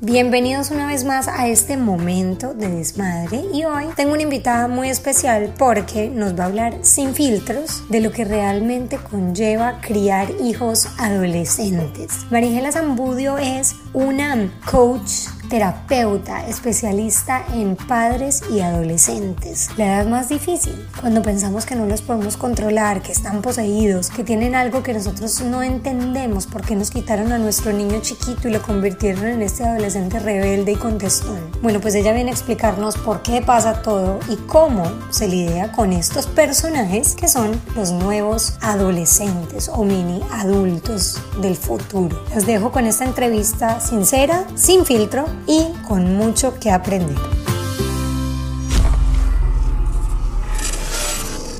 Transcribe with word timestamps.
Bienvenidos 0.00 0.70
una 0.70 0.86
vez 0.86 1.04
más 1.04 1.26
a 1.26 1.48
este 1.48 1.76
momento 1.76 2.54
de 2.54 2.68
desmadre 2.68 3.42
y 3.52 3.64
hoy 3.64 3.86
tengo 3.96 4.12
una 4.12 4.22
invitada 4.22 4.68
muy 4.68 4.90
especial 4.90 5.52
porque 5.58 6.08
nos 6.08 6.38
va 6.38 6.44
a 6.44 6.46
hablar 6.46 6.78
sin 6.82 7.16
filtros 7.16 7.82
de 7.88 8.00
lo 8.00 8.12
que 8.12 8.24
realmente 8.24 8.96
conlleva 8.98 9.80
criar 9.80 10.28
hijos 10.40 10.86
adolescentes. 10.98 12.26
Marijela 12.30 12.70
Zambudio 12.70 13.38
es 13.38 13.74
una 13.98 14.48
coach 14.64 15.26
terapeuta 15.48 16.46
especialista 16.46 17.44
en 17.54 17.74
padres 17.74 18.42
y 18.50 18.60
adolescentes. 18.60 19.70
La 19.76 19.86
edad 19.86 20.06
más 20.06 20.28
difícil, 20.28 20.86
cuando 21.00 21.22
pensamos 21.22 21.66
que 21.66 21.74
no 21.74 21.86
los 21.86 22.02
podemos 22.02 22.36
controlar, 22.36 23.02
que 23.02 23.12
están 23.12 23.42
poseídos, 23.42 24.10
que 24.10 24.24
tienen 24.24 24.54
algo 24.54 24.82
que 24.82 24.92
nosotros 24.92 25.40
no 25.40 25.62
entendemos 25.62 26.46
por 26.46 26.62
qué 26.62 26.76
nos 26.76 26.90
quitaron 26.90 27.32
a 27.32 27.38
nuestro 27.38 27.72
niño 27.72 28.00
chiquito 28.00 28.48
y 28.48 28.52
lo 28.52 28.62
convirtieron 28.62 29.26
en 29.26 29.42
este 29.42 29.64
adolescente 29.64 30.18
rebelde 30.20 30.72
y 30.72 30.76
contestón. 30.76 31.38
Bueno, 31.62 31.80
pues 31.80 31.94
ella 31.94 32.12
viene 32.12 32.30
a 32.30 32.34
explicarnos 32.34 32.96
por 32.96 33.22
qué 33.22 33.40
pasa 33.40 33.82
todo 33.82 34.20
y 34.28 34.36
cómo 34.36 34.84
se 35.10 35.28
lidia 35.28 35.72
con 35.72 35.92
estos 35.92 36.26
personajes 36.26 37.14
que 37.14 37.26
son 37.26 37.60
los 37.74 37.90
nuevos 37.90 38.58
adolescentes 38.60 39.68
o 39.68 39.82
mini 39.82 40.20
adultos 40.30 41.18
del 41.40 41.56
futuro. 41.56 42.22
Las 42.34 42.46
dejo 42.46 42.70
con 42.70 42.86
esta 42.86 43.04
entrevista 43.04 43.80
sincera, 43.88 44.44
sin 44.54 44.84
filtro 44.84 45.24
y 45.46 45.72
con 45.86 46.14
mucho 46.14 46.60
que 46.60 46.70
aprender. 46.70 47.16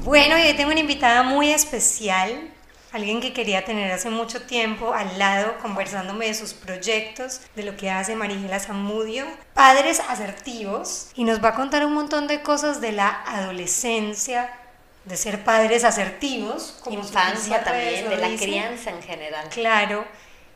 Bueno, 0.05 0.37
y 0.37 0.43
hoy 0.43 0.55
tengo 0.55 0.71
una 0.71 0.81
invitada 0.81 1.23
muy 1.23 1.51
especial, 1.51 2.51
alguien 2.93 3.23
que 3.23 3.33
quería 3.33 3.65
tener 3.65 3.91
hace 3.91 4.11
mucho 4.11 4.43
tiempo 4.43 4.93
al 4.93 5.19
lado 5.19 5.55
conversándome 5.63 6.27
de 6.27 6.35
sus 6.35 6.53
proyectos, 6.53 7.41
de 7.57 7.63
lo 7.63 7.79
que 7.79 7.91
hace 7.91 8.15
Marigela 8.15 8.61
Zamudio, 8.61 9.25
padres 9.55 10.03
asertivos, 10.07 11.09
y 11.15 11.25
nos 11.25 11.43
va 11.43 11.51
a 11.51 11.55
contar 11.55 11.87
un 11.87 11.95
montón 11.95 12.27
de 12.27 12.43
cosas 12.43 12.83
de 12.83 12.93
la 12.93 13.23
adolescencia, 13.27 14.51
de 15.07 15.17
ser 15.17 15.45
padres 15.45 15.85
asertivos, 15.85 16.79
como 16.85 16.99
infancia 16.99 17.65
también, 17.65 18.11
de 18.11 18.17
la 18.19 18.37
crianza 18.37 18.91
en 18.91 19.03
general. 19.03 19.49
Claro 19.49 20.05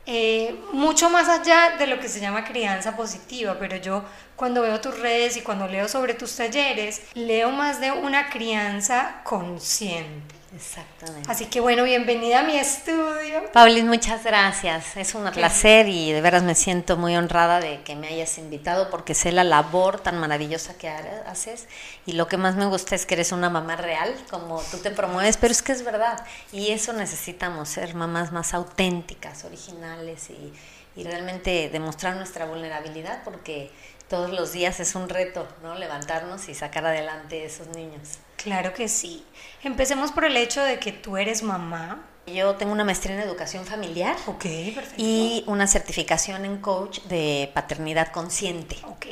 eh, 0.07 0.59
mucho 0.73 1.11
más 1.11 1.29
allá 1.29 1.77
de 1.79 1.87
lo 1.87 2.01
que 2.01 2.09
se 2.09 2.21
llama 2.21 2.45
crianza 2.45 2.97
positiva, 2.97 3.57
pero 3.59 3.77
yo 3.77 4.05
cuando 4.35 4.63
veo 4.63 4.81
tus 4.81 4.99
redes 4.99 5.37
y 5.37 5.43
cuando 5.43 5.69
leo 5.69 5.89
sobre 5.89 6.15
tus 6.15 6.35
talleres, 6.35 7.03
leo 7.15 7.51
más 7.51 7.81
de 7.81 7.93
una 7.93 8.29
crianza 8.29 9.21
consciente. 9.25 10.42
Exactamente. 10.55 11.31
Así 11.31 11.47
que 11.47 11.61
bueno, 11.61 11.83
bienvenida 11.85 12.41
a 12.41 12.43
mi 12.43 12.57
estudio. 12.57 13.51
Pauline, 13.53 13.89
muchas 13.89 14.23
gracias. 14.23 14.97
Es 14.99 15.15
un 15.15 15.31
placer 15.31 15.89
y 15.89 16.13
de 16.13 16.21
veras 16.21 16.43
me 16.43 16.55
siento 16.55 16.99
muy 16.99 17.17
honrada 17.17 17.59
de 17.59 17.83
que 17.83 17.97
me 17.97 18.09
hayas 18.09 18.37
invitado 18.37 18.91
porque 18.91 19.15
sé 19.15 19.33
la 19.33 19.45
labor 19.45 20.01
tan 20.01 20.19
maravillosa 20.19 20.75
que 20.77 20.91
haces 20.91 21.69
y 22.05 22.13
lo 22.13 22.29
que 22.29 22.37
más 22.37 22.57
me 22.57 22.67
gusta 22.67 22.95
es 22.95 23.07
que 23.07 23.15
eres 23.15 23.33
una 23.33 23.49
mamá 23.49 23.77
real, 23.77 24.15
como 24.29 24.61
tú 24.71 24.77
te 24.79 24.91
promueves, 24.91 25.39
pero 25.39 25.53
es 25.53 25.63
que 25.63 25.73
es 25.73 25.85
verdad 25.85 26.23
y 26.53 26.71
eso 26.71 26.93
necesitamos, 26.93 27.71
ser 27.71 27.95
mamás 27.95 28.31
más 28.31 28.53
auténticas, 28.53 29.45
originales 29.45 30.29
y, 30.29 30.53
y 31.01 31.05
realmente 31.05 31.71
demostrar 31.71 32.17
nuestra 32.17 32.45
vulnerabilidad 32.45 33.23
porque 33.25 33.71
todos 34.09 34.31
los 34.31 34.53
días 34.53 34.81
es 34.81 34.95
un 34.95 35.09
reto, 35.09 35.49
¿no? 35.63 35.77
Levantarnos 35.77 36.51
y 36.51 36.55
sacar 36.55 36.85
adelante 36.85 37.47
esos 37.47 37.69
niños. 37.69 38.19
Claro 38.43 38.75
que 38.75 38.89
sí. 38.89 39.25
Empecemos 39.63 40.13
por 40.13 40.25
el 40.25 40.37
hecho 40.37 40.63
de 40.63 40.79
que 40.79 40.93
tú 40.93 41.17
eres 41.17 41.43
mamá. 41.43 42.05
Yo 42.27 42.55
tengo 42.57 42.73
una 42.73 42.85
maestría 42.85 43.15
en 43.17 43.23
educación 43.23 43.65
familiar. 43.65 44.17
Ok, 44.27 44.45
perfecto. 44.75 44.95
Y 44.97 45.45
una 45.47 45.67
certificación 45.67 46.45
en 46.45 46.59
coach 46.59 47.01
de 47.03 47.51
paternidad 47.55 48.13
consciente. 48.13 48.77
Ok. 48.85 49.07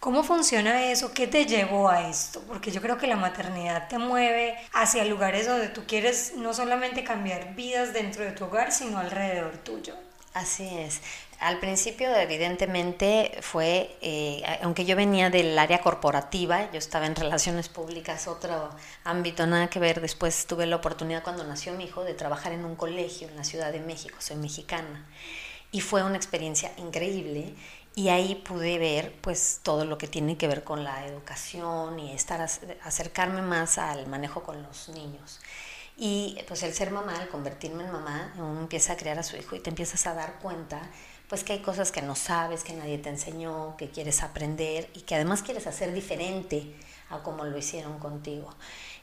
¿Cómo 0.00 0.22
funciona 0.22 0.90
eso? 0.90 1.14
¿Qué 1.14 1.26
te 1.26 1.46
llevó 1.46 1.88
a 1.88 2.08
esto? 2.08 2.42
Porque 2.46 2.70
yo 2.70 2.82
creo 2.82 2.98
que 2.98 3.06
la 3.06 3.16
maternidad 3.16 3.88
te 3.88 3.96
mueve 3.96 4.54
hacia 4.74 5.04
lugares 5.04 5.46
donde 5.46 5.68
tú 5.68 5.84
quieres 5.86 6.34
no 6.36 6.52
solamente 6.52 7.04
cambiar 7.04 7.54
vidas 7.54 7.94
dentro 7.94 8.22
de 8.22 8.32
tu 8.32 8.44
hogar, 8.44 8.70
sino 8.70 8.98
alrededor 8.98 9.56
tuyo. 9.58 9.94
Así 10.34 10.68
es. 10.68 11.00
Al 11.40 11.58
principio, 11.58 12.14
evidentemente, 12.14 13.36
fue, 13.40 13.96
eh, 14.00 14.42
aunque 14.62 14.84
yo 14.84 14.96
venía 14.96 15.30
del 15.30 15.58
área 15.58 15.80
corporativa, 15.80 16.70
yo 16.72 16.78
estaba 16.78 17.06
en 17.06 17.16
relaciones 17.16 17.68
públicas, 17.68 18.28
otro 18.28 18.70
ámbito, 19.04 19.46
nada 19.46 19.68
que 19.68 19.78
ver. 19.78 20.00
Después 20.00 20.46
tuve 20.46 20.66
la 20.66 20.76
oportunidad 20.76 21.22
cuando 21.22 21.44
nació 21.44 21.72
mi 21.74 21.84
hijo 21.84 22.04
de 22.04 22.14
trabajar 22.14 22.52
en 22.52 22.64
un 22.64 22.76
colegio 22.76 23.28
en 23.28 23.36
la 23.36 23.44
Ciudad 23.44 23.72
de 23.72 23.80
México, 23.80 24.16
soy 24.20 24.36
mexicana. 24.36 25.06
Y 25.72 25.80
fue 25.80 26.04
una 26.04 26.16
experiencia 26.16 26.72
increíble 26.76 27.54
y 27.96 28.08
ahí 28.08 28.36
pude 28.36 28.78
ver 28.78 29.12
pues 29.20 29.60
todo 29.62 29.84
lo 29.84 29.98
que 29.98 30.06
tiene 30.06 30.36
que 30.36 30.48
ver 30.48 30.64
con 30.64 30.84
la 30.84 31.06
educación 31.06 31.98
y 31.98 32.12
estar 32.12 32.40
acercarme 32.82 33.42
más 33.42 33.78
al 33.78 34.06
manejo 34.06 34.42
con 34.42 34.62
los 34.62 34.88
niños. 34.88 35.40
Y 35.96 36.36
pues 36.48 36.62
el 36.64 36.74
ser 36.74 36.90
mamá, 36.90 37.22
el 37.22 37.28
convertirme 37.28 37.84
en 37.84 37.92
mamá, 37.92 38.34
uno 38.36 38.60
empieza 38.60 38.94
a 38.94 38.96
criar 38.96 39.18
a 39.18 39.22
su 39.22 39.36
hijo 39.36 39.54
y 39.54 39.60
te 39.60 39.70
empiezas 39.70 40.06
a 40.06 40.14
dar 40.14 40.40
cuenta 40.40 40.80
pues 41.28 41.44
que 41.44 41.54
hay 41.54 41.60
cosas 41.60 41.92
que 41.92 42.02
no 42.02 42.14
sabes, 42.14 42.64
que 42.64 42.74
nadie 42.74 42.98
te 42.98 43.08
enseñó, 43.08 43.76
que 43.76 43.88
quieres 43.88 44.22
aprender 44.22 44.88
y 44.94 45.00
que 45.00 45.14
además 45.14 45.42
quieres 45.42 45.66
hacer 45.66 45.92
diferente 45.92 46.74
a 47.10 47.18
como 47.22 47.44
lo 47.44 47.56
hicieron 47.56 47.98
contigo. 47.98 48.50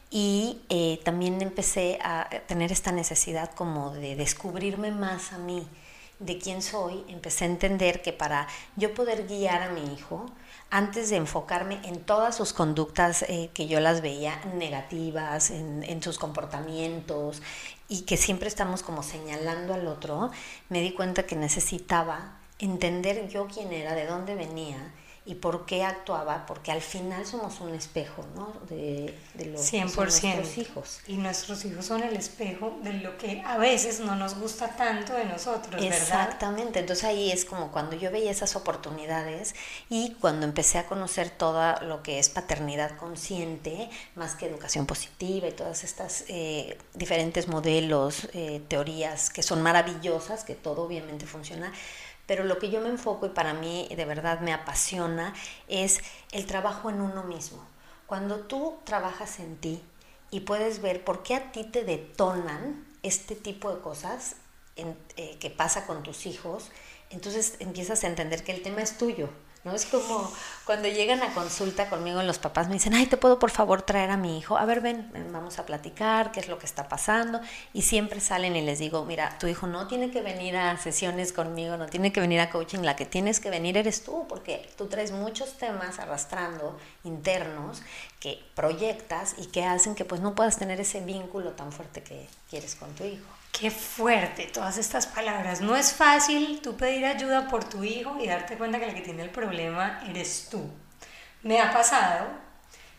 Y 0.09 0.61
eh, 0.69 0.99
también 1.03 1.41
empecé 1.41 1.97
a 2.03 2.29
tener 2.47 2.71
esta 2.71 2.91
necesidad 2.91 3.51
como 3.53 3.91
de 3.91 4.15
descubrirme 4.15 4.91
más 4.91 5.31
a 5.31 5.37
mí, 5.37 5.65
de 6.19 6.37
quién 6.37 6.61
soy, 6.61 7.03
empecé 7.07 7.45
a 7.45 7.47
entender 7.47 8.01
que 8.01 8.13
para 8.13 8.47
yo 8.75 8.93
poder 8.93 9.25
guiar 9.25 9.63
a 9.63 9.69
mi 9.71 9.93
hijo, 9.93 10.27
antes 10.69 11.09
de 11.09 11.15
enfocarme 11.15 11.79
en 11.83 11.99
todas 12.01 12.35
sus 12.35 12.53
conductas 12.53 13.23
eh, 13.23 13.49
que 13.53 13.67
yo 13.67 13.79
las 13.79 14.01
veía 14.01 14.39
negativas, 14.53 15.49
en, 15.49 15.83
en, 15.83 16.03
sus 16.03 16.17
comportamientos 16.17 17.41
y 17.91 18.03
que 18.03 18.15
siempre 18.15 18.47
estamos 18.47 18.83
como 18.83 19.03
señalando 19.03 19.73
al 19.73 19.85
otro, 19.85 20.31
me 20.69 20.79
di 20.79 20.93
cuenta 20.93 21.23
que 21.23 21.35
necesitaba 21.35 22.37
entender 22.57 23.27
yo 23.27 23.47
quién 23.47 23.73
era, 23.73 23.93
de 23.95 24.05
dónde 24.05 24.33
venía 24.33 24.93
y 25.23 25.35
por 25.35 25.67
qué 25.67 25.83
actuaba, 25.83 26.47
porque 26.47 26.71
al 26.71 26.81
final 26.81 27.27
somos 27.27 27.59
un 27.61 27.75
espejo 27.75 28.25
¿no? 28.35 28.53
de, 28.69 29.15
de 29.35 29.45
los 29.45 29.61
100%. 29.71 29.95
nuestros 29.95 30.57
hijos. 30.57 30.99
Y 31.07 31.17
nuestros 31.17 31.63
hijos 31.63 31.85
son 31.85 32.01
el 32.01 32.15
espejo 32.15 32.79
de 32.81 32.93
lo 32.93 33.17
que 33.19 33.43
a 33.45 33.57
veces 33.57 33.99
no 33.99 34.15
nos 34.15 34.33
gusta 34.39 34.75
tanto 34.75 35.13
de 35.13 35.25
nosotros, 35.25 35.79
¿verdad? 35.79 35.95
Exactamente, 35.95 36.79
entonces 36.79 37.05
ahí 37.05 37.31
es 37.31 37.45
como 37.45 37.71
cuando 37.71 37.95
yo 37.95 38.09
veía 38.09 38.31
esas 38.31 38.55
oportunidades 38.55 39.53
y 39.89 40.15
cuando 40.19 40.47
empecé 40.47 40.79
a 40.79 40.87
conocer 40.87 41.29
todo 41.29 41.79
lo 41.81 42.01
que 42.01 42.17
es 42.17 42.29
paternidad 42.29 42.97
consciente, 42.97 43.91
más 44.15 44.33
que 44.33 44.47
educación 44.47 44.87
positiva 44.87 45.47
y 45.47 45.51
todas 45.51 45.83
estas 45.83 46.25
eh, 46.29 46.79
diferentes 46.95 47.47
modelos, 47.47 48.27
eh, 48.33 48.61
teorías 48.67 49.29
que 49.29 49.43
son 49.43 49.61
maravillosas, 49.61 50.43
que 50.43 50.55
todo 50.55 50.81
obviamente 50.81 51.27
funciona, 51.27 51.71
pero 52.31 52.45
lo 52.45 52.59
que 52.59 52.69
yo 52.69 52.79
me 52.79 52.87
enfoco 52.87 53.25
y 53.25 53.29
para 53.31 53.53
mí 53.53 53.89
de 53.93 54.05
verdad 54.05 54.39
me 54.39 54.53
apasiona 54.53 55.33
es 55.67 55.99
el 56.31 56.45
trabajo 56.45 56.89
en 56.89 57.01
uno 57.01 57.23
mismo. 57.23 57.61
Cuando 58.07 58.37
tú 58.39 58.77
trabajas 58.85 59.41
en 59.41 59.57
ti 59.57 59.83
y 60.29 60.39
puedes 60.39 60.81
ver 60.81 61.03
por 61.03 61.23
qué 61.23 61.35
a 61.35 61.51
ti 61.51 61.65
te 61.65 61.83
detonan 61.83 62.87
este 63.03 63.35
tipo 63.35 63.75
de 63.75 63.81
cosas 63.81 64.37
eh, 64.77 65.35
que 65.41 65.49
pasa 65.49 65.85
con 65.85 66.03
tus 66.03 66.25
hijos, 66.25 66.71
entonces 67.09 67.57
empiezas 67.59 68.05
a 68.05 68.07
entender 68.07 68.45
que 68.45 68.53
el 68.53 68.61
tema 68.61 68.81
es 68.81 68.97
tuyo 68.97 69.27
¿no? 69.63 69.73
Es 69.73 69.85
como 69.85 70.31
cuando 70.65 70.87
llegan 70.87 71.21
a 71.21 71.33
consulta 71.33 71.89
conmigo 71.89 72.21
los 72.23 72.39
papás 72.39 72.67
me 72.67 72.73
dicen, 72.73 72.93
ay, 72.93 73.05
¿te 73.05 73.17
puedo 73.17 73.39
por 73.39 73.51
favor 73.51 73.81
traer 73.81 74.09
a 74.11 74.17
mi 74.17 74.37
hijo? 74.37 74.57
A 74.57 74.65
ver, 74.65 74.81
ven, 74.81 75.11
vamos 75.31 75.59
a 75.59 75.65
platicar, 75.65 76.31
qué 76.31 76.39
es 76.39 76.47
lo 76.47 76.57
que 76.59 76.65
está 76.65 76.87
pasando. 76.87 77.41
Y 77.73 77.83
siempre 77.83 78.19
salen 78.19 78.55
y 78.55 78.61
les 78.61 78.79
digo, 78.79 79.05
mira, 79.05 79.37
tu 79.39 79.47
hijo 79.47 79.67
no 79.67 79.87
tiene 79.87 80.11
que 80.11 80.21
venir 80.21 80.57
a 80.57 80.77
sesiones 80.77 81.33
conmigo, 81.33 81.77
no 81.77 81.87
tiene 81.87 82.11
que 82.11 82.21
venir 82.21 82.39
a 82.39 82.49
coaching, 82.49 82.79
la 82.79 82.95
que 82.95 83.05
tienes 83.05 83.39
que 83.39 83.49
venir 83.49 83.77
eres 83.77 84.03
tú, 84.03 84.25
porque 84.27 84.69
tú 84.77 84.87
traes 84.87 85.11
muchos 85.11 85.57
temas 85.57 85.99
arrastrando 85.99 86.79
internos 87.03 87.81
que 88.19 88.43
proyectas 88.55 89.35
y 89.37 89.47
que 89.47 89.65
hacen 89.65 89.95
que 89.95 90.05
pues 90.05 90.21
no 90.21 90.35
puedas 90.35 90.57
tener 90.57 90.79
ese 90.79 91.01
vínculo 91.01 91.51
tan 91.51 91.71
fuerte 91.71 92.01
que 92.01 92.27
quieres 92.49 92.75
con 92.75 92.93
tu 92.95 93.03
hijo. 93.03 93.40
Qué 93.51 93.69
fuerte 93.69 94.47
todas 94.47 94.77
estas 94.77 95.07
palabras. 95.07 95.61
No 95.61 95.75
es 95.75 95.93
fácil 95.93 96.61
tú 96.61 96.77
pedir 96.77 97.05
ayuda 97.05 97.47
por 97.47 97.63
tu 97.63 97.83
hijo 97.83 98.17
y 98.19 98.27
darte 98.27 98.57
cuenta 98.57 98.79
que 98.79 98.85
el 98.85 98.95
que 98.95 99.01
tiene 99.01 99.23
el 99.23 99.29
problema 99.29 100.01
eres 100.07 100.47
tú. 100.49 100.69
Me 101.43 101.59
ha 101.59 101.71
pasado, 101.71 102.27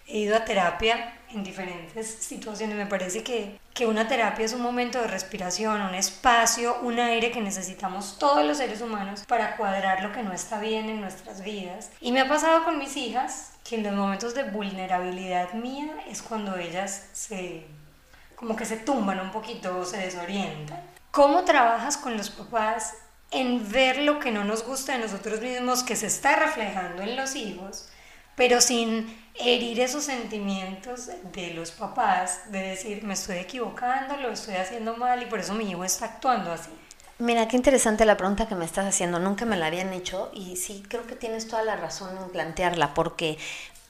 he 0.06 0.18
ido 0.18 0.36
a 0.36 0.44
terapia 0.44 1.14
en 1.30 1.42
diferentes 1.42 2.06
situaciones. 2.06 2.76
Me 2.76 2.86
parece 2.86 3.22
que, 3.22 3.58
que 3.72 3.86
una 3.86 4.06
terapia 4.06 4.44
es 4.44 4.52
un 4.52 4.60
momento 4.60 5.00
de 5.00 5.08
respiración, 5.08 5.80
un 5.80 5.94
espacio, 5.94 6.76
un 6.82 6.98
aire 7.00 7.30
que 7.30 7.40
necesitamos 7.40 8.18
todos 8.18 8.44
los 8.44 8.58
seres 8.58 8.82
humanos 8.82 9.24
para 9.26 9.56
cuadrar 9.56 10.02
lo 10.02 10.12
que 10.12 10.22
no 10.22 10.32
está 10.32 10.60
bien 10.60 10.88
en 10.88 11.00
nuestras 11.00 11.42
vidas. 11.42 11.90
Y 12.00 12.12
me 12.12 12.20
ha 12.20 12.28
pasado 12.28 12.64
con 12.64 12.78
mis 12.78 12.96
hijas 12.96 13.52
que 13.64 13.76
en 13.76 13.84
los 13.84 13.94
momentos 13.94 14.34
de 14.34 14.44
vulnerabilidad 14.44 15.54
mía 15.54 15.94
es 16.08 16.20
cuando 16.20 16.56
ellas 16.56 17.08
se 17.12 17.66
como 18.42 18.56
que 18.56 18.64
se 18.64 18.76
tumban 18.76 19.20
un 19.20 19.30
poquito 19.30 19.78
o 19.78 19.84
se 19.84 19.98
desorientan. 19.98 20.80
¿Cómo 21.12 21.44
trabajas 21.44 21.96
con 21.96 22.16
los 22.16 22.28
papás 22.28 22.94
en 23.30 23.70
ver 23.70 23.98
lo 23.98 24.18
que 24.18 24.32
no 24.32 24.42
nos 24.42 24.66
gusta 24.66 24.94
de 24.94 24.98
nosotros 24.98 25.40
mismos 25.40 25.84
que 25.84 25.94
se 25.94 26.08
está 26.08 26.34
reflejando 26.34 27.04
en 27.04 27.14
los 27.14 27.36
hijos, 27.36 27.88
pero 28.34 28.60
sin 28.60 29.16
herir 29.36 29.78
esos 29.78 30.02
sentimientos 30.02 31.08
de 31.32 31.54
los 31.54 31.70
papás, 31.70 32.50
de 32.50 32.58
decir, 32.58 33.04
me 33.04 33.14
estoy 33.14 33.36
equivocando, 33.36 34.16
lo 34.16 34.32
estoy 34.32 34.56
haciendo 34.56 34.96
mal 34.96 35.22
y 35.22 35.26
por 35.26 35.38
eso 35.38 35.54
mi 35.54 35.70
hijo 35.70 35.84
está 35.84 36.06
actuando 36.06 36.50
así. 36.50 36.70
Mira, 37.20 37.46
qué 37.46 37.56
interesante 37.56 38.04
la 38.04 38.16
pregunta 38.16 38.48
que 38.48 38.56
me 38.56 38.64
estás 38.64 38.86
haciendo. 38.86 39.20
Nunca 39.20 39.44
me 39.44 39.56
la 39.56 39.66
habían 39.66 39.92
hecho 39.92 40.32
y 40.34 40.56
sí, 40.56 40.82
creo 40.88 41.06
que 41.06 41.14
tienes 41.14 41.46
toda 41.46 41.62
la 41.62 41.76
razón 41.76 42.16
en 42.20 42.28
plantearla, 42.30 42.92
porque 42.92 43.38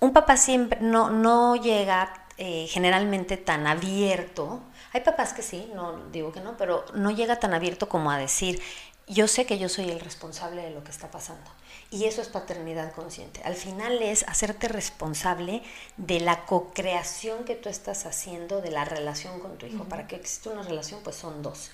un 0.03 0.13
papá 0.13 0.37
siempre 0.37 0.81
no, 0.81 1.11
no 1.11 1.57
llega 1.57 2.22
eh, 2.39 2.67
generalmente 2.69 3.37
tan 3.37 3.67
abierto. 3.67 4.61
Hay 4.93 5.03
papás 5.03 5.33
que 5.33 5.43
sí, 5.43 5.71
no 5.75 6.09
digo 6.11 6.33
que 6.33 6.41
no, 6.41 6.57
pero 6.57 6.85
no 6.95 7.11
llega 7.11 7.41
tan 7.41 7.55
abierto 7.55 7.89
como 7.89 8.11
a 8.11 8.19
decir, 8.19 8.61
yo 9.07 9.29
sé 9.29 9.47
que 9.47 9.59
yo 9.59 9.69
soy 9.69 9.91
el 9.91 10.01
responsable 10.01 10.63
de 10.63 10.71
lo 10.71 10.85
que 10.85 10.91
está 10.91 11.11
pasando. 11.11 11.51
Y 11.91 12.07
eso 12.07 12.23
es 12.23 12.29
paternidad 12.29 12.93
consciente. 12.95 13.43
Al 13.45 13.55
final 13.55 14.01
es 14.01 14.25
hacerte 14.27 14.69
responsable 14.69 15.63
de 15.99 16.21
la 16.21 16.47
co-creación 16.47 17.45
que 17.45 17.55
tú 17.55 17.69
estás 17.69 18.07
haciendo 18.07 18.63
de 18.63 18.71
la 18.71 18.85
relación 18.87 19.41
con 19.41 19.59
tu 19.59 19.67
hijo. 19.67 19.85
Para 19.85 20.07
que 20.07 20.17
exista 20.17 20.51
una 20.51 20.63
relación, 20.63 21.01
pues 21.03 21.17
son 21.17 21.43
dos. 21.43 21.71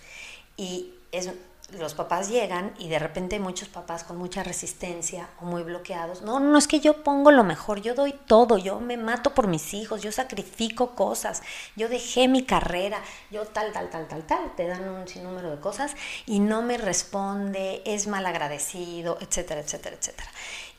Y 0.57 0.95
es 1.13 1.31
los 1.73 1.93
papás 1.93 2.31
llegan 2.31 2.73
y 2.79 2.88
de 2.88 2.99
repente 2.99 3.38
muchos 3.38 3.69
papás 3.69 4.03
con 4.03 4.17
mucha 4.17 4.43
resistencia 4.43 5.29
o 5.41 5.44
muy 5.44 5.62
bloqueados. 5.62 6.23
No, 6.23 6.41
no 6.41 6.56
es 6.56 6.67
que 6.67 6.81
yo 6.81 7.03
pongo 7.03 7.31
lo 7.31 7.44
mejor, 7.44 7.82
yo 7.82 7.94
doy 7.94 8.12
todo, 8.12 8.56
yo 8.56 8.81
me 8.81 8.97
mato 8.97 9.35
por 9.35 9.49
mis 9.49 9.75
hijos, 9.75 10.03
yo 10.03 10.11
sacrifico 10.11 10.94
cosas, 10.94 11.43
yo 11.76 11.91
dejé 11.91 12.26
mi 12.26 12.44
carrera, 12.44 13.03
yo 13.31 13.44
tal, 13.47 13.73
tal, 13.73 13.91
tal, 13.91 14.09
tal, 14.09 14.26
tal. 14.26 14.56
Te 14.56 14.67
dan 14.67 14.88
un 14.88 15.06
sinnúmero 15.06 15.50
de 15.50 15.61
cosas 15.61 15.94
y 16.25 16.41
no 16.41 16.62
me 16.62 16.79
responde, 16.79 17.82
es 17.85 18.06
mal 18.06 18.25
agradecido, 18.25 19.19
etcétera, 19.21 19.61
etcétera, 19.61 19.97
etcétera. 19.97 20.31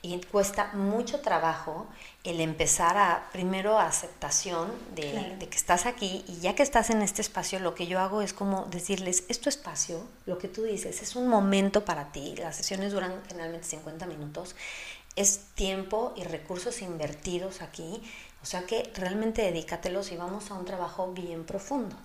Y 0.01 0.17
cuesta 0.21 0.71
mucho 0.73 1.19
trabajo 1.19 1.85
el 2.23 2.39
empezar 2.39 2.97
a, 2.97 3.29
primero, 3.33 3.79
aceptación 3.79 4.71
de, 4.95 5.37
que 5.39 5.57
estás 5.57 5.85
aquí 5.85 6.23
y 6.27 6.39
ya 6.39 6.55
que 6.55 6.63
estás 6.63 6.89
en 6.89 7.01
este 7.01 7.21
espacio, 7.21 7.59
lo 7.59 7.75
que 7.75 7.85
yo 7.85 7.99
hago 7.99 8.21
es 8.21 8.33
como 8.33 8.65
decirles, 8.67 9.25
es 9.27 9.41
tu 9.41 9.49
espacio, 9.49 10.01
lo 10.25 10.37
que 10.37 10.47
tú 10.47 10.63
dices, 10.63 11.01
es 11.01 11.17
un 11.17 11.27
momento 11.27 11.83
para 11.83 12.13
ti, 12.13 12.35
las 12.37 12.55
sesiones 12.55 12.93
duran 12.93 13.13
generalmente 13.27 13.67
50 13.67 14.05
minutos, 14.05 14.55
es 15.17 15.41
tiempo 15.55 16.13
y 16.15 16.23
recursos 16.23 16.81
invertidos 16.81 17.61
aquí 17.61 18.01
o 18.41 18.45
sea 18.45 18.61
que 18.63 18.89
realmente 18.95 19.41
dedícatelos 19.41 20.11
y 20.11 20.15
vamos 20.17 20.49
a 20.49 20.53
un 20.53 20.63
trabajo 20.63 21.11
bien 21.11 21.43
profundo. 21.43 21.95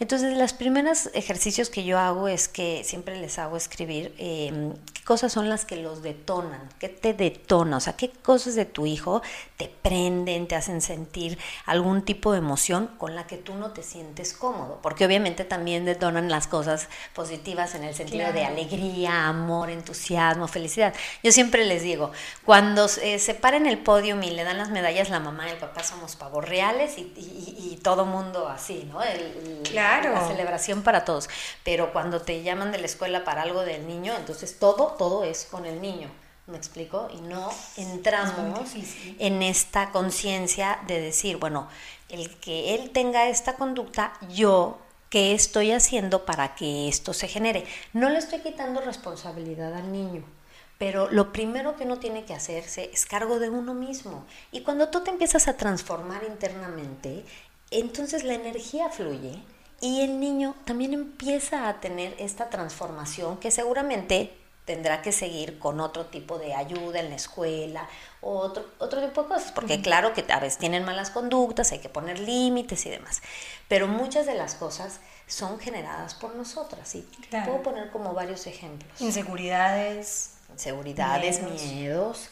Entonces, 0.00 0.36
los 0.36 0.54
primeros 0.54 1.10
ejercicios 1.12 1.68
que 1.68 1.84
yo 1.84 1.98
hago 1.98 2.26
es 2.26 2.48
que 2.48 2.82
siempre 2.84 3.20
les 3.20 3.38
hago 3.38 3.56
escribir 3.56 4.14
em, 4.18 4.72
qué 4.94 5.04
cosas 5.04 5.32
son 5.32 5.50
las 5.50 5.66
que 5.66 5.76
los 5.76 6.02
detonan, 6.02 6.70
qué 6.78 6.88
te 6.88 7.12
detona, 7.12 7.76
o 7.76 7.80
sea, 7.80 7.92
qué 7.94 8.10
cosas 8.10 8.54
de 8.54 8.64
tu 8.64 8.86
hijo 8.86 9.20
te 9.58 9.68
prenden, 9.82 10.48
te 10.48 10.56
hacen 10.56 10.80
sentir 10.80 11.38
algún 11.66 12.02
tipo 12.02 12.32
de 12.32 12.38
emoción 12.38 12.88
con 12.96 13.14
la 13.14 13.26
que 13.26 13.36
tú 13.36 13.54
no 13.54 13.72
te 13.72 13.82
sientes 13.82 14.32
cómodo, 14.32 14.80
porque 14.82 15.04
obviamente 15.04 15.44
también 15.44 15.84
detonan 15.84 16.30
las 16.30 16.46
cosas 16.46 16.88
positivas 17.14 17.74
en 17.74 17.84
el 17.84 17.94
sentido 17.94 18.32
de 18.32 18.44
alegría, 18.44 19.28
amor, 19.28 19.68
entusiasmo, 19.68 20.48
felicidad. 20.48 20.94
Yo 21.22 21.30
siempre 21.30 21.66
les 21.66 21.82
digo, 21.82 22.10
cuando 22.44 22.88
se 22.88 23.34
paren 23.34 23.66
el 23.66 23.78
podio 23.78 24.14
y 24.22 24.30
le 24.30 24.44
dan 24.44 24.58
las 24.58 24.70
medallas 24.70 25.10
la 25.10 25.20
mamá 25.20 25.48
y 25.48 25.52
el 25.52 25.56
papá, 25.58 25.73
somos 25.82 26.16
pavos 26.16 26.48
reales 26.48 26.98
y, 26.98 27.12
y, 27.16 27.78
todo 27.82 28.04
mundo 28.06 28.48
así, 28.48 28.88
¿no? 28.90 29.00
claro. 29.64 30.12
La 30.12 30.28
celebración 30.28 30.82
para 30.82 31.04
todos. 31.04 31.28
Pero 31.64 31.92
cuando 31.92 32.22
te 32.22 32.42
llaman 32.42 32.72
de 32.72 32.78
la 32.78 32.86
escuela 32.86 33.24
para 33.24 33.42
algo 33.42 33.62
del 33.62 33.86
niño, 33.86 34.14
entonces 34.16 34.58
todo, 34.58 34.94
todo 34.98 35.24
es 35.24 35.46
con 35.50 35.66
el 35.66 35.80
niño. 35.80 36.08
¿Me 36.46 36.58
explico? 36.58 37.08
Y 37.12 37.20
no 37.22 37.50
entramos 37.76 38.70
en 39.18 39.42
esta 39.42 39.90
conciencia 39.90 40.78
de 40.86 41.00
decir, 41.00 41.38
bueno, 41.38 41.68
el 42.10 42.38
que 42.38 42.74
él 42.74 42.90
tenga 42.90 43.28
esta 43.28 43.56
conducta, 43.56 44.12
yo 44.28 44.78
¿qué 45.14 45.32
estoy 45.32 45.70
haciendo 45.70 46.24
para 46.24 46.56
que 46.56 46.88
esto 46.88 47.14
se 47.14 47.28
genere? 47.28 47.64
No 47.92 48.08
le 48.08 48.18
estoy 48.18 48.40
quitando 48.40 48.80
responsabilidad 48.80 49.72
al 49.72 49.92
niño. 49.92 50.24
Pero 50.78 51.10
lo 51.10 51.32
primero 51.32 51.76
que 51.76 51.84
uno 51.84 51.98
tiene 51.98 52.24
que 52.24 52.34
hacerse 52.34 52.90
es 52.92 53.06
cargo 53.06 53.38
de 53.38 53.50
uno 53.50 53.74
mismo. 53.74 54.26
Y 54.50 54.62
cuando 54.62 54.88
tú 54.88 55.02
te 55.02 55.10
empiezas 55.10 55.48
a 55.48 55.56
transformar 55.56 56.24
internamente, 56.24 57.24
entonces 57.70 58.24
la 58.24 58.34
energía 58.34 58.90
fluye 58.90 59.40
y 59.80 60.00
el 60.00 60.20
niño 60.20 60.54
también 60.64 60.94
empieza 60.94 61.68
a 61.68 61.80
tener 61.80 62.14
esta 62.18 62.50
transformación 62.50 63.38
que 63.38 63.50
seguramente 63.50 64.34
tendrá 64.64 65.02
que 65.02 65.12
seguir 65.12 65.58
con 65.58 65.80
otro 65.80 66.06
tipo 66.06 66.38
de 66.38 66.54
ayuda 66.54 67.00
en 67.00 67.10
la 67.10 67.16
escuela 67.16 67.88
o 68.20 68.38
otro, 68.38 68.64
otro 68.78 69.06
tipo 69.06 69.24
de 69.24 69.28
cosas, 69.28 69.52
porque 69.52 69.82
claro 69.82 70.14
que 70.14 70.24
a 70.32 70.40
veces 70.40 70.58
tienen 70.58 70.84
malas 70.84 71.10
conductas, 71.10 71.72
hay 71.72 71.80
que 71.80 71.90
poner 71.90 72.18
límites 72.18 72.86
y 72.86 72.90
demás, 72.90 73.20
pero 73.68 73.86
muchas 73.88 74.24
de 74.24 74.34
las 74.34 74.54
cosas 74.54 75.00
son 75.26 75.58
generadas 75.58 76.14
por 76.14 76.34
nosotras 76.34 76.94
y 76.94 77.02
puedo 77.30 77.62
poner 77.62 77.90
como 77.90 78.14
varios 78.14 78.46
ejemplos. 78.46 79.00
Inseguridades, 79.00 80.33
inseguridades, 80.54 81.42
miedos, 81.42 82.28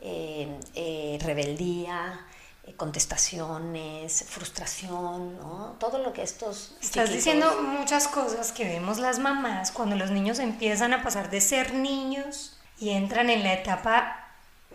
eh, 0.00 0.48
eh, 0.74 1.18
rebeldía, 1.22 2.20
eh, 2.66 2.74
contestaciones, 2.76 4.24
frustración, 4.28 5.36
¿no? 5.36 5.76
Todo 5.78 5.98
lo 5.98 6.12
que 6.12 6.22
estos... 6.22 6.76
Estás 6.80 7.12
diciendo 7.12 7.62
muchas 7.62 8.08
cosas 8.08 8.52
que 8.52 8.64
vemos 8.64 8.98
las 8.98 9.18
mamás 9.18 9.70
cuando 9.70 9.96
los 9.96 10.10
niños 10.10 10.38
empiezan 10.38 10.92
a 10.94 11.02
pasar 11.02 11.30
de 11.30 11.40
ser 11.40 11.74
niños 11.74 12.58
y 12.78 12.90
entran 12.90 13.28
en 13.28 13.42
la 13.42 13.52
etapa, 13.54 14.28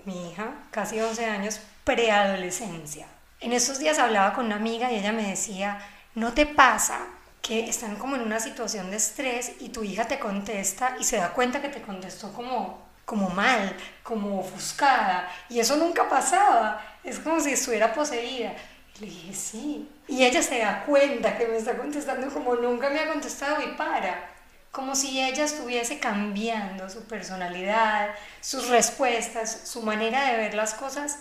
mi 0.05 0.29
hija, 0.29 0.53
casi 0.71 0.99
11 0.99 1.25
años, 1.25 1.59
preadolescencia. 1.83 3.07
En 3.39 3.53
esos 3.53 3.79
días 3.79 3.97
hablaba 3.99 4.33
con 4.33 4.45
una 4.45 4.57
amiga 4.57 4.91
y 4.91 4.95
ella 4.95 5.11
me 5.11 5.27
decía, 5.27 5.79
¿no 6.15 6.33
te 6.33 6.45
pasa 6.45 7.07
que 7.41 7.69
están 7.69 7.95
como 7.95 8.15
en 8.15 8.21
una 8.21 8.39
situación 8.39 8.91
de 8.91 8.97
estrés 8.97 9.53
y 9.59 9.69
tu 9.69 9.83
hija 9.83 10.05
te 10.05 10.19
contesta 10.19 10.97
y 10.99 11.03
se 11.03 11.17
da 11.17 11.33
cuenta 11.33 11.61
que 11.61 11.69
te 11.69 11.81
contestó 11.81 12.33
como 12.33 12.88
como 13.09 13.27
mal, 13.31 13.75
como 14.03 14.39
ofuscada, 14.39 15.27
y 15.49 15.59
eso 15.59 15.77
nunca 15.77 16.07
pasaba, 16.07 16.79
es 17.03 17.17
como 17.17 17.39
si 17.39 17.53
estuviera 17.53 17.91
poseída. 17.91 18.53
Y 18.95 18.99
le 18.99 19.07
dije, 19.07 19.33
sí. 19.33 19.89
Y 20.07 20.23
ella 20.23 20.43
se 20.43 20.59
da 20.59 20.85
cuenta 20.85 21.35
que 21.35 21.47
me 21.47 21.57
está 21.57 21.75
contestando 21.75 22.31
como 22.31 22.53
nunca 22.55 22.87
me 22.91 22.99
ha 22.99 23.07
contestado 23.07 23.63
y 23.63 23.75
para, 23.75 24.29
como 24.71 24.93
si 24.93 25.19
ella 25.19 25.45
estuviese 25.45 25.97
cambiando 25.97 26.87
su 26.87 27.03
personalidad, 27.05 28.09
sus 28.41 28.67
respuestas, 28.67 29.61
su 29.63 29.81
manera 29.81 30.25
de 30.25 30.37
ver 30.37 30.53
las 30.53 30.75
cosas, 30.75 31.17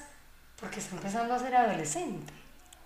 porque 0.60 0.80
está 0.80 0.94
empezando 0.94 1.32
a 1.32 1.38
ser 1.38 1.56
adolescente. 1.56 2.34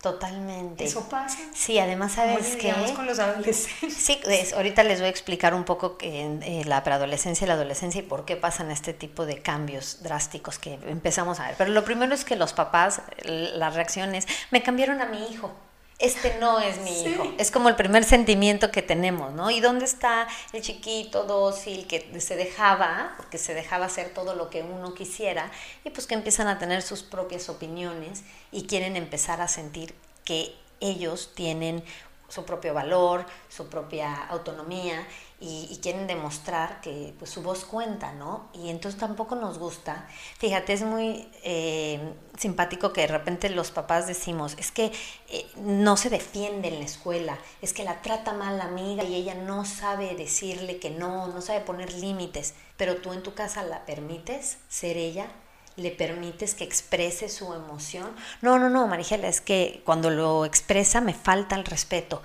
Totalmente. 0.03 0.83
¿Eso 0.83 1.09
pasa? 1.09 1.39
Sí, 1.55 1.79
además 1.79 2.13
sabes 2.13 2.57
que... 2.57 2.75
con 2.97 3.07
los 3.07 3.21
adolescentes. 3.21 3.95
Sí, 3.97 4.19
ahorita 4.57 4.83
les 4.83 4.99
voy 4.99 5.07
a 5.07 5.11
explicar 5.11 5.55
un 5.55 5.63
poco 5.63 5.97
que, 5.97 6.25
eh, 6.43 6.65
la 6.65 6.83
preadolescencia 6.83 7.45
y 7.45 7.49
la 7.49 7.55
adolescencia 7.55 8.01
y 8.01 8.03
por 8.03 8.25
qué 8.25 8.35
pasan 8.35 8.73
este 8.73 8.95
tipo 8.95 9.27
de 9.27 9.41
cambios 9.41 10.03
drásticos 10.03 10.59
que 10.59 10.75
empezamos 10.89 11.39
a 11.39 11.47
ver. 11.47 11.55
Pero 11.57 11.71
lo 11.71 11.85
primero 11.85 12.15
es 12.15 12.25
que 12.25 12.35
los 12.35 12.53
papás, 12.53 13.01
la 13.23 13.71
reacción 13.71 14.17
es, 14.17 14.27
me 14.51 14.61
cambiaron 14.61 15.01
a 15.01 15.07
mi 15.07 15.25
hijo. 15.29 15.53
Este 16.03 16.37
no 16.41 16.59
es 16.59 16.79
mi 16.79 17.05
hijo. 17.05 17.33
Es 17.39 17.53
como 17.53 17.69
el 17.69 17.77
primer 17.77 18.03
sentimiento 18.03 18.73
que 18.73 18.83
tenemos, 18.83 19.33
¿no? 19.33 19.53
¿Y 19.53 19.61
dónde 19.61 19.85
está 19.85 20.27
el 20.53 20.61
chiquito 20.61 21.23
dócil 21.23 21.87
que 21.87 22.21
se 22.21 22.35
dejaba, 22.35 23.15
porque 23.17 23.39
se 23.39 23.55
dejaba 23.55 23.87
hacer 23.87 24.13
todo 24.13 24.35
lo 24.35 24.51
que 24.51 24.63
uno 24.63 24.95
quisiera, 24.95 25.53
y 25.85 25.91
pues 25.91 26.09
que 26.09 26.15
empiezan 26.15 26.49
a 26.49 26.59
tener 26.59 26.83
sus 26.83 27.05
propias 27.05 27.49
opiniones 27.49 28.25
y 28.51 28.67
quieren 28.67 28.97
empezar 28.97 29.41
a 29.41 29.47
sentir 29.47 29.95
que 30.25 30.53
ellos 30.81 31.31
tienen 31.37 31.85
su 32.33 32.47
propio 32.47 32.73
valor, 32.73 33.27
su 33.51 33.69
propia 33.69 34.25
autonomía 34.29 35.07
y, 35.39 35.79
quieren 35.83 36.07
demostrar 36.07 36.81
que 36.81 37.13
pues, 37.19 37.31
su 37.31 37.43
voz 37.43 37.65
cuenta, 37.67 38.13
¿no? 38.13 38.49
Y 38.55 38.71
entonces 38.71 38.99
tampoco 38.99 39.35
nos 39.35 39.59
gusta. 39.59 40.09
Fíjate, 40.39 40.73
es 40.73 40.83
muy 40.83 41.29
eh, 41.43 42.15
simpático 42.39 42.93
que 42.95 43.03
de 43.03 43.09
repente 43.09 43.51
los 43.51 43.71
papás 43.71 44.07
decimos, 44.07 44.55
es 44.59 44.71
que 44.71 44.93
eh, 45.29 45.47
no 45.57 45.99
se 45.99 46.09
defiende 46.09 46.69
en 46.69 46.79
la 46.79 46.87
escuela, 46.87 47.39
es 47.61 47.75
que 47.75 47.85
la 47.85 48.01
trata 48.01 48.33
mal 48.33 48.57
la 48.57 48.65
amiga 48.65 49.05
y 49.05 49.15
ella 49.15 49.35
no 49.35 49.67
sabe 49.67 50.15
decirle 50.15 50.79
que 50.79 50.89
no, 50.89 51.27
no 51.27 51.43
sabe 51.43 51.61
poner 51.61 51.93
límites, 51.93 52.55
pero 52.79 52.97
tú 52.97 53.13
en 53.13 53.23
tu 53.23 53.35
casa 53.35 53.63
la 53.63 53.85
permites 53.85 54.57
ser 54.69 54.97
ella 54.97 55.27
le 55.77 55.91
permites 55.91 56.55
que 56.55 56.65
exprese 56.65 57.29
su 57.29 57.53
emoción. 57.53 58.15
No, 58.41 58.59
no, 58.59 58.69
no, 58.69 58.87
Marigela, 58.87 59.29
es 59.29 59.41
que 59.41 59.83
cuando 59.85 60.11
lo 60.11 60.45
expresa 60.45 61.01
me 61.01 61.15
falta 61.15 61.57
el 61.57 61.65
respeto. 61.65 62.23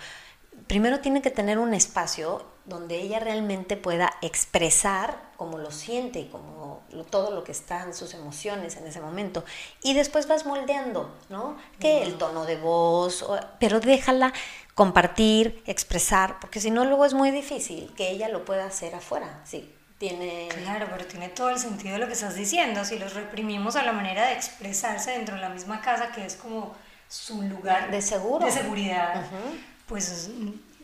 Primero 0.67 0.99
tiene 0.99 1.21
que 1.21 1.31
tener 1.31 1.59
un 1.59 1.73
espacio 1.73 2.45
donde 2.65 2.99
ella 2.99 3.19
realmente 3.19 3.77
pueda 3.77 4.13
expresar 4.21 5.27
como 5.37 5.57
lo 5.57 5.71
siente 5.71 6.19
y 6.19 6.25
como 6.27 6.83
todo 7.09 7.31
lo 7.31 7.43
que 7.45 7.53
está 7.53 7.83
en 7.83 7.93
sus 7.93 8.13
emociones 8.13 8.75
en 8.75 8.85
ese 8.85 8.99
momento. 8.99 9.45
Y 9.81 9.93
después 9.93 10.27
vas 10.27 10.45
moldeando, 10.45 11.15
¿no? 11.29 11.57
Que 11.79 12.03
el 12.03 12.17
tono 12.17 12.45
de 12.45 12.57
voz, 12.57 13.25
pero 13.59 13.79
déjala 13.79 14.33
compartir, 14.75 15.63
expresar, 15.65 16.39
porque 16.41 16.59
si 16.59 16.69
no 16.69 16.83
luego 16.83 17.05
es 17.05 17.13
muy 17.13 17.31
difícil 17.31 17.93
que 17.95 18.09
ella 18.09 18.27
lo 18.27 18.43
pueda 18.43 18.65
hacer 18.65 18.95
afuera. 18.95 19.41
Sí, 19.45 19.73
tiene... 19.97 20.49
Claro, 20.63 20.87
pero 20.91 21.05
tiene 21.05 21.29
todo 21.29 21.49
el 21.49 21.59
sentido 21.59 21.93
de 21.93 21.99
lo 21.99 22.07
que 22.07 22.13
estás 22.13 22.35
diciendo. 22.35 22.85
Si 22.85 22.99
los 22.99 23.13
reprimimos 23.13 23.75
a 23.75 23.83
la 23.83 23.91
manera 23.91 24.27
de 24.27 24.33
expresarse 24.33 25.11
dentro 25.11 25.35
de 25.35 25.41
la 25.41 25.49
misma 25.49 25.81
casa, 25.81 26.11
que 26.11 26.25
es 26.25 26.35
como 26.35 26.75
su 27.07 27.41
lugar 27.43 27.89
de 27.91 28.01
seguro, 28.01 28.45
de 28.45 28.51
seguridad, 28.51 29.25
pues 29.87 30.29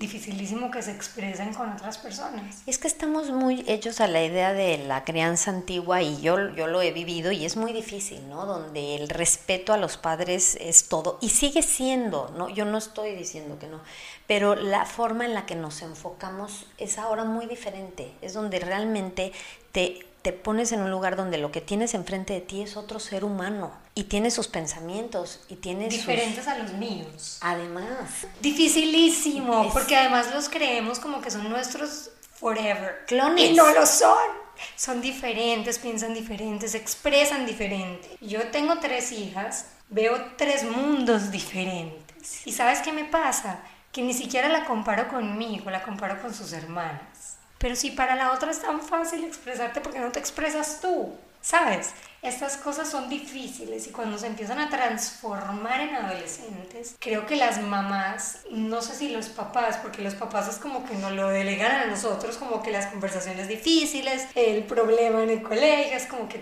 dificilísimo 0.03 0.69
que 0.69 0.81
se 0.81 0.91
expresen 0.91 1.53
con 1.53 1.72
otras 1.72 1.98
personas. 1.98 2.62
Es 2.67 2.77
que 2.77 2.89
estamos 2.89 3.31
muy 3.31 3.63
hechos 3.67 4.01
a 4.01 4.07
la 4.07 4.22
idea 4.22 4.51
de 4.51 4.77
la 4.79 5.05
crianza 5.05 5.50
antigua 5.50 6.01
y 6.01 6.19
yo, 6.19 6.50
yo 6.55 6.67
lo 6.67 6.81
he 6.81 6.91
vivido 6.91 7.31
y 7.31 7.45
es 7.45 7.55
muy 7.55 7.72
difícil, 7.72 8.27
¿no? 8.27 8.45
Donde 8.45 8.95
el 8.95 9.07
respeto 9.07 9.72
a 9.72 9.77
los 9.77 9.95
padres 9.95 10.57
es 10.60 10.89
todo 10.89 11.19
y 11.22 11.29
sigue 11.29 11.62
siendo, 11.62 12.33
¿no? 12.38 12.50
Yo 12.50 12.65
no 12.65 12.77
estoy 12.77 13.15
diciendo 13.15 13.57
que 13.60 13.67
no, 13.67 13.79
pero 14.27 14.55
la 14.55 14.86
forma 14.86 15.24
en 15.24 15.33
la 15.33 15.45
que 15.45 15.55
nos 15.55 15.81
enfocamos 15.81 16.65
es 16.77 16.98
ahora 16.98 17.24
muy 17.24 17.45
diferente, 17.45 18.12
es 18.22 18.33
donde 18.33 18.60
realmente 18.60 19.31
te 19.72 20.05
te 20.22 20.31
pones 20.31 20.72
en 20.72 20.79
un 20.79 20.89
lugar 20.89 21.17
donde 21.17 21.38
lo 21.38 21.51
que 21.51 21.60
tienes 21.60 21.93
enfrente 21.93 22.31
de 22.31 22.39
ti 22.39 22.62
es 22.62 22.77
otro 22.77 23.01
ser 23.01 23.25
humano 23.25 23.82
y 23.95 24.05
tiene 24.05 24.31
sus 24.31 24.47
pensamientos 24.47 25.41
y 25.50 25.55
tiene 25.55 25.88
diferentes 25.88 26.47
a 26.47 26.57
los 26.57 26.73
míos. 26.73 27.38
Además, 27.41 28.25
dificilísimo, 28.41 29.71
porque 29.71 29.95
además 29.95 30.33
los 30.33 30.50
creemos 30.50 31.00
como 31.00 31.21
que 31.21 31.29
son 31.29 31.50
nuestros 31.50 32.09
forever. 32.39 33.05
Clones. 33.07 33.51
Y 33.51 33.53
no 33.53 33.71
lo 33.71 33.85
son. 33.85 34.43
Son 34.75 35.01
diferentes, 35.01 35.79
piensan 35.79 36.13
diferentes, 36.13 36.75
expresan 36.75 37.45
diferente. 37.45 38.17
Yo 38.21 38.47
tengo 38.50 38.79
tres 38.79 39.12
hijas, 39.12 39.67
veo 39.89 40.33
tres 40.38 40.63
mundos 40.63 41.31
diferentes. 41.31 42.45
¿Y 42.45 42.51
sabes 42.51 42.79
qué 42.81 42.91
me 42.91 43.05
pasa? 43.05 43.59
Que 43.91 44.01
ni 44.01 44.13
siquiera 44.13 44.50
la 44.50 44.65
comparo 44.65 45.07
conmigo, 45.07 45.69
la 45.69 45.83
comparo 45.83 46.21
con 46.21 46.33
sus 46.33 46.53
hermanas. 46.53 47.38
Pero 47.57 47.75
si 47.75 47.91
para 47.91 48.15
la 48.15 48.31
otra 48.31 48.51
es 48.51 48.62
tan 48.62 48.81
fácil 48.81 49.23
expresarte, 49.23 49.81
porque 49.81 50.00
no 50.00 50.12
te 50.12 50.19
expresas 50.19 50.81
tú? 50.81 51.15
¿Sabes? 51.41 51.91
Estas 52.23 52.55
cosas 52.55 52.89
son 52.89 53.09
difíciles 53.09 53.85
y 53.85 53.91
cuando 53.91 54.17
se 54.17 54.27
empiezan 54.27 54.57
a 54.57 54.69
transformar 54.69 55.81
en 55.81 55.93
adolescentes, 55.93 56.95
creo 56.97 57.25
que 57.25 57.35
las 57.35 57.61
mamás, 57.61 58.39
no 58.49 58.81
sé 58.81 58.95
si 58.95 59.09
los 59.09 59.27
papás, 59.27 59.75
porque 59.81 60.01
los 60.01 60.15
papás 60.15 60.47
es 60.47 60.55
como 60.55 60.85
que 60.85 60.95
nos 60.95 61.11
lo 61.11 61.27
delegan 61.27 61.71
a 61.71 61.85
nosotros, 61.85 62.37
como 62.37 62.63
que 62.63 62.71
las 62.71 62.85
conversaciones 62.85 63.49
difíciles, 63.49 64.25
el 64.35 64.63
problema 64.63 65.21
en 65.21 65.31
el 65.31 65.43
colegio, 65.43 65.97
es 65.97 66.05
como 66.05 66.29
que 66.29 66.41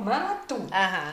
mamá, 0.00 0.42
tú. 0.46 0.66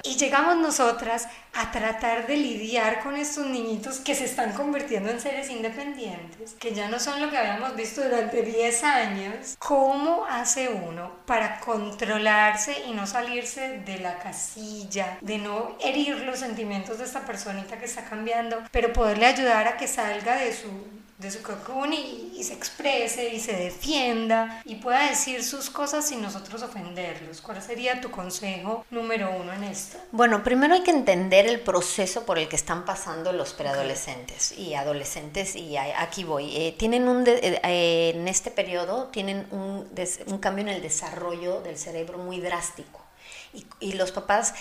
Y 0.03 0.17
llegamos 0.17 0.57
nosotras 0.57 1.27
a 1.53 1.71
tratar 1.71 2.27
de 2.27 2.38
lidiar 2.38 3.01
con 3.01 3.15
estos 3.15 3.45
niñitos 3.45 4.00
que 4.00 4.15
se 4.15 4.25
están 4.25 4.53
convirtiendo 4.53 5.09
en 5.09 5.19
seres 5.19 5.50
independientes, 5.50 6.53
que 6.53 6.73
ya 6.73 6.88
no 6.88 7.00
son 7.00 7.21
lo 7.21 7.29
que 7.29 7.38
habíamos 7.38 7.75
visto 7.75 8.03
durante 8.03 8.41
10 8.41 8.83
años. 8.83 9.55
¿Cómo 9.59 10.25
hace 10.25 10.69
uno 10.69 11.11
para 11.25 11.59
controlarse 11.59 12.85
y 12.88 12.91
no 12.91 13.05
salirse 13.05 13.79
de 13.79 14.00
la 14.00 14.17
casilla, 14.19 15.17
de 15.21 15.38
no 15.38 15.75
herir 15.79 16.17
los 16.19 16.39
sentimientos 16.39 16.97
de 17.00 17.05
esta 17.05 17.21
personita 17.25 17.77
que 17.77 17.85
está 17.85 18.05
cambiando, 18.05 18.63
pero 18.71 18.93
poderle 18.93 19.25
ayudar 19.25 19.67
a 19.67 19.77
que 19.77 19.88
salga 19.88 20.38
de 20.38 20.53
su 20.53 20.69
de 21.21 21.29
su 21.29 21.43
cocoon 21.43 21.93
y, 21.93 22.29
se 22.41 22.53
exprese 22.53 23.29
y 23.35 23.39
se 23.39 23.53
defienda 23.53 24.63
y 24.65 24.75
pueda 24.75 25.07
decir 25.07 25.43
sus 25.43 25.69
cosas 25.69 26.07
sin 26.07 26.23
nosotros 26.23 26.63
ofenderlos. 26.63 27.39
¿Cuál 27.39 27.61
sería 27.61 28.01
tu 28.01 28.09
consejo 28.09 28.83
número 28.89 29.29
uno 29.39 29.53
en 29.53 29.63
esto? 29.65 29.99
Bueno, 30.11 30.43
primero 30.43 30.73
hay 30.73 30.81
que 30.81 30.89
entender 30.89 31.45
el 31.45 31.59
proceso 31.59 32.25
por 32.25 32.39
el 32.39 32.49
que 32.49 32.55
están 32.55 32.83
pasando 32.83 33.31
los 33.31 33.53
preadolescentes 33.53 34.57
y 34.57 34.73
adolescentes 34.73 35.55
y 35.55 35.77
aquí 35.77 36.23
voy. 36.23 36.55
Eh, 36.55 36.75
tienen 36.79 37.07
un 37.07 37.23
eh, 37.27 38.13
en 38.15 38.27
este 38.27 38.49
periodo 38.49 39.09
tienen 39.09 39.45
un, 39.51 39.87
un 40.25 40.37
cambio 40.39 40.63
en 40.63 40.69
el 40.69 40.81
desarrollo 40.81 41.61
del 41.61 41.77
cerebro 41.77 42.17
muy 42.17 42.39
drástico. 42.39 43.01
Y, 43.53 43.93
los 43.93 44.12
papás 44.12 44.53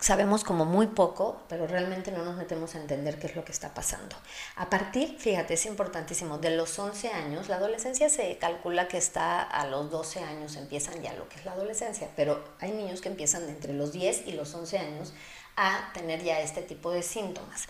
sabemos 0.00 0.42
como 0.42 0.64
muy 0.64 0.88
poco, 0.88 1.42
pero 1.48 1.66
realmente 1.66 2.10
no 2.10 2.24
nos 2.24 2.36
metemos 2.36 2.74
a 2.74 2.80
entender 2.80 3.18
qué 3.18 3.28
es 3.28 3.36
lo 3.36 3.44
que 3.44 3.52
está 3.52 3.72
pasando. 3.72 4.16
A 4.56 4.68
partir, 4.68 5.16
fíjate, 5.18 5.54
es 5.54 5.66
importantísimo, 5.66 6.38
de 6.38 6.50
los 6.50 6.76
11 6.78 7.10
años, 7.10 7.48
la 7.48 7.56
adolescencia 7.56 8.08
se 8.08 8.36
calcula 8.38 8.88
que 8.88 8.98
está 8.98 9.42
a 9.42 9.66
los 9.66 9.90
12 9.90 10.20
años, 10.20 10.56
empiezan 10.56 11.00
ya 11.02 11.12
lo 11.12 11.28
que 11.28 11.36
es 11.36 11.44
la 11.44 11.52
adolescencia, 11.52 12.10
pero 12.16 12.42
hay 12.58 12.72
niños 12.72 13.00
que 13.00 13.08
empiezan 13.08 13.48
entre 13.48 13.72
los 13.72 13.92
10 13.92 14.26
y 14.26 14.32
los 14.32 14.52
11 14.54 14.78
años 14.78 15.12
a 15.56 15.90
tener 15.94 16.22
ya 16.22 16.40
este 16.40 16.62
tipo 16.62 16.90
de 16.90 17.02
síntomas. 17.02 17.68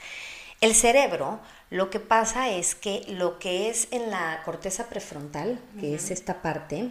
El 0.60 0.74
cerebro, 0.74 1.38
lo 1.68 1.90
que 1.90 2.00
pasa 2.00 2.48
es 2.48 2.74
que 2.74 3.04
lo 3.08 3.38
que 3.38 3.68
es 3.68 3.88
en 3.90 4.10
la 4.10 4.40
corteza 4.44 4.88
prefrontal, 4.88 5.60
que 5.78 5.94
es 5.94 6.10
esta 6.10 6.40
parte, 6.40 6.90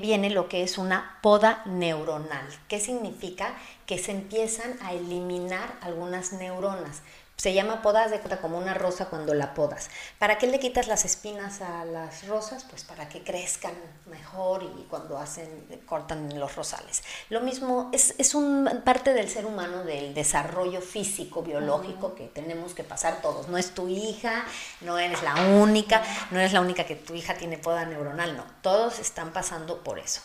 viene 0.00 0.30
lo 0.30 0.48
que 0.48 0.62
es 0.62 0.78
una 0.78 1.18
poda 1.22 1.62
neuronal. 1.66 2.46
¿Qué 2.68 2.78
significa? 2.78 3.54
Que 3.84 3.98
se 3.98 4.12
empiezan 4.12 4.78
a 4.82 4.92
eliminar 4.92 5.76
algunas 5.80 6.32
neuronas. 6.32 7.02
Se 7.42 7.52
llama 7.54 7.82
podas 7.82 8.12
de 8.12 8.20
como 8.40 8.56
una 8.56 8.72
rosa 8.72 9.06
cuando 9.06 9.34
la 9.34 9.52
podas. 9.52 9.90
¿Para 10.20 10.38
qué 10.38 10.46
le 10.46 10.60
quitas 10.60 10.86
las 10.86 11.04
espinas 11.04 11.60
a 11.60 11.84
las 11.84 12.28
rosas? 12.28 12.62
Pues 12.70 12.84
para 12.84 13.08
que 13.08 13.24
crezcan 13.24 13.72
mejor 14.06 14.62
y 14.62 14.84
cuando 14.84 15.18
hacen, 15.18 15.48
cortan 15.84 16.38
los 16.38 16.54
rosales. 16.54 17.02
Lo 17.30 17.40
mismo 17.40 17.90
es, 17.92 18.14
es 18.18 18.36
un 18.36 18.82
parte 18.84 19.12
del 19.12 19.28
ser 19.28 19.44
humano, 19.44 19.82
del 19.82 20.14
desarrollo 20.14 20.80
físico, 20.80 21.42
biológico 21.42 22.14
que 22.14 22.28
tenemos 22.28 22.74
que 22.74 22.84
pasar 22.84 23.20
todos. 23.22 23.48
No 23.48 23.58
es 23.58 23.74
tu 23.74 23.88
hija, 23.88 24.44
no 24.80 25.00
eres 25.00 25.20
la 25.24 25.34
única, 25.34 26.00
no 26.30 26.38
eres 26.38 26.52
la 26.52 26.60
única 26.60 26.84
que 26.84 26.94
tu 26.94 27.12
hija 27.14 27.34
tiene 27.34 27.58
poda 27.58 27.84
neuronal, 27.86 28.36
no. 28.36 28.44
Todos 28.60 29.00
están 29.00 29.32
pasando 29.32 29.82
por 29.82 29.98
eso. 29.98 30.20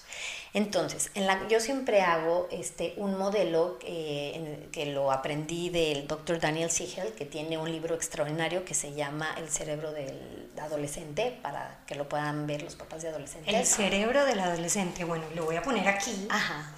Entonces, 0.53 1.11
en 1.13 1.27
la, 1.27 1.47
yo 1.47 1.59
siempre 1.59 2.01
hago 2.01 2.47
este, 2.51 2.93
un 2.97 3.17
modelo 3.17 3.77
eh, 3.81 4.67
que 4.71 4.85
lo 4.87 5.11
aprendí 5.11 5.69
del 5.69 6.07
doctor 6.07 6.39
Daniel 6.39 6.71
Siegel, 6.71 7.13
que 7.13 7.25
tiene 7.25 7.57
un 7.57 7.71
libro 7.71 7.95
extraordinario 7.95 8.63
que 8.63 8.73
se 8.73 8.93
llama 8.93 9.35
El 9.37 9.49
cerebro 9.49 9.91
del 9.91 10.49
adolescente, 10.59 11.37
para 11.41 11.79
que 11.85 11.95
lo 11.95 12.07
puedan 12.09 12.47
ver 12.47 12.63
los 12.63 12.75
papás 12.75 13.01
de 13.03 13.09
adolescentes. 13.09 13.53
El 13.53 13.65
cerebro 13.65 14.25
del 14.25 14.39
adolescente, 14.39 15.03
bueno, 15.03 15.25
lo 15.35 15.45
voy 15.45 15.57
a 15.57 15.61
poner 15.61 15.87
aquí 15.87 16.27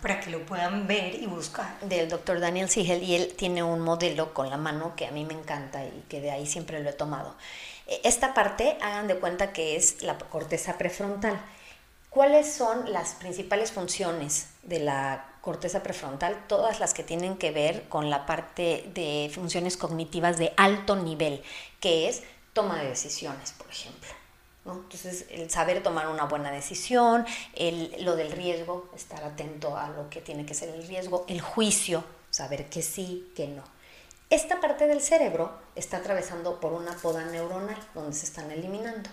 para 0.01 0.19
que 0.19 0.29
lo 0.29 0.45
puedan 0.45 0.87
ver 0.87 1.15
y 1.15 1.27
buscar. 1.27 1.79
Del 1.81 2.09
doctor 2.09 2.39
Daniel 2.39 2.69
Siegel, 2.69 3.03
y 3.03 3.15
él 3.15 3.33
tiene 3.37 3.63
un 3.63 3.79
modelo 3.79 4.33
con 4.33 4.49
la 4.49 4.57
mano 4.57 4.95
que 4.95 5.05
a 5.05 5.11
mí 5.11 5.25
me 5.25 5.33
encanta 5.33 5.85
y 5.85 6.03
que 6.09 6.21
de 6.21 6.31
ahí 6.31 6.45
siempre 6.45 6.81
lo 6.81 6.89
he 6.89 6.93
tomado. 6.93 7.35
E, 7.87 8.01
esta 8.03 8.33
parte, 8.33 8.77
hagan 8.81 9.07
de 9.07 9.15
cuenta 9.15 9.53
que 9.53 9.75
es 9.75 10.01
la 10.01 10.17
corteza 10.17 10.77
prefrontal 10.77 11.39
¿Cuáles 12.09 12.51
son 12.51 12.91
las 12.91 13.13
principales 13.13 13.71
funciones 13.71 14.47
de 14.63 14.79
la 14.79 15.25
corteza 15.41 15.83
prefrontal? 15.83 16.47
Todas 16.47 16.79
las 16.79 16.93
que 16.95 17.03
tienen 17.03 17.37
que 17.37 17.51
ver 17.51 17.87
con 17.87 18.09
la 18.09 18.25
parte 18.25 18.89
de 18.95 19.31
funciones 19.33 19.77
cognitivas 19.77 20.37
de 20.37 20.53
alto 20.57 20.95
nivel, 20.95 21.43
que 21.79 22.09
es 22.09 22.23
toma 22.53 22.79
de 22.81 22.89
decisiones, 22.89 23.51
por 23.51 23.69
ejemplo. 23.69 24.09
Entonces, 24.65 25.25
el 25.29 25.49
saber 25.49 25.81
tomar 25.81 26.07
una 26.07 26.25
buena 26.25 26.51
decisión, 26.51 27.25
lo 27.99 28.15
del 28.15 28.31
riesgo, 28.31 28.89
estar 28.95 29.23
atento 29.23 29.77
a 29.77 29.89
lo 29.89 30.09
que 30.09 30.21
tiene 30.21 30.45
que 30.45 30.53
ser 30.53 30.69
el 30.69 30.87
riesgo, 30.87 31.25
el 31.27 31.41
juicio, 31.41 32.03
saber 32.29 32.69
que 32.69 32.81
sí, 32.81 33.31
que 33.35 33.47
no. 33.47 33.63
Esta 34.29 34.59
parte 34.61 34.85
del 34.85 35.01
cerebro 35.01 35.51
está 35.75 35.97
atravesando 35.97 36.59
por 36.59 36.73
una 36.73 36.95
poda 36.97 37.25
neuronal 37.25 37.77
donde 37.95 38.15
se 38.15 38.25
están 38.25 38.51
eliminando. 38.51 39.09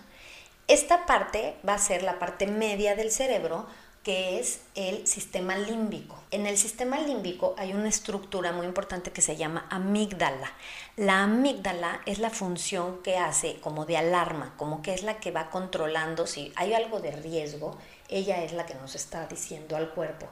Esta 0.68 1.06
parte 1.06 1.54
va 1.66 1.74
a 1.74 1.78
ser 1.78 2.02
la 2.02 2.18
parte 2.18 2.48
media 2.48 2.96
del 2.96 3.12
cerebro, 3.12 3.66
que 4.02 4.40
es 4.40 4.62
el 4.74 5.06
sistema 5.06 5.56
límbico. 5.56 6.20
En 6.32 6.44
el 6.44 6.58
sistema 6.58 6.98
límbico 6.98 7.54
hay 7.56 7.72
una 7.72 7.88
estructura 7.88 8.50
muy 8.50 8.66
importante 8.66 9.12
que 9.12 9.22
se 9.22 9.36
llama 9.36 9.68
amígdala. 9.70 10.52
La 10.96 11.22
amígdala 11.22 12.00
es 12.04 12.18
la 12.18 12.30
función 12.30 13.00
que 13.04 13.16
hace 13.16 13.60
como 13.60 13.84
de 13.84 13.96
alarma, 13.96 14.54
como 14.56 14.82
que 14.82 14.92
es 14.92 15.04
la 15.04 15.20
que 15.20 15.30
va 15.30 15.50
controlando 15.50 16.26
si 16.26 16.52
hay 16.56 16.74
algo 16.74 16.98
de 16.98 17.12
riesgo, 17.12 17.78
ella 18.08 18.42
es 18.42 18.52
la 18.52 18.66
que 18.66 18.74
nos 18.74 18.96
está 18.96 19.28
diciendo 19.28 19.76
al 19.76 19.90
cuerpo. 19.90 20.26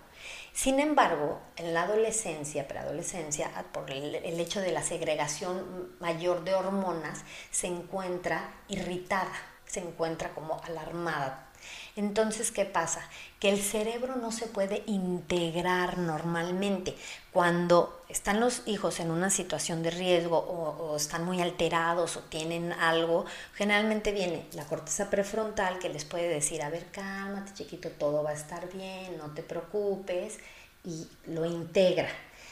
Sin 0.53 0.81
embargo, 0.81 1.41
en 1.55 1.75
la 1.75 1.83
adolescencia, 1.83 2.67
preadolescencia, 2.67 3.51
por 3.73 3.89
el, 3.89 4.17
el 4.17 4.41
hecho 4.41 4.61
de 4.61 4.73
la 4.73 4.83
segregación 4.83 5.95
mayor 6.01 6.43
de 6.43 6.55
hormonas, 6.55 7.23
se 7.53 7.69
encuentra 7.69 8.53
irritada 8.67 9.54
se 9.75 9.81
encuentra 9.81 10.31
como 10.31 10.61
alarmada. 10.63 11.49
Entonces, 11.97 12.51
¿qué 12.51 12.65
pasa? 12.65 13.01
Que 13.41 13.49
el 13.49 13.61
cerebro 13.61 14.17
no 14.17 14.33
se 14.33 14.47
puede 14.47 14.83
integrar 14.87 15.99
normalmente. 15.99 16.95
Cuando 17.33 18.05
están 18.09 18.41
los 18.41 18.63
hijos 18.67 19.01
en 19.01 19.11
una 19.11 19.31
situación 19.31 19.83
de 19.83 19.91
riesgo 19.91 20.39
o, 20.39 20.97
están 20.97 21.25
muy 21.25 21.41
alterados 21.41 22.17
o 22.17 22.21
tienen 22.21 22.73
algo, 22.73 23.25
generalmente 23.55 24.13
viene 24.13 24.47
la 24.53 24.65
corteza 24.67 25.11
prefrontal 25.11 25.79
que 25.79 25.89
les 25.89 26.05
puede 26.05 26.29
decir, 26.29 26.63
a 26.63 26.71
ver, 26.71 26.87
cálmate 26.91 27.55
chiquito, 27.55 27.91
todo 27.91 28.23
va 28.23 28.31
a 28.31 28.35
estar 28.35 28.71
bien, 28.73 29.17
no 29.19 29.33
te 29.35 29.43
preocupes, 29.43 30.39
y 30.85 31.09
lo 31.27 31.45
integra. 31.47 32.09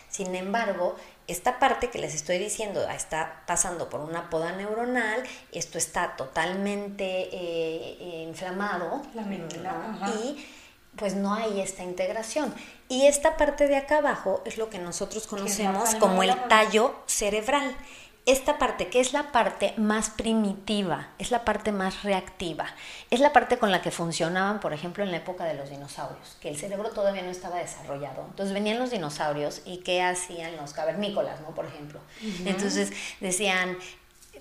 Sin 0.08 0.34
embargo, 0.34 0.96
esta 1.32 1.58
parte 1.58 1.90
que 1.90 1.98
les 1.98 2.14
estoy 2.14 2.38
diciendo 2.38 2.86
está 2.88 3.42
pasando 3.46 3.88
por 3.88 4.00
una 4.00 4.30
poda 4.30 4.52
neuronal, 4.52 5.22
esto 5.50 5.78
está 5.78 6.16
totalmente 6.16 7.28
eh, 7.32 8.24
inflamado 8.28 9.02
La 9.14 9.22
y 10.14 10.46
pues 10.96 11.14
no 11.14 11.34
hay 11.34 11.60
esta 11.60 11.82
integración. 11.82 12.54
Y 12.88 13.06
esta 13.06 13.36
parte 13.36 13.66
de 13.66 13.76
acá 13.76 13.98
abajo 13.98 14.42
es 14.44 14.58
lo 14.58 14.68
que 14.68 14.78
nosotros 14.78 15.26
conocemos 15.26 15.94
como 15.94 16.22
el 16.22 16.34
tallo 16.48 16.94
cerebral. 17.06 17.74
Esta 18.24 18.56
parte, 18.56 18.86
que 18.88 19.00
es 19.00 19.12
la 19.12 19.32
parte 19.32 19.74
más 19.76 20.10
primitiva, 20.10 21.08
es 21.18 21.32
la 21.32 21.44
parte 21.44 21.72
más 21.72 22.04
reactiva, 22.04 22.66
es 23.10 23.18
la 23.18 23.32
parte 23.32 23.58
con 23.58 23.72
la 23.72 23.82
que 23.82 23.90
funcionaban, 23.90 24.60
por 24.60 24.72
ejemplo, 24.72 25.02
en 25.02 25.10
la 25.10 25.16
época 25.16 25.44
de 25.44 25.54
los 25.54 25.70
dinosaurios, 25.70 26.36
que 26.40 26.48
el 26.48 26.56
cerebro 26.56 26.90
todavía 26.90 27.22
no 27.22 27.30
estaba 27.32 27.56
desarrollado. 27.56 28.24
Entonces 28.30 28.54
venían 28.54 28.78
los 28.78 28.92
dinosaurios 28.92 29.62
y 29.64 29.78
¿qué 29.78 30.02
hacían 30.02 30.56
los 30.56 30.72
cavernícolas, 30.72 31.40
no? 31.40 31.48
Por 31.48 31.64
ejemplo. 31.66 31.98
Entonces 32.44 32.92
decían, 33.18 33.76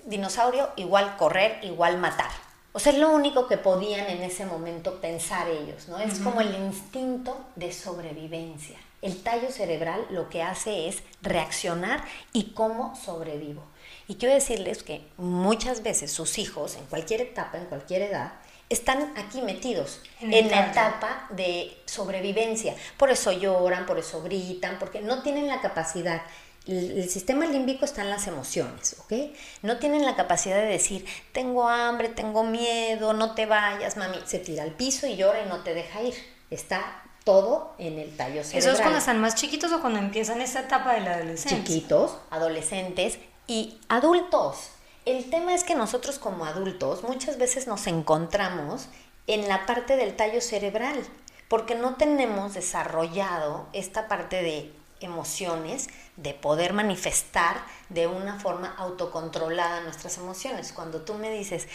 dinosaurio 0.04 0.70
igual 0.76 1.16
correr, 1.16 1.58
igual 1.64 1.98
matar. 1.98 2.30
O 2.74 2.78
sea, 2.78 2.92
es 2.92 2.98
lo 3.00 3.10
único 3.10 3.48
que 3.48 3.58
podían 3.58 4.06
en 4.06 4.22
ese 4.22 4.46
momento 4.46 5.00
pensar 5.00 5.48
ellos, 5.48 5.88
¿no? 5.88 5.98
Es 5.98 6.20
como 6.20 6.40
el 6.40 6.54
instinto 6.54 7.36
de 7.56 7.72
sobrevivencia. 7.72 8.78
El 9.02 9.20
tallo 9.24 9.50
cerebral 9.50 10.06
lo 10.10 10.28
que 10.28 10.44
hace 10.44 10.88
es 10.88 11.02
reaccionar 11.20 12.04
y 12.32 12.52
cómo 12.52 12.94
sobrevivo. 12.94 13.71
Y 14.08 14.16
quiero 14.16 14.34
decirles 14.34 14.82
que 14.82 15.02
muchas 15.16 15.82
veces 15.82 16.10
sus 16.12 16.38
hijos, 16.38 16.76
en 16.76 16.84
cualquier 16.86 17.20
etapa, 17.20 17.58
en 17.58 17.66
cualquier 17.66 18.02
edad, 18.02 18.32
están 18.68 19.12
aquí 19.16 19.42
metidos 19.42 20.00
en, 20.20 20.50
la 20.50 20.70
etapa 20.70 21.26
de 21.30 21.76
sobrevivencia. 21.84 22.74
Por 22.96 23.10
eso 23.10 23.30
lloran, 23.32 23.84
por 23.86 23.98
eso 23.98 24.22
gritan, 24.22 24.78
porque 24.78 25.02
no 25.02 25.22
tienen 25.22 25.46
la 25.46 25.60
capacidad 25.60 26.22
el, 26.66 27.10
sistema 27.10 27.46
límbico 27.46 27.84
está 27.84 28.02
en 28.02 28.10
las 28.10 28.26
emociones, 28.28 28.96
¿ok? 29.00 29.34
No 29.62 29.78
tienen 29.78 30.04
la 30.04 30.14
capacidad 30.14 30.56
de 30.56 30.66
decir, 30.66 31.04
tengo 31.32 31.68
hambre, 31.68 32.08
tengo 32.08 32.44
miedo, 32.44 33.12
no 33.12 33.34
te 33.34 33.46
vayas, 33.46 33.96
mami. 33.96 34.18
Se 34.26 34.38
tira 34.38 34.62
al 34.62 34.70
piso 34.72 35.06
y 35.06 35.16
llora 35.16 35.42
y 35.42 35.48
no 35.48 35.64
te 35.64 35.74
deja 35.74 36.02
ir. 36.02 36.14
Está 36.50 37.02
todo 37.24 37.74
en 37.78 37.98
el 37.98 38.16
tallo 38.16 38.44
cerebral. 38.44 38.58
¿Eso 38.58 38.70
es 38.70 38.80
cuando 38.80 38.98
están 38.98 39.20
más 39.20 39.34
chiquitos 39.34 39.72
o 39.72 39.80
cuando 39.80 39.98
empiezan 39.98 40.40
esta 40.40 40.60
etapa 40.60 40.94
de 40.94 41.00
la 41.00 41.14
adolescencia? 41.14 41.58
Chiquitos, 41.58 42.16
adolescentes 42.30 43.18
y 43.52 43.78
adultos. 43.90 44.70
El 45.04 45.28
tema 45.28 45.52
es 45.52 45.62
que 45.62 45.74
nosotros 45.74 46.18
como 46.18 46.46
adultos 46.46 47.02
muchas 47.02 47.36
veces 47.36 47.66
nos 47.66 47.86
encontramos 47.86 48.88
en 49.26 49.46
la 49.46 49.66
parte 49.66 49.96
del 49.96 50.16
tallo 50.16 50.40
cerebral 50.40 51.04
porque 51.48 51.74
no 51.74 51.96
tenemos 51.96 52.54
desarrollado 52.54 53.66
esta 53.74 54.08
parte 54.08 54.42
de 54.42 54.72
emociones, 55.00 55.88
de 56.16 56.32
poder 56.32 56.72
manifestar 56.72 57.62
de 57.90 58.06
una 58.06 58.40
forma 58.40 58.74
autocontrolada 58.78 59.82
nuestras 59.82 60.16
emociones. 60.16 60.72
Cuando 60.72 61.02
tú 61.02 61.12
me 61.12 61.30
dices, 61.30 61.68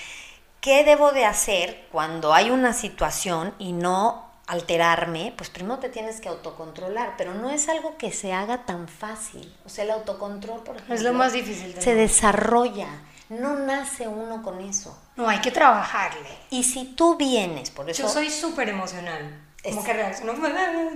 ¿qué 0.62 0.84
debo 0.84 1.12
de 1.12 1.26
hacer 1.26 1.86
cuando 1.92 2.34
hay 2.34 2.50
una 2.50 2.74
situación 2.74 3.54
y 3.60 3.74
no 3.74 4.27
alterarme? 4.48 5.34
Pues 5.38 5.50
primero 5.50 5.78
te 5.80 5.90
tienes 5.90 6.20
que 6.22 6.30
autocontrolar, 6.30 7.16
pero 7.18 7.34
no 7.34 7.50
es 7.50 7.70
algo 7.70 7.98
que 7.98 8.12
se 8.12 8.34
haga 8.34 8.66
tan 8.66 8.88
fácil. 8.88 9.54
O 9.66 9.70
sea, 9.70 9.84
el 9.84 9.92
autocontrol, 9.92 10.64
por 10.64 10.76
ejemplo, 10.76 10.96
es 10.96 11.04
lo 11.04 11.14
más 11.14 11.34
difícil. 11.34 11.76
se 11.80 11.94
desarrolla. 11.96 12.88
No 13.30 13.60
nace 13.60 14.08
uno 14.08 14.42
con 14.42 14.62
eso. 14.62 14.98
No, 15.18 15.28
hay 15.28 15.40
que 15.40 15.52
trabajarle. 15.52 16.30
Y 16.50 16.64
si 16.64 16.86
tú 16.96 17.18
vienes, 17.18 17.72
por 17.72 17.90
eso... 17.90 18.04
Yo 18.04 18.10
soy 18.10 18.30
súper 18.30 18.70
emocional 18.70 19.48
como 19.64 19.84
que 19.84 19.94
reacciono 19.94 20.34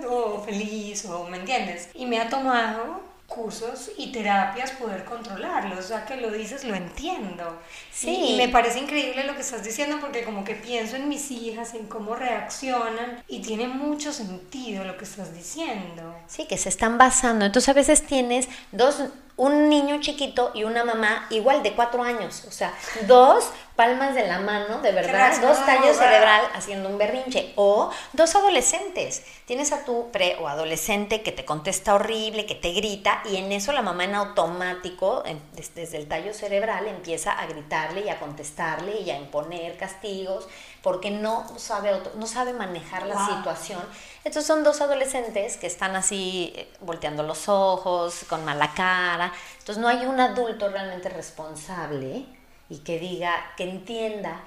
o 0.09 0.41
feliz 0.43 1.05
o 1.05 1.27
me 1.27 1.37
entiendes. 1.37 1.89
Y 1.93 2.05
me 2.05 2.19
ha 2.19 2.29
tomado 2.29 3.01
cursos 3.33 3.91
y 3.97 4.11
terapias 4.11 4.71
poder 4.71 5.05
controlarlo, 5.05 5.79
o 5.79 5.81
sea 5.81 6.05
que 6.05 6.17
lo 6.17 6.29
dices, 6.31 6.63
lo 6.63 6.75
entiendo. 6.75 7.59
Sí. 7.91 8.33
Y, 8.33 8.37
me 8.37 8.49
parece 8.49 8.79
increíble 8.79 9.23
lo 9.23 9.35
que 9.35 9.41
estás 9.41 9.63
diciendo 9.63 9.97
porque 10.01 10.23
como 10.23 10.43
que 10.43 10.55
pienso 10.55 10.95
en 10.97 11.07
mis 11.07 11.31
hijas, 11.31 11.73
en 11.73 11.87
cómo 11.87 12.15
reaccionan 12.15 13.23
y 13.27 13.41
tiene 13.41 13.67
mucho 13.67 14.11
sentido 14.11 14.83
lo 14.83 14.97
que 14.97 15.05
estás 15.05 15.33
diciendo. 15.33 16.15
Sí, 16.27 16.45
que 16.45 16.57
se 16.57 16.69
están 16.69 16.97
basando. 16.97 17.45
Entonces 17.45 17.69
a 17.69 17.73
veces 17.73 18.05
tienes 18.05 18.49
dos 18.71 19.03
un 19.37 19.69
niño 19.69 19.99
chiquito 20.01 20.51
y 20.53 20.65
una 20.65 20.83
mamá 20.83 21.25
igual 21.31 21.63
de 21.63 21.73
cuatro 21.73 22.03
años, 22.03 22.43
o 22.47 22.51
sea, 22.51 22.73
dos 23.07 23.49
palmas 23.81 24.13
de 24.13 24.27
la 24.27 24.37
mano, 24.37 24.77
de 24.83 24.91
verdad, 24.91 25.41
dos 25.41 25.65
tallos 25.65 25.97
cerebral 25.97 26.43
haciendo 26.53 26.87
un 26.87 26.99
berrinche, 26.99 27.51
o 27.55 27.89
dos 28.13 28.35
adolescentes. 28.35 29.23
Tienes 29.45 29.71
a 29.71 29.83
tu 29.85 30.11
pre 30.11 30.37
o 30.39 30.47
adolescente 30.47 31.23
que 31.23 31.31
te 31.31 31.45
contesta 31.45 31.95
horrible, 31.95 32.45
que 32.45 32.53
te 32.53 32.73
grita, 32.73 33.23
y 33.25 33.37
en 33.37 33.51
eso 33.51 33.71
la 33.71 33.81
mamá 33.81 34.03
en 34.03 34.13
automático, 34.13 35.23
desde 35.55 35.97
el 35.97 36.07
tallo 36.07 36.31
cerebral, 36.35 36.85
empieza 36.85 37.31
a 37.31 37.47
gritarle 37.47 38.01
y 38.01 38.09
a 38.09 38.19
contestarle 38.19 39.01
y 39.01 39.09
a 39.09 39.17
imponer 39.17 39.77
castigos, 39.77 40.47
porque 40.83 41.09
no 41.09 41.47
sabe, 41.57 41.91
no 42.17 42.27
sabe 42.27 42.53
manejar 42.53 43.07
la 43.07 43.25
situación 43.25 43.81
estos 44.23 44.45
son 44.45 44.63
dos 44.63 44.81
adolescentes 44.81 45.57
que 45.57 45.65
están 45.65 45.95
así 45.95 46.53
eh, 46.55 46.71
volteando 46.81 47.23
los 47.23 47.49
ojos, 47.49 48.23
con 48.29 48.45
mala 48.45 48.71
cara. 48.75 49.33
Entonces 49.57 49.79
no 49.79 49.87
hay 49.87 50.05
un 50.05 50.19
adulto 50.19 50.69
realmente 50.69 51.09
responsable 51.09 52.27
y 52.71 52.79
que 52.79 52.97
diga, 52.97 53.53
que 53.57 53.69
entienda 53.69 54.43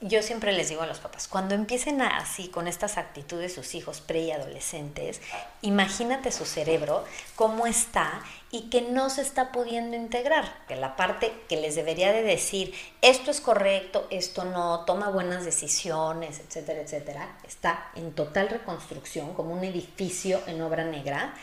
yo 0.00 0.22
siempre 0.22 0.52
les 0.52 0.68
digo 0.68 0.82
a 0.82 0.86
los 0.86 1.00
papás, 1.00 1.26
cuando 1.26 1.56
empiecen 1.56 2.00
así 2.02 2.46
con 2.48 2.68
estas 2.68 2.98
actitudes 2.98 3.52
sus 3.52 3.74
hijos 3.74 4.00
pre 4.00 4.20
y 4.20 4.30
adolescentes, 4.30 5.20
imagínate 5.60 6.30
su 6.30 6.44
cerebro, 6.44 7.04
cómo 7.34 7.66
está 7.66 8.22
y 8.52 8.70
que 8.70 8.80
no 8.80 9.10
se 9.10 9.22
está 9.22 9.50
pudiendo 9.50 9.96
integrar, 9.96 10.64
que 10.68 10.76
la 10.76 10.94
parte 10.94 11.32
que 11.48 11.56
les 11.60 11.74
debería 11.74 12.12
de 12.12 12.22
decir, 12.22 12.72
esto 13.02 13.32
es 13.32 13.40
correcto, 13.40 14.06
esto 14.10 14.44
no, 14.44 14.84
toma 14.84 15.10
buenas 15.10 15.44
decisiones, 15.44 16.38
etcétera, 16.38 16.80
etcétera, 16.80 17.36
está 17.44 17.90
en 17.96 18.12
total 18.12 18.50
reconstrucción 18.50 19.34
como 19.34 19.52
un 19.52 19.64
edificio 19.64 20.40
en 20.46 20.62
obra 20.62 20.84
negra 20.84 21.34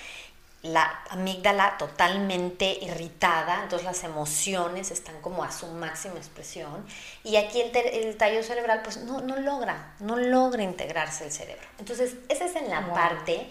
la 0.66 1.04
amígdala 1.10 1.78
totalmente 1.78 2.80
irritada, 2.82 3.62
entonces 3.64 3.86
las 3.86 4.04
emociones 4.04 4.90
están 4.90 5.22
como 5.22 5.44
a 5.44 5.52
su 5.52 5.68
máxima 5.68 6.16
expresión 6.16 6.86
y 7.24 7.36
aquí 7.36 7.62
el, 7.62 8.18
tallo 8.18 8.42
cerebral 8.42 8.82
pues 8.84 8.98
no, 8.98 9.22
logra, 9.22 9.94
no 10.00 10.18
logra 10.18 10.64
integrarse 10.64 11.26
el 11.26 11.32
cerebro. 11.32 11.68
Entonces 11.78 12.16
esa 12.30 12.46
es 12.46 12.56
en 12.56 12.70
la 12.70 12.94
parte 12.94 13.48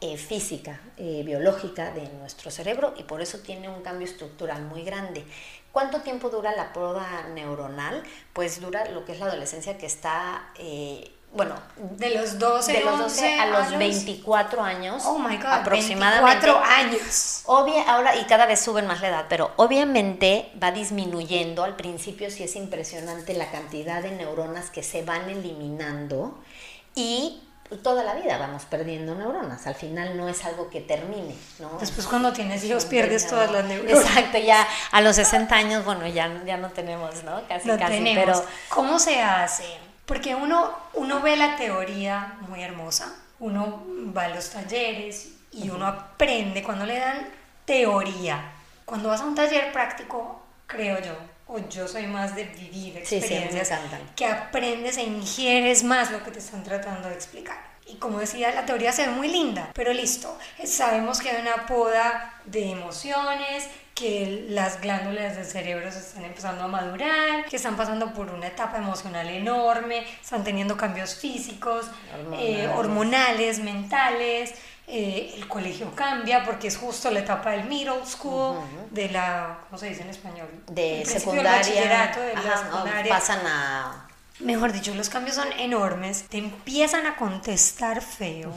eh, 0.00 0.16
física, 0.16 0.80
eh, 0.96 1.22
biológica 1.24 1.90
de 1.90 2.08
nuestro 2.08 2.50
cerebro 2.50 2.94
y 2.96 3.02
por 3.02 3.20
eso 3.20 3.40
tiene 3.40 3.68
un 3.68 3.82
cambio 3.82 4.06
estructural 4.06 4.62
muy 4.62 4.82
grande. 4.82 5.24
¿Cuánto 5.72 6.00
tiempo 6.00 6.30
dura 6.30 6.56
la 6.56 6.72
poda 6.72 7.28
neuronal? 7.34 8.02
Pues 8.32 8.62
dura 8.62 8.90
lo 8.90 9.04
que 9.04 9.12
es 9.12 9.20
la 9.20 9.26
adolescencia 9.26 9.76
que 9.76 9.86
está... 9.86 10.50
Eh, 10.56 11.12
bueno, 11.32 11.54
de 11.76 12.10
los 12.10 12.38
12, 12.38 12.72
de 12.72 12.80
los 12.84 12.98
12 12.98 13.38
a 13.38 13.46
los 13.46 13.78
24 13.78 14.62
años. 14.62 15.02
Oh 15.04 15.18
my 15.18 15.36
God, 15.36 15.46
aproximadamente. 15.46 16.46
24 16.46 16.64
años. 16.64 17.42
Obvia, 17.44 17.82
ahora, 17.82 18.16
y 18.16 18.24
cada 18.24 18.46
vez 18.46 18.60
suben 18.60 18.86
más 18.86 19.02
la 19.02 19.08
edad, 19.08 19.26
pero 19.28 19.52
obviamente 19.56 20.50
va 20.62 20.72
disminuyendo. 20.72 21.62
Al 21.62 21.76
principio 21.76 22.30
sí 22.30 22.42
es 22.42 22.56
impresionante 22.56 23.34
la 23.34 23.50
cantidad 23.50 24.02
de 24.02 24.12
neuronas 24.12 24.70
que 24.70 24.82
se 24.82 25.02
van 25.02 25.28
eliminando 25.28 26.38
y 26.94 27.42
toda 27.82 28.04
la 28.04 28.14
vida 28.14 28.38
vamos 28.38 28.64
perdiendo 28.64 29.14
neuronas. 29.14 29.66
Al 29.66 29.74
final 29.74 30.16
no 30.16 30.28
es 30.28 30.44
algo 30.44 30.70
que 30.70 30.80
termine, 30.80 31.34
¿no? 31.58 31.76
Después 31.78 32.06
cuando 32.06 32.32
tienes 32.32 32.64
hijos 32.64 32.86
pierdes 32.86 33.26
todas 33.26 33.50
las 33.50 33.64
neuronas. 33.64 34.06
Exacto, 34.06 34.38
ya 34.38 34.66
a 34.90 35.00
los 35.00 35.16
60 35.16 35.54
años, 35.54 35.84
bueno, 35.84 36.06
ya, 36.06 36.42
ya 36.46 36.56
no 36.56 36.70
tenemos, 36.70 37.24
¿no? 37.24 37.46
Casi, 37.46 37.68
casi. 37.70 38.14
Pero, 38.14 38.42
¿Cómo 38.70 38.98
se 38.98 39.20
hace? 39.20 39.85
Porque 40.06 40.34
uno, 40.34 40.72
uno 40.94 41.20
ve 41.20 41.36
la 41.36 41.56
teoría 41.56 42.38
muy 42.48 42.62
hermosa, 42.62 43.12
uno 43.40 43.84
va 44.16 44.24
a 44.24 44.28
los 44.28 44.50
talleres 44.50 45.32
y 45.52 45.68
uno 45.68 45.86
aprende 45.86 46.62
cuando 46.62 46.86
le 46.86 46.98
dan 46.98 47.28
teoría. 47.64 48.52
Cuando 48.84 49.08
vas 49.08 49.20
a 49.20 49.24
un 49.24 49.34
taller 49.34 49.72
práctico, 49.72 50.42
creo 50.66 51.00
yo, 51.00 51.16
o 51.48 51.58
yo 51.68 51.88
soy 51.88 52.06
más 52.06 52.36
de 52.36 52.44
vivir 52.44 52.96
experiencias, 52.96 53.70
que 54.14 54.26
aprendes 54.26 54.96
e 54.96 55.02
ingieres 55.02 55.82
más 55.82 56.10
lo 56.12 56.22
que 56.22 56.30
te 56.30 56.38
están 56.38 56.62
tratando 56.62 57.08
de 57.08 57.14
explicar. 57.14 57.75
Y 57.86 57.96
como 57.96 58.18
decía, 58.18 58.52
la 58.52 58.66
teoría 58.66 58.92
se 58.92 59.06
ve 59.06 59.12
muy 59.12 59.28
linda, 59.28 59.70
pero 59.72 59.92
listo, 59.92 60.36
sabemos 60.64 61.20
que 61.20 61.30
hay 61.30 61.40
una 61.40 61.66
poda 61.66 62.34
de 62.44 62.72
emociones, 62.72 63.68
que 63.96 64.44
las 64.50 64.82
glándulas 64.82 65.36
del 65.36 65.46
cerebro 65.46 65.90
se 65.90 66.00
están 66.00 66.24
empezando 66.26 66.64
a 66.64 66.68
madurar, 66.68 67.46
que 67.46 67.56
están 67.56 67.76
pasando 67.76 68.12
por 68.12 68.30
una 68.30 68.48
etapa 68.48 68.76
emocional 68.76 69.26
enorme, 69.26 70.06
están 70.20 70.44
teniendo 70.44 70.76
cambios 70.76 71.14
físicos, 71.14 71.86
eh, 72.34 72.68
hormonales, 72.76 73.58
mentales. 73.58 74.54
Eh, 74.86 75.32
el 75.36 75.48
colegio 75.48 75.92
cambia 75.94 76.44
porque 76.44 76.68
es 76.68 76.76
justo 76.76 77.10
la 77.10 77.20
etapa 77.20 77.52
del 77.52 77.64
middle 77.64 78.04
school, 78.04 78.58
de 78.90 79.08
la, 79.08 79.60
¿cómo 79.64 79.78
se 79.78 79.88
dice 79.88 80.02
en 80.02 80.10
español? 80.10 80.48
De 80.70 81.02
secundaria. 81.06 81.82
de 81.82 82.34
la 82.34 82.58
secundaria. 82.58 83.12
pasan 83.12 83.46
a... 83.46 84.05
Mejor 84.40 84.72
dicho, 84.72 84.94
los 84.94 85.08
cambios 85.08 85.36
son 85.36 85.50
enormes, 85.52 86.24
te 86.28 86.38
empiezan 86.38 87.06
a 87.06 87.16
contestar 87.16 88.02
feo 88.02 88.52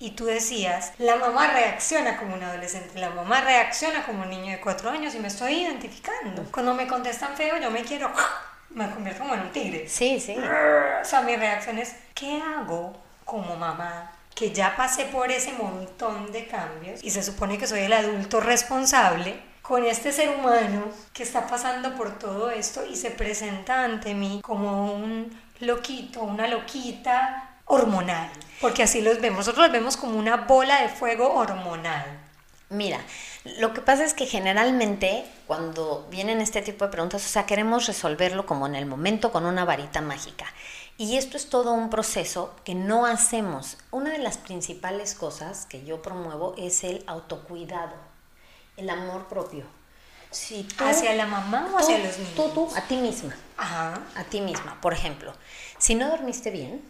y 0.00 0.12
tú 0.12 0.24
decías, 0.24 0.92
la 0.98 1.16
mamá 1.16 1.52
reacciona 1.52 2.16
como 2.16 2.34
un 2.34 2.42
adolescente, 2.42 2.98
la 2.98 3.10
mamá 3.10 3.42
reacciona 3.42 4.04
como 4.04 4.22
un 4.22 4.30
niño 4.30 4.52
de 4.52 4.60
cuatro 4.60 4.90
años 4.90 5.14
y 5.14 5.18
me 5.18 5.28
estoy 5.28 5.54
identificando. 5.62 6.44
Cuando 6.50 6.74
me 6.74 6.88
contestan 6.88 7.36
feo, 7.36 7.58
yo 7.60 7.70
me 7.70 7.82
quiero, 7.82 8.10
me 8.70 8.90
convierto 8.90 9.22
como 9.22 9.34
en 9.34 9.40
un 9.42 9.52
tigre. 9.52 9.88
Sí, 9.88 10.18
sí. 10.18 10.34
O 10.36 11.04
sea, 11.04 11.22
mi 11.22 11.36
reacción 11.36 11.78
es, 11.78 11.94
¿qué 12.14 12.40
hago? 12.40 13.02
como 13.24 13.56
mamá, 13.56 14.12
que 14.34 14.52
ya 14.52 14.76
pasé 14.76 15.06
por 15.06 15.30
ese 15.30 15.52
montón 15.52 16.32
de 16.32 16.46
cambios 16.46 17.02
y 17.02 17.10
se 17.10 17.22
supone 17.22 17.58
que 17.58 17.66
soy 17.66 17.80
el 17.80 17.92
adulto 17.92 18.40
responsable, 18.40 19.40
con 19.62 19.84
este 19.84 20.12
ser 20.12 20.28
humano 20.30 20.84
que 21.12 21.22
está 21.22 21.46
pasando 21.46 21.94
por 21.94 22.18
todo 22.18 22.50
esto 22.50 22.84
y 22.84 22.96
se 22.96 23.10
presenta 23.10 23.84
ante 23.84 24.12
mí 24.14 24.40
como 24.42 24.92
un 24.92 25.40
loquito, 25.60 26.22
una 26.22 26.48
loquita 26.48 27.58
hormonal, 27.66 28.30
porque 28.60 28.82
así 28.82 29.00
los 29.00 29.20
vemos, 29.20 29.38
nosotros 29.38 29.66
los 29.66 29.72
vemos 29.72 29.96
como 29.96 30.18
una 30.18 30.36
bola 30.36 30.82
de 30.82 30.88
fuego 30.88 31.32
hormonal. 31.34 32.04
Mira, 32.68 32.98
lo 33.58 33.74
que 33.74 33.82
pasa 33.82 34.04
es 34.04 34.14
que 34.14 34.26
generalmente 34.26 35.26
cuando 35.46 36.06
vienen 36.10 36.40
este 36.40 36.62
tipo 36.62 36.86
de 36.86 36.90
preguntas, 36.90 37.24
o 37.24 37.28
sea, 37.28 37.44
queremos 37.44 37.86
resolverlo 37.86 38.46
como 38.46 38.66
en 38.66 38.74
el 38.74 38.86
momento 38.86 39.30
con 39.30 39.44
una 39.44 39.66
varita 39.66 40.00
mágica. 40.00 40.46
Y 40.96 41.16
esto 41.18 41.36
es 41.36 41.50
todo 41.50 41.72
un 41.72 41.90
proceso 41.90 42.54
que 42.64 42.74
no 42.74 43.04
hacemos. 43.04 43.76
Una 43.90 44.10
de 44.10 44.18
las 44.18 44.38
principales 44.38 45.14
cosas 45.14 45.66
que 45.66 45.84
yo 45.84 46.00
promuevo 46.00 46.54
es 46.56 46.82
el 46.82 47.04
autocuidado, 47.06 47.94
el 48.76 48.90
amor 48.90 49.28
propio. 49.28 49.64
Si 50.30 50.66
¿Hacia 50.78 51.14
la 51.14 51.26
mamá 51.26 51.68
o 51.72 51.78
hacia 51.78 51.98
los 51.98 52.18
niños? 52.18 52.34
Tú, 52.34 52.48
tú, 52.50 52.68
a 52.74 52.80
ti 52.82 52.96
misma. 52.96 53.36
Ajá. 53.56 54.02
A 54.14 54.24
ti 54.24 54.40
misma. 54.40 54.80
Por 54.80 54.94
ejemplo, 54.94 55.34
si 55.78 55.94
no 55.94 56.08
dormiste 56.08 56.50
bien, 56.50 56.82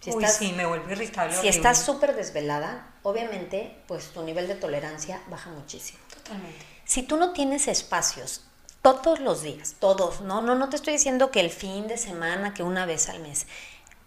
si 0.00 0.10
estás, 0.10 0.36
sí, 0.36 0.52
me 0.52 0.66
vuelvo 0.66 0.90
irritable. 0.90 1.34
Si 1.34 1.48
estás 1.48 1.82
súper 1.82 2.14
desvelada, 2.14 2.86
obviamente, 3.02 3.74
pues 3.88 4.08
tu 4.08 4.22
nivel 4.22 4.48
de 4.48 4.54
tolerancia 4.54 5.22
baja 5.28 5.48
muchísimo. 5.50 5.98
Totalmente. 6.12 6.58
Si 6.84 7.02
tú 7.02 7.16
no 7.16 7.32
tienes 7.32 7.68
espacios 7.68 8.42
todos 8.82 9.18
los 9.18 9.40
días, 9.40 9.76
todos, 9.78 10.20
no, 10.20 10.42
no, 10.42 10.54
no 10.54 10.68
te 10.68 10.76
estoy 10.76 10.92
diciendo 10.92 11.30
que 11.30 11.40
el 11.40 11.48
fin 11.48 11.88
de 11.88 11.96
semana, 11.96 12.52
que 12.52 12.62
una 12.62 12.84
vez 12.84 13.08
al 13.08 13.20
mes, 13.20 13.46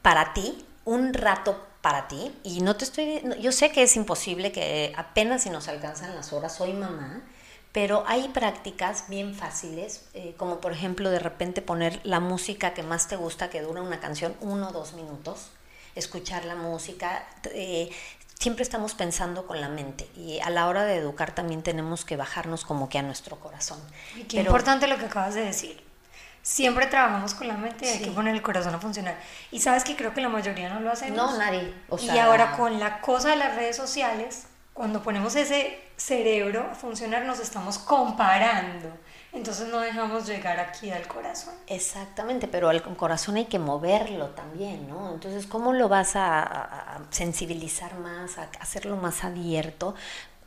para 0.04 0.34
ti, 0.34 0.64
un 0.88 1.14
rato 1.14 1.62
para 1.82 2.08
ti, 2.08 2.34
y 2.44 2.62
no 2.62 2.78
te 2.78 2.86
estoy, 2.86 3.22
yo 3.42 3.52
sé 3.52 3.72
que 3.72 3.84
es 3.84 3.98
imposible, 3.98 4.54
que 4.54 4.94
apenas 4.96 5.44
si 5.44 5.50
nos 5.50 5.68
alcanzan 5.68 6.16
las 6.16 6.32
horas, 6.32 6.56
soy 6.56 6.72
mamá, 6.72 7.22
pero 7.74 8.06
hay 8.08 8.30
prácticas 8.30 9.04
bien 9.10 9.36
fáciles, 9.36 10.06
eh, 10.14 10.34
como 10.38 10.62
por 10.62 10.72
ejemplo 10.72 11.10
de 11.10 11.20
repente 11.20 11.62
poner 11.62 12.00
la 12.06 12.22
música 12.22 12.74
que 12.74 12.84
más 12.84 13.10
te 13.10 13.18
gusta, 13.18 13.50
que 13.50 13.62
dura 13.62 13.82
una 13.82 14.00
canción, 14.00 14.34
uno 14.40 14.70
o 14.70 14.72
dos 14.72 14.94
minutos, 14.94 15.52
escuchar 15.94 16.46
la 16.46 16.56
música. 16.56 17.28
Eh, 17.54 17.90
siempre 18.40 18.64
estamos 18.64 18.94
pensando 18.94 19.46
con 19.46 19.60
la 19.60 19.68
mente 19.68 20.08
y 20.16 20.40
a 20.40 20.50
la 20.50 20.70
hora 20.70 20.86
de 20.86 20.96
educar 20.96 21.36
también 21.36 21.64
tenemos 21.64 22.06
que 22.06 22.16
bajarnos 22.16 22.64
como 22.64 22.88
que 22.88 22.98
a 22.98 23.02
nuestro 23.02 23.38
corazón. 23.42 23.80
qué 24.30 24.40
importante 24.40 24.88
lo 24.88 24.98
que 24.98 25.08
acabas 25.08 25.36
de 25.36 25.42
decir. 25.42 25.87
Siempre 26.48 26.88
trabajamos 26.88 27.34
con 27.34 27.50
la 27.50 27.56
mente 27.56 27.86
y 27.86 27.90
hay 27.90 28.00
que 28.00 28.12
poner 28.12 28.34
el 28.34 28.42
corazón 28.42 28.74
a 28.74 28.80
funcionar. 28.80 29.20
Y 29.52 29.60
sabes 29.60 29.84
que 29.84 29.98
creo 29.98 30.14
que 30.14 30.22
la 30.22 30.30
mayoría 30.30 30.70
no 30.70 30.80
lo 30.80 30.90
hacemos. 30.90 31.18
No, 31.18 31.38
nadie. 31.38 31.74
y 32.00 32.18
ahora 32.18 32.56
con 32.56 32.80
la 32.80 33.02
cosa 33.02 33.32
de 33.32 33.36
las 33.36 33.58
redes 33.58 33.76
sociales, 33.76 34.48
cuando 34.74 35.04
ponemos 35.04 35.36
ese 35.36 35.78
cerebro 35.98 36.66
a 36.72 36.74
funcionar, 36.74 37.26
nos 37.26 37.42
estamos 37.42 37.78
comparando 37.78 38.94
entonces 39.34 39.68
no 39.68 39.80
dejamos 39.82 40.26
llegar 40.26 40.60
aquí 40.60 40.90
al 40.90 41.08
corazón. 41.08 41.54
Exactamente, 41.68 42.48
pero 42.48 42.70
al 42.70 42.82
corazón 42.96 43.36
hay 43.36 43.46
que 43.46 43.60
moverlo 43.60 44.30
también, 44.30 44.88
¿no? 44.88 45.14
Entonces, 45.14 45.46
¿cómo 45.46 45.74
lo 45.74 45.90
vas 45.90 46.16
a, 46.16 47.02
sensibilizar 47.12 48.00
más, 48.00 48.38
a 48.38 48.50
hacerlo 48.60 48.96
más 48.98 49.24
abierto? 49.24 49.96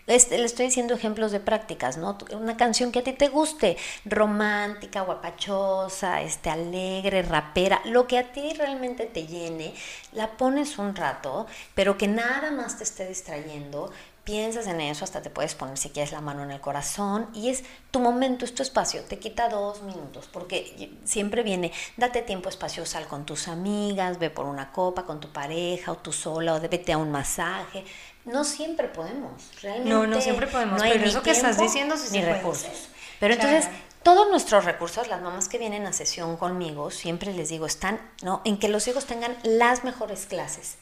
Le 0.06 0.16
estoy 0.16 0.66
diciendo 0.66 0.94
ejemplos 0.94 1.32
de 1.32 1.40
prácticas, 1.40 1.96
¿no? 1.96 2.18
Una 2.32 2.56
canción 2.56 2.92
que 2.92 3.00
a 3.00 3.04
ti 3.04 3.12
te 3.12 3.28
guste, 3.28 3.76
romántica, 4.04 5.02
guapachosa, 5.02 6.22
este, 6.22 6.50
alegre, 6.50 7.22
rapera, 7.22 7.80
lo 7.84 8.06
que 8.06 8.18
a 8.18 8.32
ti 8.32 8.52
realmente 8.54 9.06
te 9.06 9.26
llene, 9.26 9.74
la 10.12 10.32
pones 10.36 10.78
un 10.78 10.94
rato, 10.96 11.46
pero 11.74 11.96
que 11.96 12.08
nada 12.08 12.50
más 12.50 12.78
te 12.78 12.84
esté 12.84 13.06
distrayendo, 13.06 13.90
piensas 14.24 14.66
en 14.66 14.80
eso, 14.80 15.04
hasta 15.04 15.22
te 15.22 15.30
puedes 15.30 15.54
poner 15.54 15.76
si 15.76 15.90
quieres 15.90 16.12
la 16.12 16.20
mano 16.20 16.42
en 16.44 16.50
el 16.50 16.60
corazón 16.60 17.28
y 17.34 17.48
es 17.48 17.64
tu 17.90 17.98
momento, 17.98 18.44
es 18.44 18.54
tu 18.54 18.62
espacio, 18.62 19.02
te 19.02 19.18
quita 19.18 19.48
dos 19.48 19.82
minutos, 19.82 20.28
porque 20.30 20.92
siempre 21.04 21.42
viene, 21.42 21.72
date 21.96 22.22
tiempo, 22.22 22.48
espacio, 22.48 22.86
sal 22.86 23.06
con 23.06 23.26
tus 23.26 23.48
amigas, 23.48 24.18
ve 24.18 24.30
por 24.30 24.46
una 24.46 24.70
copa 24.72 25.04
con 25.04 25.20
tu 25.20 25.28
pareja 25.32 25.92
o 25.92 25.96
tú 25.96 26.12
sola 26.12 26.54
o 26.54 26.60
vete 26.60 26.92
a 26.92 26.98
un 26.98 27.10
masaje. 27.10 27.84
No 28.24 28.44
siempre 28.44 28.88
podemos, 28.88 29.50
realmente. 29.62 29.90
No, 29.90 30.06
no 30.06 30.20
siempre 30.20 30.46
podemos, 30.46 30.82
no 30.82 30.88
pero 30.88 31.04
eso 31.04 31.22
que 31.22 31.30
estás 31.30 31.58
diciendo 31.58 31.96
sí 31.96 32.18
ni 32.18 32.24
recursos. 32.24 32.88
Pero 33.18 33.34
entonces, 33.34 33.68
todos 34.02 34.30
nuestros 34.30 34.64
recursos, 34.64 35.08
las 35.08 35.22
mamás 35.22 35.48
que 35.48 35.58
vienen 35.58 35.86
a 35.86 35.92
sesión 35.92 36.36
conmigo, 36.36 36.90
siempre 36.90 37.32
les 37.32 37.48
digo, 37.48 37.66
están 37.66 38.00
¿no? 38.22 38.42
en 38.44 38.58
que 38.58 38.68
los 38.68 38.86
hijos 38.88 39.06
tengan 39.06 39.36
las 39.42 39.84
mejores 39.84 40.26
clases 40.26 40.76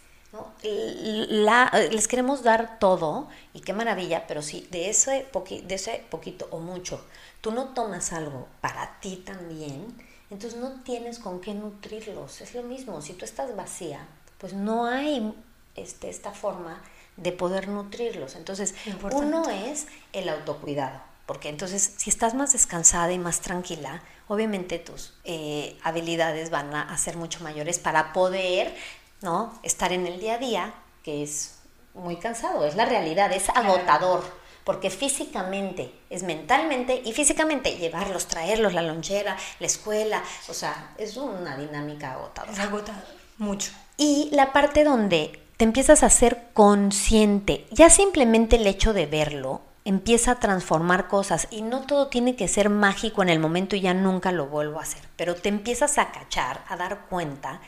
la, 0.63 1.71
les 1.91 2.07
queremos 2.07 2.43
dar 2.43 2.79
todo 2.79 3.29
y 3.55 3.61
qué 3.61 3.73
maravilla, 3.73 4.27
pero 4.27 4.43
si 4.43 4.63
de 4.71 4.91
ese, 4.91 5.27
de 5.65 5.75
ese 5.75 6.05
poquito 6.11 6.49
o 6.51 6.59
mucho 6.59 7.03
tú 7.41 7.51
no 7.51 7.69
tomas 7.69 8.13
algo 8.13 8.47
para 8.61 8.99
ti 9.01 9.23
también, 9.25 9.87
entonces 10.31 10.59
no 10.59 10.83
tienes 10.83 11.19
con 11.19 11.41
qué 11.41 11.55
nutrirlos. 11.55 12.41
Es 12.41 12.55
lo 12.55 12.63
mismo, 12.63 13.01
si 13.01 13.15
tú 13.15 13.25
estás 13.25 13.57
vacía, 13.57 14.07
pues 14.39 14.53
no 14.53 14.87
hay 14.87 15.35
este, 15.75 16.11
esta 16.11 16.33
forma 16.33 16.83
de 17.19 17.33
poder 17.33 17.69
nutrirlos. 17.69 18.35
Entonces, 18.35 18.75
uno 19.13 19.49
es 19.51 19.87
el 20.13 20.29
autocuidado, 20.31 21.01
porque 21.27 21.51
entonces 21.51 21.95
si 21.99 22.09
estás 22.09 22.35
más 22.35 22.53
descansada 22.53 23.13
y 23.13 23.19
más 23.19 23.41
tranquila, 23.41 24.03
obviamente 24.27 24.79
tus 24.79 25.15
eh, 25.25 25.77
habilidades 25.83 26.51
van 26.51 26.75
a 26.75 26.97
ser 26.97 27.17
mucho 27.17 27.45
mayores 27.45 27.79
para 27.79 28.13
poder 28.13 28.75
¿no? 29.21 29.59
Estar 29.63 29.93
en 29.93 30.07
el 30.07 30.21
día 30.21 30.35
a 30.35 30.39
día, 30.39 30.75
que 31.03 31.23
es 31.23 31.59
muy 31.95 32.17
cansado, 32.17 32.65
es 32.65 32.77
la 32.77 32.85
realidad, 32.85 33.33
es 33.33 33.49
agotador, 33.49 34.25
porque 34.65 34.91
físicamente, 34.91 35.93
es 36.11 36.23
mentalmente 36.23 37.01
y 37.05 37.13
físicamente 37.13 37.77
llevarlos, 37.77 38.27
traerlos, 38.27 38.75
la 38.75 38.83
lonchera, 38.83 39.37
la 39.59 39.67
escuela, 39.67 40.23
o 40.49 40.55
sea, 40.55 40.95
es 40.99 41.17
una 41.17 41.57
dinámica 41.57 42.13
agotadora. 42.13 42.53
Es 42.53 42.59
agotador, 42.59 43.05
mucho. 43.39 43.73
Y 43.97 44.29
la 44.33 44.53
parte 44.53 44.85
donde 44.85 45.43
te 45.59 45.65
empiezas 45.65 46.05
a 46.05 46.09
ser 46.09 46.51
consciente, 46.55 47.67
ya 47.73 47.91
simplemente 47.91 48.57
el 48.57 48.67
hecho 48.69 48.93
de 48.93 49.07
verlo 49.07 49.61
empieza 49.85 50.31
a 50.31 50.39
transformar 50.39 51.09
cosas 51.09 51.49
y 51.51 51.63
no 51.63 51.81
todo 51.81 52.07
tiene 52.07 52.37
que 52.37 52.47
ser 52.47 52.71
mágico 52.71 53.23
en 53.23 53.29
el 53.29 53.41
momento 53.41 53.75
y 53.75 53.81
ya 53.81 53.93
nunca 53.93 54.31
lo 54.31 54.47
vuelvo 54.47 54.79
a 54.79 54.85
hacer, 54.85 55.03
pero 55.17 55.35
te 55.35 55.49
empiezas 55.49 55.99
a 55.99 56.13
cachar, 56.13 56.65
a 56.69 56.77
dar 56.77 57.07
cuenta 57.09 57.61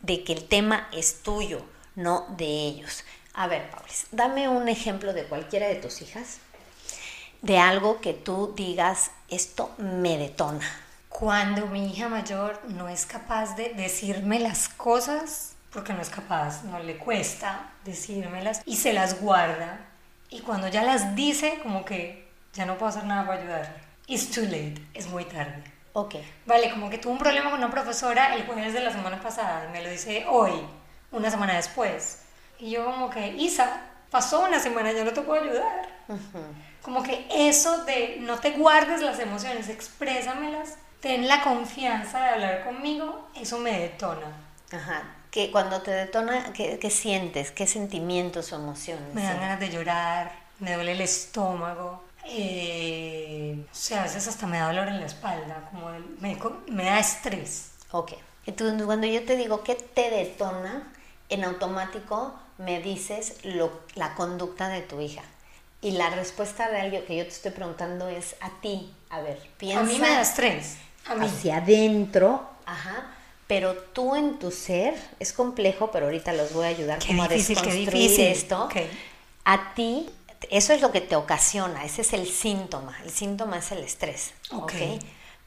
de 0.00 0.24
que 0.24 0.34
el 0.34 0.44
tema 0.44 0.88
es 0.92 1.22
tuyo, 1.22 1.62
no 1.94 2.26
de 2.36 2.44
ellos. 2.44 3.02
A 3.32 3.46
ver, 3.46 3.70
Paulis, 3.70 4.08
dame 4.10 4.50
un 4.50 4.68
ejemplo 4.68 5.14
de 5.14 5.24
cualquiera 5.24 5.68
de 5.68 5.76
tus 5.76 6.02
hijas, 6.02 6.36
de 7.40 7.56
algo 7.56 8.02
que 8.02 8.12
tú 8.12 8.52
digas, 8.54 9.10
esto 9.30 9.70
me 9.78 10.18
detona. 10.18 10.70
Cuando 11.08 11.66
mi 11.66 11.94
hija 11.94 12.10
mayor 12.10 12.60
no 12.68 12.90
es 12.90 13.06
capaz 13.06 13.56
de 13.56 13.70
decirme 13.70 14.38
las 14.38 14.68
cosas, 14.68 15.51
porque 15.72 15.92
no 15.92 16.02
es 16.02 16.10
capaz, 16.10 16.64
no 16.64 16.78
le 16.78 16.98
cuesta 16.98 17.70
decírmelas, 17.84 18.62
y 18.66 18.76
se 18.76 18.92
las 18.92 19.20
guarda, 19.20 19.80
y 20.28 20.40
cuando 20.40 20.68
ya 20.68 20.82
las 20.82 21.14
dice, 21.14 21.60
como 21.62 21.84
que 21.84 22.28
ya 22.52 22.66
no 22.66 22.76
puedo 22.76 22.90
hacer 22.90 23.04
nada 23.04 23.26
para 23.26 23.40
ayudarle. 23.40 23.82
It's 24.06 24.30
too 24.30 24.42
late, 24.42 24.74
es 24.94 25.06
muy 25.08 25.24
tarde. 25.24 25.62
Ok. 25.94 26.16
Vale, 26.46 26.70
como 26.70 26.90
que 26.90 26.98
tuvo 26.98 27.12
un 27.12 27.18
problema 27.18 27.50
con 27.50 27.58
una 27.58 27.70
profesora 27.70 28.34
el 28.34 28.46
jueves 28.46 28.72
de 28.72 28.80
la 28.80 28.90
semana 28.90 29.20
pasada, 29.20 29.68
me 29.72 29.82
lo 29.82 29.90
dice 29.90 30.24
hoy, 30.28 30.52
una 31.10 31.30
semana 31.30 31.56
después. 31.56 32.22
Y 32.58 32.70
yo 32.70 32.84
como 32.84 33.10
que, 33.10 33.28
Isa, 33.28 33.82
pasó 34.10 34.44
una 34.44 34.58
semana, 34.58 34.92
ya 34.92 35.04
no 35.04 35.12
te 35.12 35.22
puedo 35.22 35.42
ayudar. 35.42 35.88
Como 36.82 37.02
que 37.02 37.26
eso 37.30 37.84
de 37.84 38.18
no 38.20 38.38
te 38.38 38.52
guardes 38.52 39.02
las 39.02 39.18
emociones, 39.18 39.68
exprésamelas, 39.68 40.76
ten 41.00 41.28
la 41.28 41.42
confianza 41.42 42.20
de 42.20 42.28
hablar 42.30 42.64
conmigo, 42.64 43.28
eso 43.34 43.58
me 43.58 43.78
detona. 43.78 44.32
Ajá. 44.72 45.02
Que 45.32 45.50
cuando 45.50 45.82
te 45.82 45.90
detona, 45.90 46.52
¿qué, 46.52 46.78
qué 46.78 46.90
sientes? 46.90 47.50
¿Qué 47.50 47.66
sentimientos 47.66 48.52
o 48.52 48.56
emociones? 48.56 49.12
Me 49.12 49.24
dan 49.24 49.40
ganas 49.40 49.58
de 49.58 49.70
llorar, 49.70 50.32
me 50.60 50.74
duele 50.74 50.92
el 50.92 51.00
estómago 51.00 52.12
eh, 52.24 53.64
o 53.70 53.74
sea, 53.74 54.00
a 54.00 54.02
veces 54.04 54.28
hasta 54.28 54.46
me 54.46 54.58
da 54.58 54.68
dolor 54.68 54.88
en 54.88 55.00
la 55.00 55.06
espalda, 55.06 55.68
como 55.70 55.90
me, 56.20 56.38
me 56.68 56.84
da 56.84 56.98
estrés. 56.98 57.70
Ok. 57.90 58.12
Entonces, 58.46 58.84
cuando 58.86 59.06
yo 59.06 59.24
te 59.24 59.36
digo 59.36 59.62
que 59.62 59.74
te 59.74 60.10
detona, 60.10 60.92
en 61.28 61.44
automático 61.44 62.34
me 62.58 62.80
dices 62.80 63.36
lo, 63.44 63.80
la 63.94 64.14
conducta 64.14 64.68
de 64.68 64.82
tu 64.82 65.00
hija. 65.00 65.22
Y 65.80 65.92
la 65.92 66.10
respuesta 66.10 66.70
de 66.70 66.80
algo 66.80 67.04
que 67.04 67.16
yo 67.16 67.24
te 67.24 67.30
estoy 67.30 67.50
preguntando 67.50 68.08
es 68.08 68.36
a 68.40 68.50
ti. 68.60 68.94
A 69.10 69.20
ver, 69.20 69.40
piensa. 69.56 69.80
A 69.80 69.84
mí 69.84 69.98
me 69.98 70.08
da 70.08 70.20
estrés. 70.20 70.76
A 71.06 71.16
mí. 71.16 71.26
Hacia 71.26 71.56
adentro, 71.56 72.48
ajá. 72.66 73.16
Pero 73.52 73.74
tú 73.74 74.16
en 74.16 74.38
tu 74.38 74.50
ser, 74.50 74.94
es 75.20 75.34
complejo, 75.34 75.90
pero 75.90 76.06
ahorita 76.06 76.32
los 76.32 76.54
voy 76.54 76.64
a 76.64 76.68
ayudar 76.68 77.06
como 77.06 77.22
a 77.22 77.28
desconstruir 77.28 78.18
esto. 78.20 78.68
A 79.44 79.74
ti 79.74 80.08
eso 80.50 80.72
es 80.72 80.80
lo 80.80 80.90
que 80.90 81.00
te 81.00 81.16
ocasiona, 81.16 81.84
ese 81.84 82.00
es 82.02 82.12
el 82.14 82.26
síntoma. 82.26 82.96
El 83.04 83.10
síntoma 83.10 83.58
es 83.58 83.70
el 83.72 83.78
estrés. 83.78 84.32
Ok. 84.52 84.72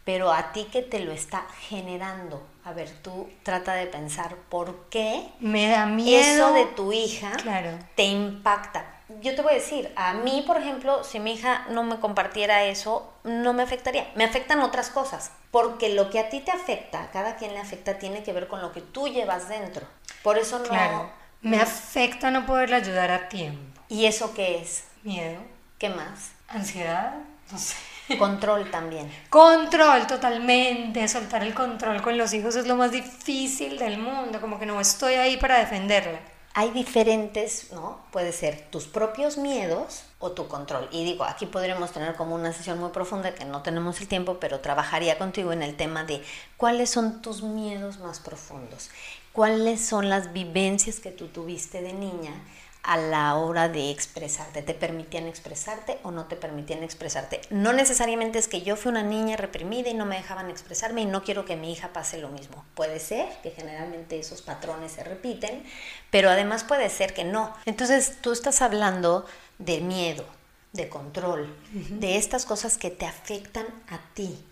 pero 0.03 0.31
a 0.31 0.53
ti 0.53 0.67
que 0.71 0.83
te 0.83 0.99
lo 0.99 1.11
está 1.11 1.47
generando. 1.67 2.45
A 2.63 2.73
ver, 2.73 2.89
tú 3.01 3.27
trata 3.41 3.73
de 3.73 3.87
pensar 3.87 4.35
por 4.49 4.87
qué 4.91 5.27
me 5.39 5.67
da 5.67 5.87
miedo 5.87 6.49
eso 6.49 6.53
de 6.53 6.65
tu 6.65 6.93
hija 6.93 7.31
claro. 7.37 7.71
te 7.95 8.03
impacta. 8.03 8.94
Yo 9.21 9.35
te 9.35 9.41
voy 9.41 9.51
a 9.51 9.55
decir, 9.55 9.91
a 9.95 10.13
mí, 10.13 10.43
por 10.47 10.57
ejemplo, 10.57 11.03
si 11.03 11.19
mi 11.19 11.33
hija 11.33 11.65
no 11.69 11.83
me 11.83 11.99
compartiera 11.99 12.63
eso, 12.63 13.13
no 13.23 13.53
me 13.53 13.61
afectaría. 13.63 14.11
Me 14.15 14.23
afectan 14.23 14.61
otras 14.61 14.89
cosas, 14.89 15.31
porque 15.51 15.89
lo 15.89 16.09
que 16.09 16.19
a 16.19 16.29
ti 16.29 16.39
te 16.39 16.51
afecta, 16.51 17.03
a 17.03 17.11
cada 17.11 17.35
quien 17.35 17.53
le 17.53 17.59
afecta, 17.59 17.99
tiene 17.99 18.23
que 18.23 18.33
ver 18.33 18.47
con 18.47 18.61
lo 18.61 18.71
que 18.71 18.81
tú 18.81 19.07
llevas 19.07 19.47
dentro. 19.47 19.85
Por 20.23 20.37
eso 20.37 20.59
no... 20.59 20.65
Claro. 20.65 21.11
Me 21.41 21.61
afecta 21.61 22.31
no 22.31 22.47
poderle 22.47 22.77
ayudar 22.77 23.11
a 23.11 23.29
tiempo. 23.29 23.79
¿Y 23.87 24.07
eso 24.07 24.33
qué 24.33 24.59
es? 24.59 24.85
Miedo. 25.03 25.39
¿Qué 25.77 25.89
más? 25.89 26.31
Ansiedad. 26.47 27.13
No 27.51 27.59
sé. 27.59 27.75
Control 28.17 28.69
también. 28.71 29.11
Control 29.29 30.07
totalmente, 30.07 31.07
soltar 31.07 31.43
el 31.43 31.53
control 31.53 32.01
con 32.01 32.17
los 32.17 32.33
hijos 32.33 32.55
es 32.55 32.67
lo 32.67 32.75
más 32.75 32.91
difícil 32.91 33.77
del 33.77 33.97
mundo, 33.97 34.41
como 34.41 34.59
que 34.59 34.65
no 34.65 34.79
estoy 34.79 35.15
ahí 35.15 35.37
para 35.37 35.59
defenderla. 35.59 36.19
Hay 36.57 36.71
diferentes, 36.71 37.73
¿no? 37.73 37.99
Puede 38.11 38.31
ser 38.31 38.69
tus 38.71 38.85
propios 38.85 39.37
miedos 39.37 40.03
o 40.19 40.31
tu 40.31 40.47
control. 40.47 40.87
Y 40.89 41.03
digo, 41.03 41.25
aquí 41.25 41.45
podríamos 41.45 41.91
tener 41.91 42.15
como 42.15 42.33
una 42.33 42.53
sesión 42.53 42.79
muy 42.79 42.91
profunda 42.91 43.35
que 43.35 43.43
no 43.43 43.61
tenemos 43.61 43.99
el 43.99 44.07
tiempo, 44.07 44.37
pero 44.39 44.61
trabajaría 44.61 45.17
contigo 45.17 45.51
en 45.51 45.61
el 45.61 45.75
tema 45.75 46.05
de 46.05 46.23
cuáles 46.55 46.89
son 46.89 47.21
tus 47.21 47.43
miedos 47.43 47.99
más 47.99 48.21
profundos, 48.21 48.89
cuáles 49.33 49.85
son 49.85 50.07
las 50.07 50.31
vivencias 50.31 51.01
que 51.01 51.11
tú 51.11 51.27
tuviste 51.27 51.81
de 51.81 51.91
niña 51.91 52.31
a 52.85 52.97
la 52.97 53.35
hora 53.35 53.67
de 53.67 53.89
expresarte. 53.89 54.61
¿Te 54.61 54.75
permitían 54.75 55.25
expresarte 55.25 55.97
o 56.03 56.11
no 56.11 56.25
te 56.25 56.35
permitían 56.35 56.83
expresarte? 56.83 57.41
No 57.49 57.73
necesariamente 57.73 58.37
es 58.37 58.47
que 58.47 58.61
yo 58.61 58.75
fui 58.75 58.91
una 58.91 59.01
niña 59.01 59.37
reprimida 59.37 59.89
y 59.89 59.95
no 59.95 60.05
me 60.05 60.17
dejaban 60.17 60.51
expresarme 60.51 61.01
y 61.01 61.05
no 61.05 61.23
quiero 61.23 61.45
que 61.45 61.55
mi 61.55 61.71
hija 61.71 61.93
pase 61.93 62.19
lo 62.19 62.29
mismo. 62.29 62.63
Puede 62.75 62.99
ser 62.99 63.27
que 63.41 63.49
generalmente 63.49 64.19
esos 64.19 64.43
patrones 64.43 64.91
se 64.91 65.03
repiten, 65.03 65.63
pero 66.11 66.29
además 66.29 66.63
puede 66.63 66.89
ser 66.91 67.15
que 67.15 67.23
no. 67.23 67.55
Entonces 67.65 68.17
tú 68.21 68.31
estás 68.31 68.61
hablando 68.61 69.25
de 69.57 69.81
miedo, 69.81 70.25
de 70.71 70.87
control, 70.87 71.55
de 71.71 72.17
estas 72.17 72.45
cosas 72.45 72.77
que 72.77 72.91
te 72.91 73.07
afectan 73.07 73.65
a 73.89 73.97
ti. 74.13 74.45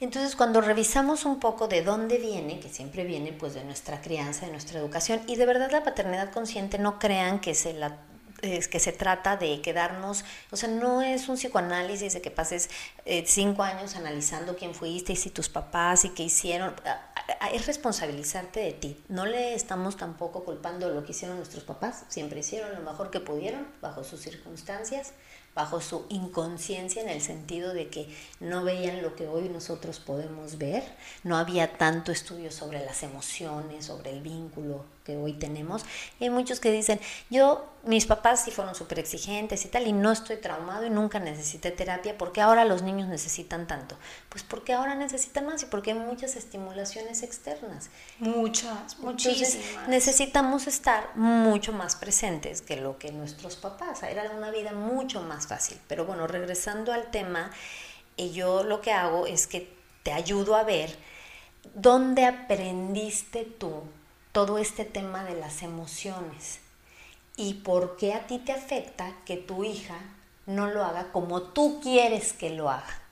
Entonces, 0.00 0.36
cuando 0.36 0.60
revisamos 0.60 1.24
un 1.24 1.40
poco 1.40 1.66
de 1.66 1.82
dónde 1.82 2.18
viene, 2.18 2.60
que 2.60 2.68
siempre 2.68 3.04
viene 3.04 3.32
pues 3.32 3.54
de 3.54 3.64
nuestra 3.64 4.00
crianza, 4.00 4.46
de 4.46 4.52
nuestra 4.52 4.78
educación, 4.78 5.20
y 5.26 5.36
de 5.36 5.46
verdad 5.46 5.70
la 5.72 5.82
paternidad 5.82 6.30
consciente 6.30 6.78
no 6.78 6.98
crean 6.98 7.40
que 7.40 7.54
se 7.54 7.72
la 7.72 7.98
es 8.42 8.68
que 8.68 8.78
se 8.78 8.92
trata 8.92 9.36
de 9.36 9.60
quedarnos, 9.60 10.24
o 10.50 10.56
sea, 10.56 10.68
no 10.68 11.02
es 11.02 11.28
un 11.28 11.36
psicoanálisis 11.36 12.14
de 12.14 12.20
que 12.20 12.30
pases 12.30 12.70
eh, 13.04 13.24
cinco 13.26 13.62
años 13.62 13.96
analizando 13.96 14.56
quién 14.56 14.74
fuiste 14.74 15.12
y 15.12 15.16
si 15.16 15.30
tus 15.30 15.48
papás 15.48 16.04
y 16.04 16.10
qué 16.10 16.24
hicieron, 16.24 16.74
es 17.52 17.66
responsabilizarte 17.66 18.60
de 18.60 18.72
ti. 18.72 19.04
No 19.08 19.26
le 19.26 19.54
estamos 19.54 19.96
tampoco 19.96 20.44
culpando 20.44 20.88
lo 20.88 21.04
que 21.04 21.12
hicieron 21.12 21.36
nuestros 21.36 21.64
papás, 21.64 22.04
siempre 22.08 22.40
hicieron 22.40 22.74
lo 22.74 22.80
mejor 22.80 23.10
que 23.10 23.20
pudieron 23.20 23.66
bajo 23.80 24.04
sus 24.04 24.20
circunstancias, 24.20 25.12
bajo 25.58 25.80
su 25.80 26.06
inconsciencia 26.08 27.02
en 27.02 27.08
el 27.08 27.20
sentido 27.20 27.74
de 27.74 27.88
que 27.88 28.08
no 28.38 28.62
veían 28.62 29.02
lo 29.02 29.16
que 29.16 29.26
hoy 29.26 29.48
nosotros 29.48 29.98
podemos 29.98 30.56
ver, 30.56 30.84
no 31.24 31.36
había 31.36 31.76
tanto 31.76 32.12
estudio 32.12 32.52
sobre 32.52 32.84
las 32.84 33.02
emociones, 33.02 33.86
sobre 33.86 34.12
el 34.12 34.22
vínculo 34.22 34.84
que 35.08 35.16
hoy 35.16 35.32
tenemos. 35.32 35.86
Y 36.20 36.24
hay 36.24 36.30
muchos 36.30 36.60
que 36.60 36.70
dicen, 36.70 37.00
yo, 37.30 37.66
mis 37.82 38.04
papás 38.04 38.44
sí 38.44 38.50
fueron 38.50 38.74
súper 38.74 38.98
exigentes 38.98 39.64
y 39.64 39.68
tal, 39.68 39.86
y 39.86 39.94
no 39.94 40.12
estoy 40.12 40.36
traumado 40.36 40.84
y 40.84 40.90
nunca 40.90 41.18
necesité 41.18 41.70
terapia, 41.70 42.18
porque 42.18 42.42
ahora 42.42 42.66
los 42.66 42.82
niños 42.82 43.08
necesitan 43.08 43.66
tanto? 43.66 43.96
Pues 44.28 44.44
porque 44.44 44.74
ahora 44.74 44.94
necesitan 44.96 45.46
más 45.46 45.62
y 45.62 45.66
porque 45.66 45.92
hay 45.92 45.98
muchas 45.98 46.36
estimulaciones 46.36 47.22
externas. 47.22 47.88
Muchas, 48.18 48.98
muchísimas. 48.98 49.88
necesitamos 49.88 50.66
estar 50.66 51.16
mucho 51.16 51.72
más 51.72 51.96
presentes 51.96 52.60
que 52.60 52.76
lo 52.76 52.98
que 52.98 53.10
nuestros 53.10 53.56
papás. 53.56 54.02
Era 54.02 54.30
una 54.30 54.50
vida 54.50 54.72
mucho 54.72 55.22
más 55.22 55.46
fácil. 55.46 55.80
Pero 55.88 56.04
bueno, 56.04 56.26
regresando 56.26 56.92
al 56.92 57.10
tema, 57.10 57.50
eh, 58.18 58.30
yo 58.30 58.62
lo 58.62 58.82
que 58.82 58.92
hago 58.92 59.26
es 59.26 59.46
que 59.46 59.72
te 60.02 60.12
ayudo 60.12 60.54
a 60.54 60.64
ver 60.64 60.94
dónde 61.74 62.26
aprendiste 62.26 63.44
tú 63.44 63.84
todo 64.38 64.58
este 64.58 64.84
tema 64.84 65.24
de 65.24 65.34
las 65.34 65.64
emociones 65.64 66.60
y 67.34 67.54
por 67.54 67.96
qué 67.96 68.14
a 68.14 68.28
ti 68.28 68.38
te 68.38 68.52
afecta 68.52 69.12
que 69.24 69.36
tu 69.36 69.64
hija 69.64 69.96
no 70.46 70.68
lo 70.68 70.84
haga 70.84 71.10
como 71.10 71.42
tú 71.42 71.80
quieres 71.82 72.34
que 72.34 72.50
lo 72.50 72.70
haga. 72.70 73.02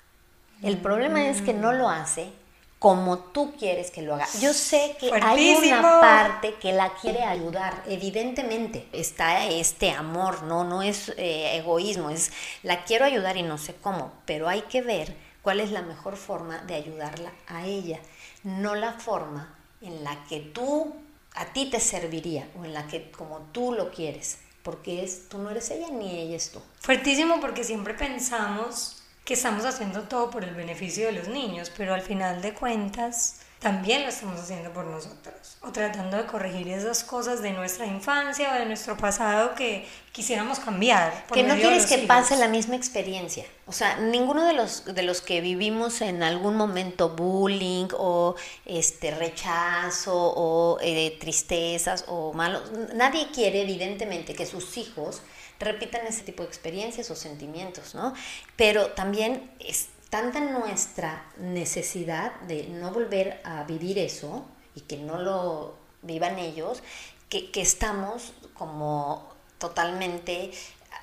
El 0.62 0.79
problema 0.79 1.29
es 1.29 1.43
que 1.43 1.53
no 1.53 1.73
lo 1.73 1.89
hace 1.89 2.31
como 2.79 3.19
tú 3.19 3.57
quieres 3.59 3.91
que 3.91 4.03
lo 4.03 4.15
haga. 4.15 4.29
Yo 4.41 4.55
sé 4.55 4.97
que 5.01 5.11
hay 5.21 5.57
una 5.57 6.01
parte 6.01 6.55
que 6.61 6.73
la 6.73 6.95
quiere 6.95 7.25
ayudar, 7.25 7.83
evidentemente 7.89 8.87
está 8.93 9.49
este 9.49 9.91
amor, 9.91 10.45
no, 10.45 10.62
no 10.62 10.85
es 10.85 11.09
eh, 11.17 11.57
egoísmo, 11.57 12.11
es 12.11 12.31
la 12.62 12.85
quiero 12.85 13.05
ayudar 13.05 13.37
y 13.37 13.43
no 13.43 13.59
sé 13.59 13.75
cómo, 13.75 14.12
pero 14.27 14.49
hay 14.49 14.62
que 14.62 14.81
ver 14.81 15.17
cuál 15.43 15.59
es 15.59 15.73
la 15.73 15.83
mejor 15.83 16.15
forma 16.15 16.59
de 16.59 16.77
ayudarla 16.77 17.33
a 17.49 17.67
ella, 17.67 17.99
no 18.45 18.77
la 18.77 18.93
forma 18.93 19.53
en 19.81 20.05
la 20.05 20.25
que 20.29 20.39
tú 20.39 20.95
a 21.37 21.53
ti 21.53 21.70
te 21.70 21.81
serviría 21.81 22.49
o 22.59 22.64
en 22.64 22.75
la 22.75 22.87
que 22.87 23.11
como 23.11 23.38
tú 23.53 23.72
lo 23.72 23.90
quieres, 23.90 24.38
porque 24.62 25.05
es, 25.05 25.29
tú 25.29 25.38
no 25.38 25.51
eres 25.51 25.70
ella 25.70 25.88
ni 25.90 26.18
ella 26.18 26.37
es 26.37 26.51
tú. 26.51 26.61
Fuertísimo 26.81 27.40
porque 27.40 27.62
siempre 27.62 27.94
pensamos 27.94 29.03
que 29.25 29.35
estamos 29.35 29.64
haciendo 29.64 30.05
todo 30.05 30.31
por 30.31 30.44
el 30.44 30.55
beneficio 30.55 31.07
de 31.07 31.12
los 31.12 31.29
niños, 31.29 31.70
pero 31.77 31.94
al 31.94 32.03
final 32.03 32.42
de 32.42 32.55
cuentas 32.55 33.40
también 33.59 34.03
lo 34.03 34.09
estamos 34.09 34.38
haciendo 34.38 34.71
por 34.71 34.85
nosotros, 34.85 35.57
o 35.62 35.73
tratando 35.73 36.19
de 36.19 36.27
corregir 36.27 36.69
esas 36.69 37.03
cosas 37.03 37.40
de 37.40 37.53
nuestra 37.53 37.87
infancia 37.87 38.53
o 38.53 38.55
de 38.59 38.66
nuestro 38.66 38.97
pasado 38.99 39.55
que 39.55 39.88
quisiéramos 40.12 40.59
cambiar. 40.59 41.27
que 41.33 41.42
no 41.42 41.55
quieres 41.55 41.87
que 41.87 41.99
pase 41.99 42.37
la 42.37 42.49
misma 42.49 42.77
experiencia. 42.77 43.47
O 43.66 43.73
sea, 43.73 43.97
ninguno 43.97 44.47
de 44.47 44.53
los, 44.53 44.85
de 44.85 45.03
los 45.03 45.23
que 45.23 45.40
vivimos 45.40 46.03
en 46.03 46.23
algún 46.23 46.57
momento 46.57 47.11
bullying 47.11 47.88
o 47.97 48.37
este 48.66 49.11
rechazo 49.12 50.14
o 50.14 50.79
eh, 50.83 51.16
tristezas 51.19 52.05
o 52.09 52.35
malos, 52.35 52.71
nadie 52.95 53.29
quiere 53.33 53.62
evidentemente 53.62 54.35
que 54.35 54.45
sus 54.45 54.77
hijos 54.77 55.23
repitan 55.59 56.07
ese 56.07 56.23
tipo 56.23 56.42
de 56.42 56.49
experiencias 56.49 57.11
o 57.11 57.16
sentimientos, 57.16 57.95
¿no? 57.95 58.12
Pero 58.57 58.88
también 58.88 59.51
es 59.59 59.88
tanta 60.11 60.40
nuestra 60.40 61.25
necesidad 61.38 62.35
de 62.42 62.69
no 62.69 62.92
volver 62.92 63.40
a 63.45 63.64
vivir 63.64 63.99
eso 63.99 64.45
y 64.75 64.83
que 64.83 64.97
no 64.97 65.19
lo 65.19 65.75
vivan 66.03 66.38
ellos, 66.38 66.83
que, 67.29 67.51
estamos 67.57 68.33
como 68.55 69.29
totalmente 69.59 70.53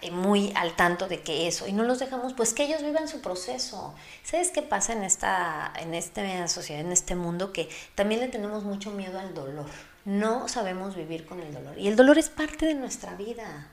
eh, 0.02 0.12
muy 0.12 0.54
al 0.56 0.76
tanto 0.76 1.08
de 1.08 1.22
que 1.22 1.48
eso 1.48 1.68
y 1.68 1.74
no 1.74 1.84
los 1.84 2.00
dejamos 2.00 2.34
pues 2.34 2.54
que 2.54 2.64
ellos 2.64 2.82
vivan 2.82 3.08
su 3.08 3.22
proceso. 3.22 3.94
Sabes 4.24 4.52
qué 4.52 4.62
pasa 4.62 4.94
en 4.94 5.04
esta 5.04 5.74
en 5.78 5.94
esta 5.94 6.48
sociedad 6.48 6.82
en 6.82 6.92
este 6.92 7.16
mundo 7.16 7.52
que 7.52 7.70
también 7.96 8.22
le 8.22 8.30
tenemos 8.30 8.64
mucho 8.64 8.92
miedo 8.92 9.20
al 9.20 9.34
dolor. 9.34 9.70
No 10.06 10.48
sabemos 10.48 10.96
vivir 10.96 11.26
con 11.26 11.42
el 11.42 11.54
dolor 11.54 11.78
y 11.78 11.88
el 11.88 11.96
dolor 11.96 12.18
es 12.18 12.30
parte 12.30 12.66
de 12.66 12.74
nuestra 12.74 13.16
vida 13.16 13.68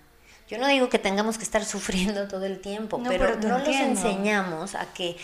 yo 0.50 0.58
no 0.58 0.66
digo 0.66 0.88
que 0.88 0.98
tengamos 0.98 1.38
que 1.38 1.44
estar 1.44 1.64
sufriendo 1.76 2.26
todo 2.26 2.44
el 2.44 2.60
tiempo, 2.60 3.00
pero, 3.06 3.36
no 3.36 3.58
les 3.58 3.80
enseñamos 3.80 4.74
a 4.74 4.92
que 4.92 5.16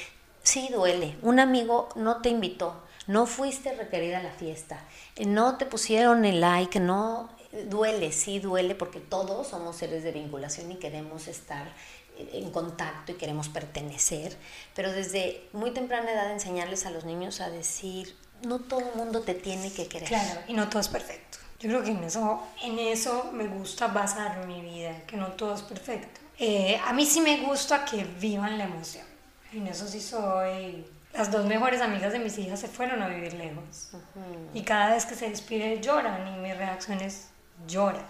sí 0.43 0.69
duele. 0.73 1.17
Un 1.23 1.41
amigo 1.41 1.89
no 1.97 2.23
te 2.23 2.29
invitó, 2.29 2.81
no 3.09 3.27
fuiste 3.27 3.75
requerida 3.75 4.19
a 4.19 4.23
la 4.23 4.31
fiesta, 4.31 4.79
no 5.27 5.57
te 5.57 5.67
pusieron 5.67 6.25
el 6.25 6.41
like, 6.41 6.79
no 6.79 7.29
duele, 7.69 8.13
sí 8.13 8.39
duele, 8.39 8.77
porque 8.77 9.01
todos 9.01 9.49
somos 9.49 9.77
seres 9.77 10.05
de 10.05 10.13
vinculación 10.13 10.71
y 10.71 10.77
queremos 10.77 11.27
estar 11.27 11.73
en 12.19 12.51
contacto 12.51 13.13
y 13.13 13.17
queremos 13.17 13.49
pertenecer, 13.49 14.37
pero 14.75 14.93
desde 14.93 15.49
muy 15.53 15.73
temprana 15.73 16.13
edad 16.13 16.31
enseñarles 16.31 16.87
a 16.87 16.91
los 16.91 17.05
niños 17.05 17.41
a 17.41 17.51
decir, 17.51 18.15
no 18.43 18.61
todo 18.61 18.81
el 18.81 18.95
mundo 18.95 19.23
te 19.23 19.35
tiene 19.35 19.73
que 19.73 19.89
querer. 19.89 20.09
Claro, 20.09 20.41
y 20.47 20.55
no 20.55 20.69
todo 20.69 20.81
es 20.81 20.89
perfecto. 20.89 21.39
Yo 21.59 21.71
creo 21.71 21.83
que 21.83 21.91
en 21.91 22.05
eso, 22.05 22.43
en 22.63 22.79
eso 22.79 23.31
me 23.33 23.47
gusta 23.47 23.87
basar 23.89 24.47
mi 24.47 24.61
vida, 24.61 24.93
que 25.07 25.17
no 25.17 25.29
todo 25.29 25.55
es 25.55 25.63
perfecto. 25.63 26.21
Eh, 26.39 26.79
a 26.87 26.93
mí 26.93 27.07
sí 27.07 27.21
me 27.21 27.39
gusta 27.39 27.85
que 27.85 28.05
vivan 28.21 28.59
la 28.59 28.65
emoción. 28.65 29.07
En 29.53 29.67
eso 29.67 29.87
sí 29.87 30.01
soy... 30.01 30.87
Las 31.15 31.31
dos 31.31 31.47
mejores 31.47 31.81
amigas 31.81 32.13
de 32.13 32.19
mis 32.19 32.37
hijas 32.37 32.61
se 32.61 32.69
fueron 32.69 33.03
a 33.03 33.09
vivir 33.09 33.33
lejos. 33.33 33.93
Y 34.53 34.63
cada 34.63 34.91
vez 34.91 35.07
que 35.07 35.15
se 35.15 35.31
despide 35.31 35.81
lloran 35.81 36.29
y 36.29 36.39
mi 36.41 36.53
reacción 36.53 37.01
es 37.01 37.29
llora. 37.67 38.05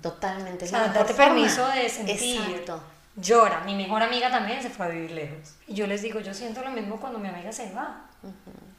Totalmente. 0.00 0.64
O 0.64 0.68
sea, 0.68 0.88
date 0.88 1.12
permiso 1.12 1.68
de 1.68 1.90
sentir. 1.90 2.40
Exacto. 2.40 2.82
Llora. 3.14 3.60
Mi 3.60 3.74
mejor 3.74 4.02
amiga 4.02 4.30
también 4.30 4.62
se 4.62 4.70
fue 4.70 4.86
a 4.86 4.88
vivir 4.88 5.10
lejos. 5.10 5.54
Y 5.66 5.74
yo 5.74 5.86
les 5.86 6.00
digo, 6.00 6.20
yo 6.20 6.32
siento 6.32 6.62
lo 6.62 6.70
mismo 6.70 6.98
cuando 6.98 7.18
mi 7.18 7.28
amiga 7.28 7.52
se 7.52 7.70
va. 7.74 8.06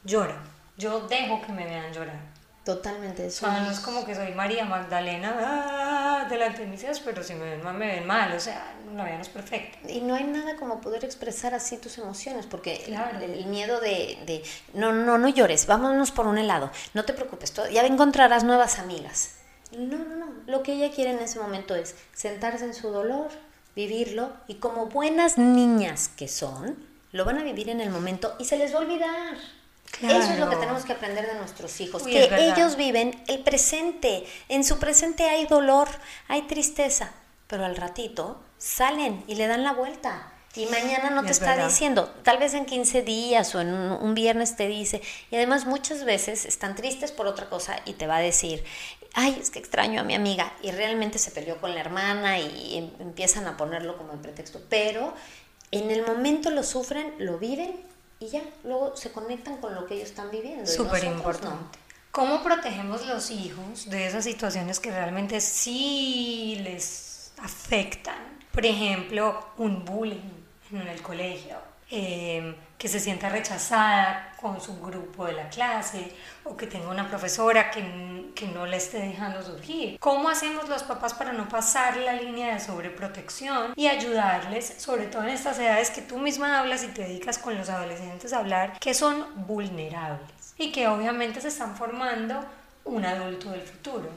Llora. 0.02 0.42
Yo 0.76 1.06
dejo 1.06 1.40
que 1.42 1.52
me 1.52 1.64
vean 1.64 1.92
llorar 1.92 2.37
Totalmente. 2.64 3.26
Eso 3.26 3.46
o 3.46 3.50
sea, 3.50 3.60
no 3.60 3.70
es 3.70 3.80
como 3.80 4.04
que 4.04 4.14
soy 4.14 4.32
María 4.32 4.64
Magdalena 4.64 5.34
ah, 5.40 6.26
delante 6.28 6.62
de 6.62 6.66
mis 6.66 6.82
hijos, 6.82 7.00
pero 7.04 7.22
si 7.22 7.34
me 7.34 7.44
ven 7.44 7.62
mal, 7.62 7.74
me 7.74 7.86
ven 7.86 8.06
mal. 8.06 8.32
O 8.34 8.40
sea, 8.40 8.74
la 8.94 9.04
vida 9.04 9.16
no 9.16 9.22
es 9.22 9.28
perfecta. 9.28 9.90
Y 9.90 10.00
no 10.00 10.14
hay 10.14 10.24
nada 10.24 10.56
como 10.56 10.80
poder 10.80 11.04
expresar 11.04 11.54
así 11.54 11.78
tus 11.78 11.96
emociones, 11.98 12.46
porque 12.46 12.84
el, 12.86 13.46
miedo 13.46 13.80
de, 13.80 14.18
de, 14.26 14.42
no, 14.74 14.92
no, 14.92 15.16
no 15.18 15.28
llores, 15.28 15.66
vámonos 15.66 16.10
por 16.10 16.26
un 16.26 16.38
helado, 16.38 16.70
no 16.94 17.04
te 17.04 17.14
preocupes, 17.14 17.54
ya 17.72 17.86
encontrarás 17.86 18.44
nuevas 18.44 18.78
amigas. 18.78 19.36
No, 19.72 19.98
no, 19.98 20.16
no. 20.16 20.26
Lo 20.46 20.62
que 20.62 20.72
ella 20.72 20.94
quiere 20.94 21.10
en 21.10 21.18
ese 21.18 21.38
momento 21.38 21.74
es 21.74 21.94
sentarse 22.14 22.64
en 22.64 22.74
su 22.74 22.90
dolor, 22.90 23.28
vivirlo 23.76 24.32
y 24.46 24.54
como 24.54 24.86
buenas 24.86 25.38
niñas 25.38 26.08
que 26.08 26.26
son, 26.26 26.76
lo 27.12 27.24
van 27.24 27.38
a 27.38 27.44
vivir 27.44 27.68
en 27.68 27.80
el 27.80 27.90
momento 27.90 28.34
y 28.38 28.44
se 28.44 28.58
les 28.58 28.74
va 28.74 28.78
a 28.78 28.82
olvidar. 28.82 29.36
Eso 30.02 30.32
es 30.32 30.38
lo 30.38 30.48
que 30.48 30.56
tenemos 30.56 30.84
que 30.84 30.92
aprender 30.92 31.26
de 31.26 31.34
nuestros 31.34 31.80
hijos, 31.80 32.04
que 32.04 32.28
ellos 32.38 32.76
viven 32.76 33.20
el 33.26 33.40
presente. 33.40 34.24
En 34.48 34.62
su 34.62 34.78
presente 34.78 35.28
hay 35.28 35.46
dolor, 35.46 35.88
hay 36.28 36.42
tristeza, 36.42 37.12
pero 37.48 37.64
al 37.64 37.76
ratito 37.76 38.40
salen 38.58 39.24
y 39.26 39.34
le 39.34 39.46
dan 39.46 39.64
la 39.64 39.72
vuelta. 39.72 40.32
Y 40.54 40.66
mañana 40.66 41.10
no 41.10 41.24
te 41.24 41.30
está 41.30 41.64
diciendo, 41.64 42.12
tal 42.24 42.38
vez 42.38 42.54
en 42.54 42.64
15 42.64 43.02
días 43.02 43.54
o 43.54 43.60
en 43.60 43.68
un, 43.68 44.14
viernes 44.14 44.56
te 44.56 44.66
dice, 44.66 45.02
y 45.30 45.36
además 45.36 45.66
muchas 45.66 46.04
veces 46.04 46.46
están 46.46 46.74
tristes 46.74 47.12
por 47.12 47.26
otra 47.26 47.48
cosa 47.48 47.76
y 47.84 47.92
te 47.92 48.06
va 48.06 48.16
a 48.16 48.20
decir, 48.20 48.64
ay, 49.14 49.38
es 49.40 49.50
que 49.50 49.60
extraño 49.60 50.00
a 50.00 50.04
mi 50.04 50.14
amiga, 50.14 50.52
y 50.62 50.72
realmente 50.72 51.18
se 51.18 51.30
peleó 51.30 51.60
con 51.60 51.74
la 51.74 51.80
hermana 51.80 52.40
y 52.40 52.78
em, 52.78 52.90
empiezan 52.98 53.46
a 53.46 53.56
ponerlo 53.56 53.96
como 53.96 54.14
en 54.14 54.22
pretexto, 54.22 54.60
pero 54.68 55.14
en 55.70 55.90
el 55.90 56.04
momento 56.04 56.50
lo 56.50 56.64
sufren, 56.64 57.14
lo 57.18 57.38
viven 57.38 57.76
y 58.20 58.28
ya, 58.28 58.42
luego 58.64 58.96
se 58.96 59.12
conectan 59.12 59.58
con 59.58 59.74
lo 59.74 59.86
que 59.86 59.94
ellos 59.94 60.08
están 60.08 60.30
viviendo. 60.30 60.66
Súper 60.66 61.04
importante. 61.04 61.78
¿Cómo 62.10 62.42
protegemos 62.42 63.06
los 63.06 63.30
hijos 63.30 63.88
de 63.90 64.06
esas 64.06 64.24
situaciones 64.24 64.80
que 64.80 64.90
realmente 64.90 65.40
sí 65.40 66.58
les 66.62 67.32
afectan? 67.38 68.38
Por 68.52 68.66
ejemplo, 68.66 69.52
un 69.58 69.84
bullying 69.84 70.32
en 70.72 70.88
el 70.88 71.00
colegio, 71.00 71.56
eh, 71.90 72.54
que 72.76 72.86
se 72.86 73.00
sienta 73.00 73.28
rechazada 73.28 74.34
con 74.40 74.60
su 74.60 74.78
grupo 74.80 75.24
de 75.24 75.32
la 75.32 75.48
clase 75.48 76.12
o 76.44 76.56
que 76.56 76.66
tenga 76.66 76.90
una 76.90 77.08
profesora 77.08 77.70
que, 77.70 78.30
que, 78.34 78.46
no 78.46 78.66
le 78.66 78.76
esté 78.76 78.98
dejando 78.98 79.42
surgir. 79.42 79.98
¿Cómo 79.98 80.28
hacemos 80.28 80.68
los 80.68 80.82
papás 80.82 81.14
para 81.14 81.32
no 81.32 81.48
pasar 81.48 81.96
la 81.96 82.12
línea 82.12 82.54
de 82.54 82.60
sobreprotección 82.60 83.72
y 83.74 83.88
ayudarles, 83.88 84.74
sobre 84.76 85.06
todo 85.06 85.22
en 85.22 85.30
estas 85.30 85.58
edades 85.58 85.90
que 85.90 86.02
tú 86.02 86.18
misma 86.18 86.60
hablas 86.60 86.84
y 86.84 86.88
te 86.88 87.02
dedicas 87.02 87.38
con 87.38 87.56
los 87.56 87.68
adolescentes 87.68 88.32
a 88.32 88.38
hablar, 88.38 88.78
que 88.78 88.94
son 88.94 89.46
vulnerables 89.46 90.54
y 90.58 90.70
que 90.70 90.88
obviamente 90.88 91.40
se 91.40 91.48
están 91.48 91.74
formando 91.74 92.44
un 92.84 93.04
adulto 93.04 93.50
del 93.50 93.62
futuro? 93.62 94.08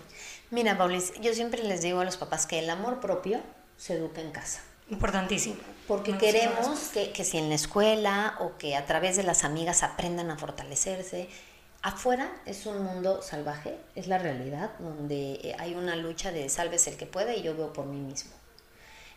Mira, 0.49 0.77
Paulis, 0.77 1.13
yo 1.21 1.33
siempre 1.33 1.63
les 1.63 1.81
digo 1.81 2.01
a 2.01 2.05
los 2.05 2.17
papás 2.17 2.45
que 2.45 2.59
el 2.59 2.69
amor 2.69 2.99
propio 2.99 3.39
se 3.77 3.93
educa 3.93 4.19
en 4.19 4.31
casa. 4.31 4.61
Importantísimo. 4.89 5.55
Porque 5.91 6.17
queremos 6.17 6.79
que, 6.93 7.11
que 7.11 7.25
si 7.25 7.37
en 7.37 7.49
la 7.49 7.55
escuela 7.55 8.37
o 8.39 8.57
que 8.57 8.77
a 8.77 8.85
través 8.85 9.17
de 9.17 9.23
las 9.23 9.43
amigas 9.43 9.83
aprendan 9.83 10.31
a 10.31 10.37
fortalecerse, 10.37 11.27
Afuera 11.81 12.31
es 12.45 12.65
un 12.65 12.81
mundo 12.81 13.21
salvaje, 13.21 13.75
es 13.95 14.07
la 14.07 14.17
realidad, 14.17 14.71
donde 14.79 15.33
eh, 15.43 15.55
hay 15.59 15.73
una 15.73 15.97
lucha 15.97 16.31
de 16.31 16.47
salves 16.47 16.87
el 16.87 16.95
que 16.95 17.07
puede 17.07 17.35
y 17.35 17.41
yo 17.41 17.57
veo 17.57 17.73
por 17.73 17.87
mí 17.87 17.97
mismo. 17.97 18.31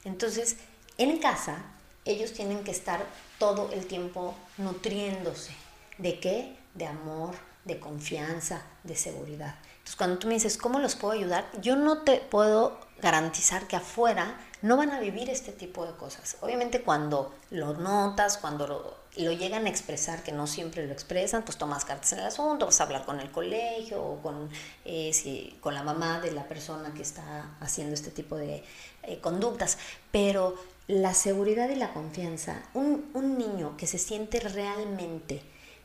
Entonces, 0.03 0.57
en 0.99 1.19
casa, 1.19 1.59
ellos 2.05 2.33
tienen 2.33 2.65
que 2.65 2.73
estar 2.73 3.07
todo 3.39 3.71
el 3.73 3.87
tiempo 3.87 4.35
nutriéndose. 4.57 5.53
¿De 5.99 6.19
qué? 6.19 6.57
De 6.75 6.87
amor, 6.89 7.37
de 7.65 7.79
confianza, 7.79 8.63
de 8.83 8.97
seguridad. 8.97 9.55
Entonces, 9.75 9.95
cuando 9.95 10.19
tú 10.19 10.27
me 10.27 10.35
dices, 10.35 10.59
¿cómo 10.59 10.81
los 10.81 10.97
puedo 10.97 11.15
ayudar? 11.15 11.47
Yo 11.61 11.77
no 11.77 11.99
te 11.99 12.17
puedo 12.17 12.81
garantizar 13.01 13.69
que 13.69 13.77
afuera 13.77 14.41
no 14.64 14.79
van 14.79 14.92
a 14.92 14.98
vivir 14.98 15.29
este 15.29 15.53
tipo 15.53 15.85
de 15.85 15.92
cosas. 15.92 16.38
Obviamente 16.40 16.81
cuando 16.81 17.35
lo 17.50 17.74
notas, 17.74 18.38
cuando 18.38 18.66
lo, 18.66 18.96
llegan 19.14 19.66
a 19.66 19.68
expresar, 19.68 20.22
que 20.22 20.33
no 20.33 20.46
siempre 20.46 20.87
lo 20.87 20.92
expresan, 20.94 21.42
pues 21.42 21.59
tomas 21.59 21.85
cartas 21.85 22.14
en 22.14 22.20
el 22.20 22.24
asunto, 22.24 22.64
vas 22.64 22.81
a 22.81 22.85
hablar 22.85 23.05
con 23.05 23.20
el 23.20 23.31
colegio 23.31 24.03
o 24.03 24.22
con, 24.22 24.48
eh, 24.87 25.55
con 25.61 25.74
la 25.74 25.83
mamá 25.83 26.18
de 26.20 26.31
la 26.31 26.48
persona 26.48 26.94
que 26.94 27.03
está 27.03 27.57
haciendo 27.61 27.92
este 27.92 28.11
tipo 28.11 28.37
de 28.37 28.64
eh, 29.03 29.18
conductas. 29.20 29.77
Pero 30.11 30.55
la 30.88 31.12
seguridad 31.12 31.68
y 31.68 31.77
la 31.77 31.92
confianza, 31.92 32.62
un, 32.72 33.11
un 33.12 33.37
niño 33.37 33.77
que 33.77 33.87
se 33.87 33.98
siente 33.98 34.40
realmente 34.40 35.42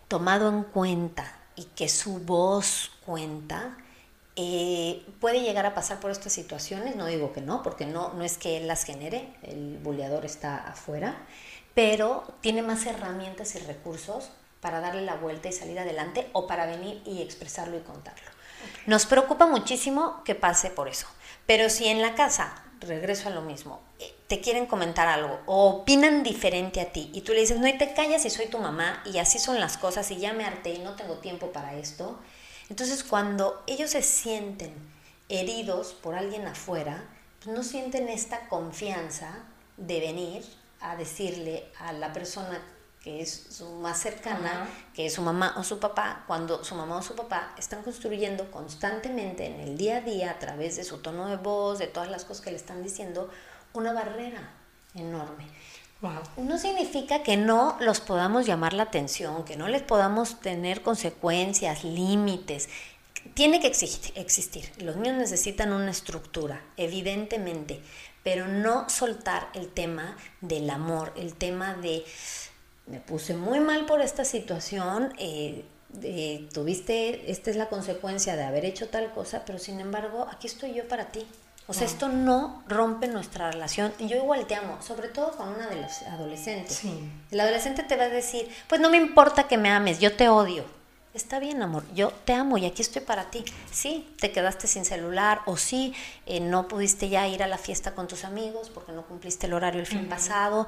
tomado 0.08 0.48
en 0.48 0.64
cuenta 0.64 1.38
y 1.58 1.66
que 1.66 1.90
su 1.90 2.20
voz 2.20 2.92
cuenta, 3.06 3.76
eh, 4.42 5.06
puede 5.20 5.42
llegar 5.42 5.66
a 5.66 5.76
pasar 5.76 6.00
por 6.00 6.12
estas 6.12 6.32
situaciones, 6.32 6.96
no 6.96 7.08
digo 7.08 7.34
que 7.34 7.42
no, 7.42 7.62
porque 7.62 7.86
no, 7.86 8.14
no 8.14 8.24
es 8.24 8.38
que 8.38 8.56
él 8.56 8.68
las 8.68 8.86
genere, 8.86 9.34
el 9.44 9.80
buleador 9.80 10.24
está 10.24 10.56
afuera, 10.56 11.18
pero 11.76 12.24
tiene 12.40 12.62
más 12.62 12.86
herramientas 12.86 13.56
y 13.56 13.60
recursos 13.60 14.32
para 14.62 14.80
darle 14.80 15.02
la 15.02 15.16
vuelta 15.16 15.50
y 15.50 15.52
salir 15.52 15.78
adelante 15.78 16.30
o 16.32 16.48
para 16.48 16.66
venir 16.66 17.02
y 17.06 17.22
expresarlo 17.22 17.78
y 17.78 17.82
contarlo. 17.82 18.30
Nos 18.86 19.06
preocupa 19.06 19.46
muchísimo 19.46 20.24
que 20.24 20.36
pase 20.36 20.70
por 20.70 20.88
eso, 20.88 21.08
pero 21.46 21.70
si 21.70 21.88
en 21.88 22.02
la 22.02 22.16
casa, 22.16 22.64
regreso 22.80 23.28
a 23.28 23.32
lo 23.32 23.42
mismo, 23.42 23.82
eh, 24.00 24.16
te 24.28 24.40
quieren 24.40 24.68
comentar 24.68 25.10
algo 25.10 25.42
o 25.48 25.68
opinan 25.68 26.24
diferente 26.24 26.80
a 26.80 26.94
ti 26.94 27.12
y 27.14 27.22
tú 27.22 27.34
le 27.34 27.42
dices, 27.42 27.60
no, 27.60 27.68
y 27.68 27.78
te 27.78 27.94
callas 27.94 28.24
y 28.24 28.30
soy 28.30 28.46
tu 28.46 28.58
mamá 28.58 29.04
y 29.06 29.18
así 29.18 29.38
son 29.38 29.60
las 29.60 29.78
cosas 29.78 30.10
y 30.12 30.18
ya 30.18 30.32
me 30.32 30.46
harté 30.46 30.76
y 30.76 30.80
no 30.80 30.96
tengo 30.96 31.16
tiempo 31.16 31.52
para 31.52 31.74
esto, 31.74 32.20
entonces 32.70 33.04
cuando 33.04 33.64
ellos 33.68 33.92
se 33.92 34.02
sienten 34.02 34.74
heridos 35.28 35.94
por 35.94 36.16
alguien 36.16 36.48
afuera, 36.48 37.04
pues 37.44 37.56
no 37.56 37.64
sienten 37.64 38.10
esta 38.10 38.48
confianza 38.48 39.34
de 39.78 40.00
venir 40.00 40.46
a 40.82 40.96
decirle 40.96 41.72
a 41.80 41.94
la 41.94 42.14
persona 42.14 42.62
que 43.02 43.22
es 43.22 43.48
su 43.50 43.70
más 43.76 44.00
cercana, 44.00 44.68
que 44.94 45.06
es 45.06 45.14
su 45.14 45.22
mamá 45.22 45.56
o 45.58 45.64
su 45.64 45.80
papá, 45.80 46.24
cuando 46.28 46.64
su 46.66 46.76
mamá 46.76 46.98
o 46.98 47.02
su 47.02 47.16
papá 47.16 47.54
están 47.58 47.82
construyendo 47.82 48.52
constantemente 48.52 49.46
en 49.46 49.62
el 49.62 49.78
día 49.78 49.98
a 49.98 50.02
día, 50.02 50.32
a 50.32 50.40
través 50.40 50.76
de 50.76 50.84
su 50.84 50.98
tono 50.98 51.28
de 51.28 51.38
voz, 51.38 51.80
de 51.80 51.88
todas 51.88 52.10
las 52.10 52.26
cosas 52.26 52.44
que 52.44 52.52
le 52.52 52.58
están 52.58 52.84
diciendo, 52.84 53.30
una 53.74 53.94
barrera 53.94 54.52
enorme. 54.96 55.48
No 56.38 56.58
significa 56.58 57.24
que 57.24 57.36
no 57.36 57.76
los 57.82 58.00
podamos 58.00 58.46
llamar 58.46 58.74
la 58.74 58.84
atención, 58.84 59.44
que 59.44 59.58
no 59.58 59.68
les 59.68 59.82
podamos 59.82 60.40
tener 60.40 60.82
consecuencias, 60.82 61.84
límites. 61.84 62.70
Tiene 63.34 63.60
que 63.60 63.68
existir. 63.68 64.72
Los 64.78 64.96
niños 64.96 65.18
necesitan 65.18 65.74
una 65.74 65.92
estructura, 65.92 66.64
evidentemente, 66.78 67.82
pero 68.24 68.48
no 68.48 68.88
soltar 68.90 69.50
el 69.54 69.68
tema 69.68 70.16
del 70.40 70.70
amor, 70.70 71.14
el 71.18 71.34
tema 71.34 71.74
de 71.74 72.06
me 72.90 73.00
puse 73.00 73.36
muy 73.36 73.60
mal 73.60 73.86
por 73.86 74.02
esta 74.02 74.26
situación, 74.26 75.14
eh, 75.20 75.66
tuviste, 76.54 77.30
esta 77.32 77.52
es 77.52 77.56
la 77.56 77.70
consecuencia 77.70 78.36
de 78.36 78.44
haber 78.44 78.66
hecho 78.66 78.90
tal 78.90 79.12
cosa, 79.12 79.44
pero 79.46 79.60
sin 79.60 79.80
embargo, 79.80 80.28
aquí 80.32 80.48
estoy 80.48 80.74
yo 80.74 80.88
para 80.88 81.12
ti. 81.12 81.26
O 81.70 81.74
sea, 81.74 81.86
esto 81.86 82.10
no 82.10 82.64
rompe 82.68 83.08
nuestra 83.08 83.52
relación. 83.52 83.94
Y 84.00 84.08
yo 84.08 84.18
igual 84.18 84.48
te 84.48 84.56
amo, 84.56 84.82
sobre 84.82 85.08
todo 85.08 85.38
con 85.38 85.50
una 85.50 85.68
de 85.68 85.76
los 85.76 86.02
adolescentes. 86.02 86.82
El 87.30 87.40
adolescente 87.40 87.84
te 87.84 87.96
va 87.96 88.06
a 88.06 88.10
decir, 88.10 88.50
pues 88.68 88.82
no 88.82 88.90
me 88.90 88.98
importa 88.98 89.44
que 89.44 89.60
me 89.60 89.70
ames, 89.70 90.00
yo 90.00 90.16
te 90.16 90.30
odio. 90.30 90.66
Está 91.14 91.38
bien, 91.38 91.62
amor, 91.62 91.84
yo 91.94 92.12
te 92.26 92.34
amo 92.34 92.58
y 92.58 92.66
aquí 92.66 92.82
estoy 92.82 93.04
para 93.04 93.30
ti. 93.30 93.46
Sí, 93.72 94.12
te 94.20 94.32
quedaste 94.32 94.66
sin 94.66 94.84
celular 94.84 95.42
o 95.46 95.58
sí, 95.58 95.94
eh, 96.26 96.40
no 96.40 96.68
pudiste 96.68 97.08
ya 97.08 97.28
ir 97.28 97.44
a 97.44 97.48
la 97.48 97.60
fiesta 97.60 97.94
con 97.94 98.08
tus 98.08 98.26
amigos 98.26 98.72
porque 98.72 98.92
no 98.92 99.04
cumpliste 99.04 99.46
el 99.46 99.54
horario 99.54 99.80
el 99.80 99.88
fin 99.88 100.10
pasado. 100.10 100.68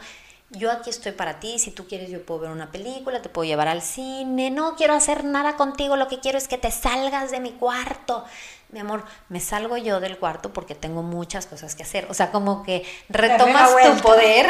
Yo 0.52 0.70
aquí 0.70 0.90
estoy 0.90 1.14
para 1.14 1.40
ti, 1.40 1.58
si 1.58 1.72
tú 1.72 1.88
quieres 1.88 2.12
yo 2.12 2.26
puedo 2.26 2.42
ver 2.42 2.52
una 2.52 2.72
película, 2.72 3.22
te 3.22 3.30
puedo 3.30 3.46
llevar 3.46 3.70
al 3.70 3.82
cine, 3.82 4.52
no 4.52 4.76
quiero 4.76 4.94
hacer 4.94 5.24
nada 5.24 5.56
contigo, 5.56 5.96
lo 5.96 6.10
que 6.10 6.20
quiero 6.20 6.38
es 6.38 6.48
que 6.48 6.58
te 6.58 6.70
salgas 6.72 7.32
de 7.32 7.40
mi 7.40 7.52
cuarto 7.54 8.26
mi 8.72 8.80
amor, 8.80 9.04
me 9.30 9.40
salgo 9.40 9.78
yo 9.78 10.00
del 10.00 10.18
cuarto 10.18 10.54
porque 10.54 10.76
tengo 10.76 11.04
muchas 11.04 11.46
cosas 11.46 11.76
que 11.76 11.84
hacer. 11.84 12.08
O 12.10 12.14
sea, 12.14 12.32
como 12.32 12.64
que 12.64 12.84
retomas 13.10 13.72
tu 13.76 14.02
poder. 14.02 14.48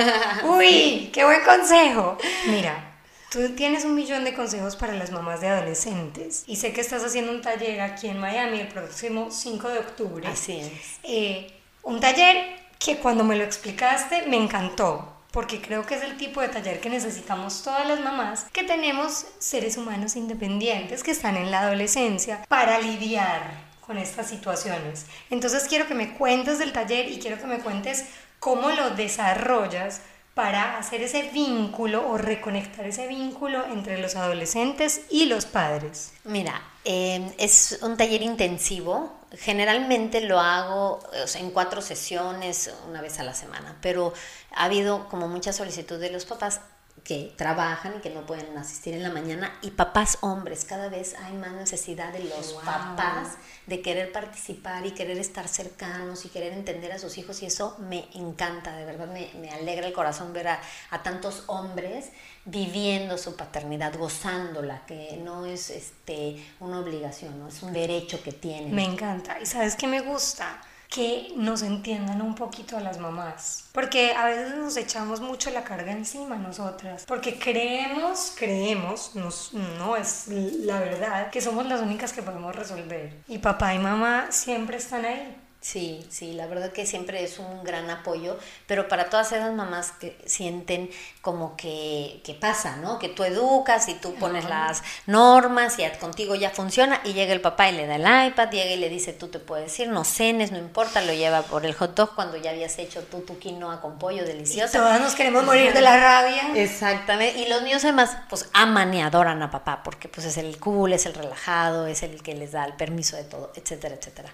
Uy, 0.44 1.10
qué 1.12 1.24
buen 1.24 1.42
consejo. 1.42 2.16
Mira, 2.46 2.94
tú 3.30 3.54
tienes 3.56 3.84
un 3.84 3.94
millón 3.94 4.24
de 4.24 4.32
consejos 4.32 4.76
para 4.76 4.94
las 4.94 5.10
mamás 5.10 5.40
de 5.40 5.48
adolescentes 5.48 6.44
y 6.46 6.56
sé 6.56 6.72
que 6.72 6.80
estás 6.80 7.04
haciendo 7.04 7.32
un 7.32 7.42
taller 7.42 7.80
aquí 7.80 8.08
en 8.08 8.18
Miami 8.18 8.60
el 8.60 8.68
próximo 8.68 9.30
5 9.30 9.68
de 9.68 9.78
octubre. 9.80 10.28
Así 10.28 10.60
es. 10.60 11.00
Eh, 11.02 11.60
un 11.82 12.00
taller 12.00 12.56
que 12.78 12.98
cuando 12.98 13.24
me 13.24 13.36
lo 13.36 13.44
explicaste 13.44 14.26
me 14.26 14.36
encantó 14.36 15.14
porque 15.34 15.60
creo 15.60 15.84
que 15.84 15.96
es 15.96 16.02
el 16.04 16.16
tipo 16.16 16.40
de 16.40 16.48
taller 16.48 16.80
que 16.80 16.88
necesitamos 16.88 17.64
todas 17.64 17.86
las 17.88 17.98
mamás 17.98 18.46
que 18.52 18.62
tenemos 18.62 19.26
seres 19.40 19.76
humanos 19.76 20.14
independientes 20.14 21.02
que 21.02 21.10
están 21.10 21.36
en 21.36 21.50
la 21.50 21.62
adolescencia 21.62 22.44
para 22.48 22.78
lidiar 22.78 23.73
con 23.86 23.98
estas 23.98 24.28
situaciones. 24.28 25.06
Entonces 25.30 25.64
quiero 25.68 25.86
que 25.86 25.94
me 25.94 26.14
cuentes 26.14 26.58
del 26.58 26.72
taller 26.72 27.08
y 27.10 27.18
quiero 27.18 27.38
que 27.38 27.46
me 27.46 27.58
cuentes 27.58 28.04
cómo 28.38 28.70
lo 28.70 28.90
desarrollas 28.90 30.00
para 30.34 30.78
hacer 30.78 31.00
ese 31.00 31.30
vínculo 31.30 32.08
o 32.08 32.18
reconectar 32.18 32.84
ese 32.86 33.06
vínculo 33.06 33.64
entre 33.66 33.98
los 33.98 34.16
adolescentes 34.16 35.02
y 35.08 35.26
los 35.26 35.46
padres? 35.46 36.12
Mira, 36.24 36.60
eh, 36.84 37.32
es 37.38 37.78
un 37.82 37.96
taller 37.96 38.22
intensivo. 38.22 39.12
Generalmente 39.38 40.20
lo 40.20 40.40
hago 40.40 41.00
en 41.36 41.50
cuatro 41.50 41.80
sesiones, 41.80 42.72
una 42.88 43.00
vez 43.00 43.18
a 43.20 43.22
la 43.22 43.34
semana, 43.34 43.76
pero 43.80 44.12
ha 44.52 44.64
habido 44.64 45.08
como 45.08 45.28
mucha 45.28 45.52
solicitud 45.52 46.00
de 46.00 46.10
los 46.10 46.24
papás 46.24 46.60
que 47.04 47.34
trabajan 47.36 47.96
y 47.98 48.00
que 48.00 48.08
no 48.08 48.24
pueden 48.24 48.56
asistir 48.56 48.94
en 48.94 49.02
la 49.02 49.10
mañana 49.10 49.52
y 49.60 49.72
papás 49.72 50.16
hombres, 50.22 50.64
cada 50.64 50.88
vez 50.88 51.14
hay 51.22 51.34
más 51.34 51.52
necesidad 51.52 52.14
de 52.14 52.24
los 52.24 52.54
papás 52.64 53.36
de 53.66 53.82
querer 53.82 54.10
participar 54.10 54.86
y 54.86 54.92
querer 54.92 55.18
estar 55.18 55.46
cercanos 55.46 56.24
y 56.24 56.30
querer 56.30 56.54
entender 56.54 56.92
a 56.92 56.98
sus 56.98 57.18
hijos 57.18 57.42
y 57.42 57.46
eso 57.46 57.76
me 57.78 58.08
encanta, 58.14 58.74
de 58.74 58.86
verdad 58.86 59.06
me, 59.06 59.30
me 59.38 59.50
alegra 59.50 59.86
el 59.86 59.92
corazón 59.92 60.32
ver 60.32 60.48
a, 60.48 60.60
a, 60.90 61.02
tantos 61.02 61.44
hombres 61.46 62.06
viviendo 62.46 63.18
su 63.18 63.36
paternidad, 63.36 63.98
gozándola, 63.98 64.86
que 64.86 65.20
no 65.22 65.44
es 65.44 65.68
este, 65.68 66.42
una 66.60 66.80
obligación, 66.80 67.38
¿no? 67.38 67.48
es 67.48 67.62
un 67.62 67.74
derecho 67.74 68.22
que 68.22 68.32
tienen. 68.32 68.74
Me 68.74 68.84
encanta 68.84 69.38
y 69.38 69.44
sabes 69.44 69.76
que 69.76 69.86
me 69.86 70.00
gusta 70.00 70.58
que 70.94 71.32
nos 71.34 71.62
entiendan 71.62 72.22
un 72.22 72.36
poquito 72.36 72.76
a 72.76 72.80
las 72.80 72.98
mamás. 72.98 73.64
Porque 73.72 74.12
a 74.12 74.26
veces 74.26 74.54
nos 74.54 74.76
echamos 74.76 75.20
mucho 75.20 75.50
la 75.50 75.64
carga 75.64 75.90
encima 75.90 76.36
nosotras. 76.36 77.04
Porque 77.08 77.36
creemos, 77.36 78.32
creemos, 78.38 79.10
no 79.16 79.96
es 79.96 80.28
la 80.28 80.78
verdad, 80.78 81.30
que 81.30 81.40
somos 81.40 81.66
las 81.66 81.80
únicas 81.80 82.12
que 82.12 82.22
podemos 82.22 82.54
resolver. 82.54 83.12
Y 83.26 83.38
papá 83.38 83.74
y 83.74 83.80
mamá 83.80 84.28
siempre 84.30 84.76
están 84.76 85.04
ahí. 85.04 85.36
Sí, 85.64 86.04
sí, 86.10 86.34
la 86.34 86.46
verdad 86.46 86.72
que 86.72 86.84
siempre 86.84 87.24
es 87.24 87.38
un 87.38 87.64
gran 87.64 87.88
apoyo, 87.88 88.36
pero 88.66 88.86
para 88.86 89.08
todas 89.08 89.32
esas 89.32 89.50
mamás 89.54 89.92
que 89.92 90.14
sienten 90.26 90.90
como 91.22 91.56
que, 91.56 92.20
que 92.22 92.34
pasa, 92.34 92.76
¿no? 92.76 92.98
Que 92.98 93.08
tú 93.08 93.24
educas 93.24 93.88
y 93.88 93.94
tú 93.94 94.14
pones 94.16 94.44
las 94.44 94.82
normas 95.06 95.78
y 95.78 95.84
contigo 95.98 96.34
ya 96.34 96.50
funciona 96.50 97.00
y 97.02 97.14
llega 97.14 97.32
el 97.32 97.40
papá 97.40 97.70
y 97.70 97.76
le 97.76 97.86
da 97.86 97.96
el 97.96 98.28
iPad, 98.28 98.50
llega 98.50 98.72
y 98.72 98.76
le 98.76 98.90
dice 98.90 99.14
tú 99.14 99.28
te 99.28 99.38
puedes 99.38 99.76
ir, 99.80 99.88
no 99.88 100.04
cenes, 100.04 100.52
no 100.52 100.58
importa, 100.58 101.00
lo 101.00 101.14
lleva 101.14 101.40
por 101.40 101.64
el 101.64 101.72
hot 101.72 101.94
dog 101.94 102.14
cuando 102.14 102.36
ya 102.36 102.50
habías 102.50 102.78
hecho 102.78 103.02
tú 103.04 103.20
tu 103.22 103.38
quinoa 103.38 103.80
con 103.80 103.98
pollo 103.98 104.26
delicioso. 104.26 104.76
Y 104.76 104.80
todas 104.80 105.00
nos 105.00 105.14
queremos 105.14 105.44
morir 105.44 105.72
de 105.72 105.80
la 105.80 105.96
rabia. 105.96 106.62
Exactamente, 106.62 107.40
y 107.40 107.48
los 107.48 107.62
niños 107.62 107.82
además 107.84 108.18
pues 108.28 108.50
aman 108.52 108.92
y 108.92 109.00
adoran 109.00 109.42
a 109.42 109.50
papá 109.50 109.82
porque 109.82 110.10
pues 110.10 110.26
es 110.26 110.36
el 110.36 110.58
cool, 110.58 110.92
es 110.92 111.06
el 111.06 111.14
relajado, 111.14 111.86
es 111.86 112.02
el 112.02 112.22
que 112.22 112.34
les 112.34 112.52
da 112.52 112.66
el 112.66 112.74
permiso 112.74 113.16
de 113.16 113.24
todo, 113.24 113.50
etcétera, 113.56 113.94
etcétera. 113.94 114.30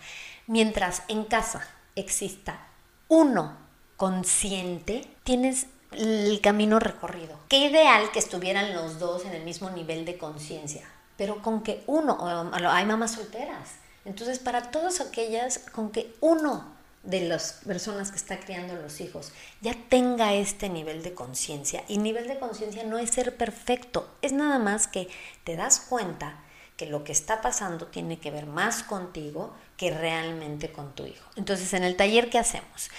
Mientras 0.51 1.05
en 1.07 1.27
casa 1.27 1.65
exista 1.95 2.59
uno 3.07 3.57
consciente, 3.97 5.09
tienes 5.23 5.69
el 5.93 6.41
camino 6.43 6.81
recorrido. 6.81 7.39
Qué 7.49 7.59
ideal 7.59 8.11
que 8.11 8.19
estuvieran 8.19 8.75
los 8.75 8.99
dos 8.99 9.25
en 9.25 9.33
el 9.35 9.45
mismo 9.45 9.71
nivel 9.71 10.05
de 10.05 10.19
conciencia, 10.19 10.91
pero 11.17 11.41
con 11.41 11.63
que 11.63 11.85
uno, 11.87 12.19
hay 12.53 12.85
mamás 12.85 13.13
solteras, 13.13 13.77
entonces 14.05 14.41
para 14.41 14.73
todas 14.73 15.01
aquellas, 15.01 15.61
con 15.71 15.93
que 15.93 16.17
uno 16.19 16.65
de 17.05 17.29
las 17.29 17.61
personas 17.65 18.11
que 18.11 18.17
está 18.17 18.41
criando 18.41 18.75
los 18.75 19.01
hijos 19.01 19.31
ya 19.61 19.77
tenga 19.89 20.35
este 20.35 20.69
nivel 20.69 21.05
de 21.05 21.15
conciencia, 21.15 21.85
y 21.87 21.99
nivel 21.99 22.27
de 22.27 22.41
conciencia 22.41 22.83
no 22.83 22.99
es 22.99 23.11
ser 23.11 23.37
perfecto, 23.37 24.11
es 24.21 24.33
nada 24.33 24.59
más 24.59 24.89
que 24.89 25.07
te 25.45 25.55
das 25.55 25.79
cuenta 25.79 26.41
que 26.77 26.87
lo 26.87 27.05
que 27.05 27.13
está 27.13 27.43
pasando 27.43 27.89
tiene 27.89 28.19
que 28.19 28.31
ver 28.31 28.47
más 28.47 28.83
contigo 28.83 29.55
que 29.81 29.91
realmente 29.91 30.70
con 30.70 30.95
tu 30.95 31.07
hijo. 31.07 31.26
Entonces, 31.37 31.72
en 31.72 31.85
el 31.85 31.97
taller, 31.97 32.28
¿qué 32.28 32.39
hacemos? 32.39 32.91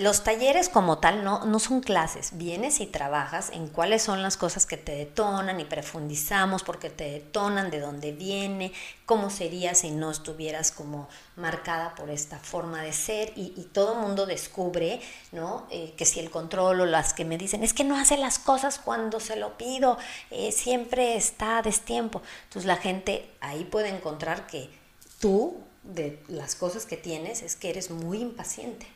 Los 0.00 0.22
talleres 0.22 0.68
como 0.68 0.98
tal 0.98 1.24
no, 1.24 1.46
no 1.46 1.58
son 1.58 1.80
clases, 1.80 2.36
vienes 2.36 2.80
y 2.80 2.86
trabajas 2.86 3.48
en 3.54 3.68
cuáles 3.68 4.02
son 4.02 4.20
las 4.20 4.36
cosas 4.36 4.66
que 4.66 4.76
te 4.76 4.92
detonan 4.92 5.60
y 5.60 5.64
profundizamos 5.64 6.62
porque 6.62 6.90
te 6.90 7.04
detonan, 7.04 7.70
de 7.70 7.80
dónde 7.80 8.12
viene, 8.12 8.74
cómo 9.06 9.30
sería 9.30 9.74
si 9.74 9.92
no 9.92 10.10
estuvieras 10.10 10.72
como 10.72 11.08
marcada 11.36 11.94
por 11.94 12.10
esta 12.10 12.38
forma 12.38 12.82
de 12.82 12.92
ser 12.92 13.32
y, 13.34 13.70
todo 13.72 13.94
mundo 13.94 14.26
descubre, 14.26 15.00
¿no? 15.32 15.66
Eh, 15.70 15.94
que 15.96 16.04
si 16.04 16.20
el 16.20 16.28
control 16.28 16.82
o 16.82 16.84
las 16.84 17.14
que 17.14 17.24
me 17.24 17.38
dicen, 17.38 17.64
es 17.64 17.72
que 17.72 17.84
no 17.84 17.96
hace 17.96 18.18
las 18.18 18.38
cosas 18.38 18.78
cuando 18.78 19.20
se 19.20 19.36
lo 19.36 19.56
pido, 19.56 19.96
eh, 20.30 20.52
siempre 20.52 21.16
está 21.16 21.56
a 21.56 21.62
destiempo. 21.62 22.20
Entonces 22.44 22.66
la 22.66 22.76
gente 22.76 23.30
ahí 23.40 23.64
puede 23.64 23.88
encontrar 23.88 24.46
que 24.46 24.68
tú 25.18 25.69
de 25.82 26.22
las 26.28 26.54
cosas 26.54 26.86
que 26.86 26.96
tienes 26.96 27.42
es 27.42 27.56
que 27.56 27.70
eres 27.70 27.90
muy 27.90 28.18
impaciente. 28.18 28.86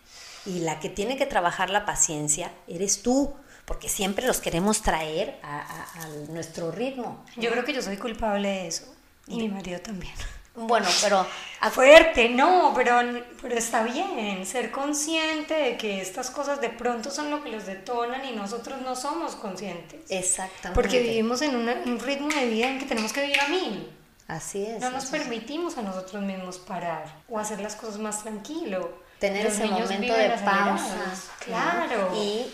Y 0.46 0.60
la 0.60 0.78
que 0.80 0.88
tiene 0.88 1.16
que 1.16 1.26
trabajar 1.26 1.70
la 1.70 1.86
paciencia 1.86 2.52
eres 2.68 3.02
tú, 3.02 3.34
porque 3.64 3.88
siempre 3.88 4.26
los 4.26 4.40
queremos 4.40 4.82
traer 4.82 5.38
a, 5.42 6.06
nuestro 6.28 6.70
ritmo. 6.70 7.24
Yo 7.36 7.50
creo 7.50 7.64
que 7.64 7.72
yo 7.72 7.82
soy 7.82 7.96
culpable 7.96 8.48
de 8.48 8.66
eso. 8.66 8.94
Y 9.26 9.38
mi 9.38 9.48
marido 9.48 9.80
también. 9.80 10.12
Bueno, 10.54 10.86
pero... 11.02 11.26
A 11.60 11.70
fuerte, 11.70 12.28
no, 12.28 12.72
pero, 12.76 13.00
pero 13.40 13.56
está 13.56 13.82
bien 13.82 14.44
ser 14.46 14.70
consciente 14.70 15.54
de 15.54 15.76
que 15.78 16.00
estas 16.00 16.30
cosas 16.30 16.60
de 16.60 16.68
pronto 16.68 17.10
son 17.10 17.30
lo 17.30 17.42
que 17.42 17.50
los 17.50 17.64
detonan 17.66 18.24
y 18.24 18.32
nosotros 18.32 18.80
no 18.82 18.94
somos 18.94 19.34
conscientes. 19.34 20.02
Exactamente. 20.10 20.74
Porque 20.74 21.00
vivimos 21.00 21.40
en 21.42 21.56
un 21.56 21.98
ritmo 21.98 22.28
de 22.28 22.46
vida 22.46 22.68
en 22.68 22.78
que 22.78 22.84
tenemos 22.84 23.12
que 23.12 23.22
vivir 23.22 23.40
a 23.40 23.48
mil. 23.48 23.90
Así 24.26 24.64
es. 24.64 24.80
No 24.80 24.90
nos 24.90 25.06
permitimos 25.06 25.76
a 25.76 25.82
nosotros 25.82 26.22
mismos 26.22 26.58
parar 26.58 27.04
o 27.28 27.38
hacer 27.38 27.60
las 27.60 27.76
cosas 27.76 27.98
más 27.98 28.22
tranquilo. 28.22 29.02
Tener 29.18 29.46
ese 29.46 29.66
momento 29.66 30.14
de 30.14 30.28
pausa. 30.44 31.14
Claro. 31.44 32.10
Y 32.14 32.46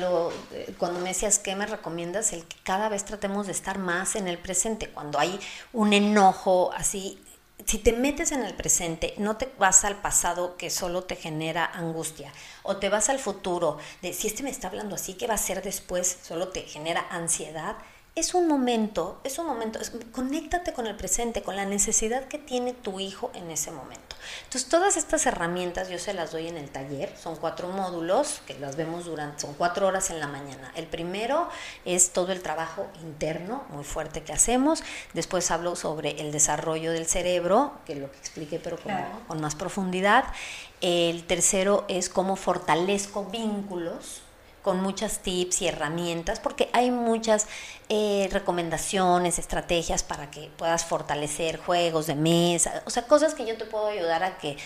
lo, 0.00 0.32
cuando 0.78 1.00
me 1.00 1.10
decías 1.10 1.38
que 1.38 1.54
me 1.54 1.66
recomiendas, 1.66 2.32
el 2.32 2.44
que 2.44 2.56
cada 2.62 2.88
vez 2.88 3.04
tratemos 3.04 3.46
de 3.46 3.52
estar 3.52 3.78
más 3.78 4.16
en 4.16 4.26
el 4.26 4.38
presente. 4.38 4.88
Cuando 4.88 5.18
hay 5.18 5.38
un 5.72 5.92
enojo 5.92 6.72
así, 6.72 7.22
si 7.66 7.78
te 7.78 7.92
metes 7.92 8.32
en 8.32 8.42
el 8.42 8.54
presente, 8.54 9.14
no 9.18 9.36
te 9.36 9.52
vas 9.58 9.84
al 9.84 9.96
pasado 9.96 10.56
que 10.56 10.70
solo 10.70 11.04
te 11.04 11.16
genera 11.16 11.64
angustia, 11.64 12.32
o 12.62 12.76
te 12.78 12.88
vas 12.88 13.08
al 13.08 13.18
futuro 13.18 13.78
de 14.00 14.12
si 14.12 14.26
este 14.26 14.42
me 14.42 14.50
está 14.50 14.68
hablando 14.68 14.96
así, 14.96 15.14
¿qué 15.14 15.26
va 15.26 15.34
a 15.34 15.38
ser 15.38 15.62
después? 15.62 16.18
Solo 16.22 16.48
te 16.48 16.62
genera 16.62 17.06
ansiedad 17.10 17.76
es 18.14 18.34
un 18.34 18.46
momento, 18.46 19.18
es 19.24 19.38
un 19.38 19.46
momento, 19.46 19.78
conéctate 20.12 20.74
con 20.74 20.86
el 20.86 20.94
presente, 20.94 21.42
con 21.42 21.56
la 21.56 21.64
necesidad 21.64 22.24
que 22.28 22.36
tiene 22.36 22.74
tu 22.74 23.00
hijo 23.00 23.30
en 23.34 23.50
ese 23.50 23.70
momento. 23.70 24.16
Entonces, 24.44 24.68
todas 24.68 24.98
estas 24.98 25.24
herramientas 25.24 25.88
yo 25.88 25.98
se 25.98 26.12
las 26.12 26.30
doy 26.30 26.46
en 26.46 26.58
el 26.58 26.68
taller, 26.68 27.16
son 27.16 27.36
cuatro 27.36 27.68
módulos 27.68 28.42
que 28.46 28.58
las 28.58 28.76
vemos 28.76 29.06
durante, 29.06 29.40
son 29.40 29.54
cuatro 29.54 29.86
horas 29.86 30.10
en 30.10 30.20
la 30.20 30.26
mañana. 30.26 30.70
El 30.76 30.86
primero 30.86 31.48
es 31.86 32.10
todo 32.10 32.32
el 32.32 32.42
trabajo 32.42 32.86
interno 33.02 33.64
muy 33.70 33.82
fuerte 33.82 34.22
que 34.22 34.34
hacemos, 34.34 34.82
después 35.14 35.50
hablo 35.50 35.74
sobre 35.74 36.20
el 36.20 36.32
desarrollo 36.32 36.92
del 36.92 37.06
cerebro, 37.06 37.72
que 37.86 37.94
lo 37.94 38.12
que 38.12 38.18
expliqué 38.18 38.58
pero 38.58 38.76
con 39.26 39.40
más 39.40 39.54
profundidad. 39.54 40.24
El 40.82 41.24
tercero 41.24 41.86
es 41.88 42.10
cómo 42.10 42.36
fortalezco 42.36 43.24
vínculos 43.24 44.22
con 44.62 44.80
muchas 44.80 45.18
tips 45.18 45.62
y 45.62 45.68
herramientas, 45.68 46.40
porque 46.40 46.70
hay 46.72 46.90
muchas 46.90 47.46
eh, 47.88 48.28
recomendaciones, 48.32 49.38
estrategias 49.38 50.02
para 50.02 50.30
que 50.30 50.50
puedas 50.56 50.84
fortalecer 50.84 51.58
juegos 51.58 52.06
de 52.06 52.14
mesa, 52.14 52.82
o 52.86 52.90
sea, 52.90 53.06
cosas 53.06 53.34
que 53.34 53.46
yo 53.46 53.56
te 53.56 53.64
puedo 53.64 53.86
ayudar 53.86 54.22
a 54.22 54.38
que 54.38 54.56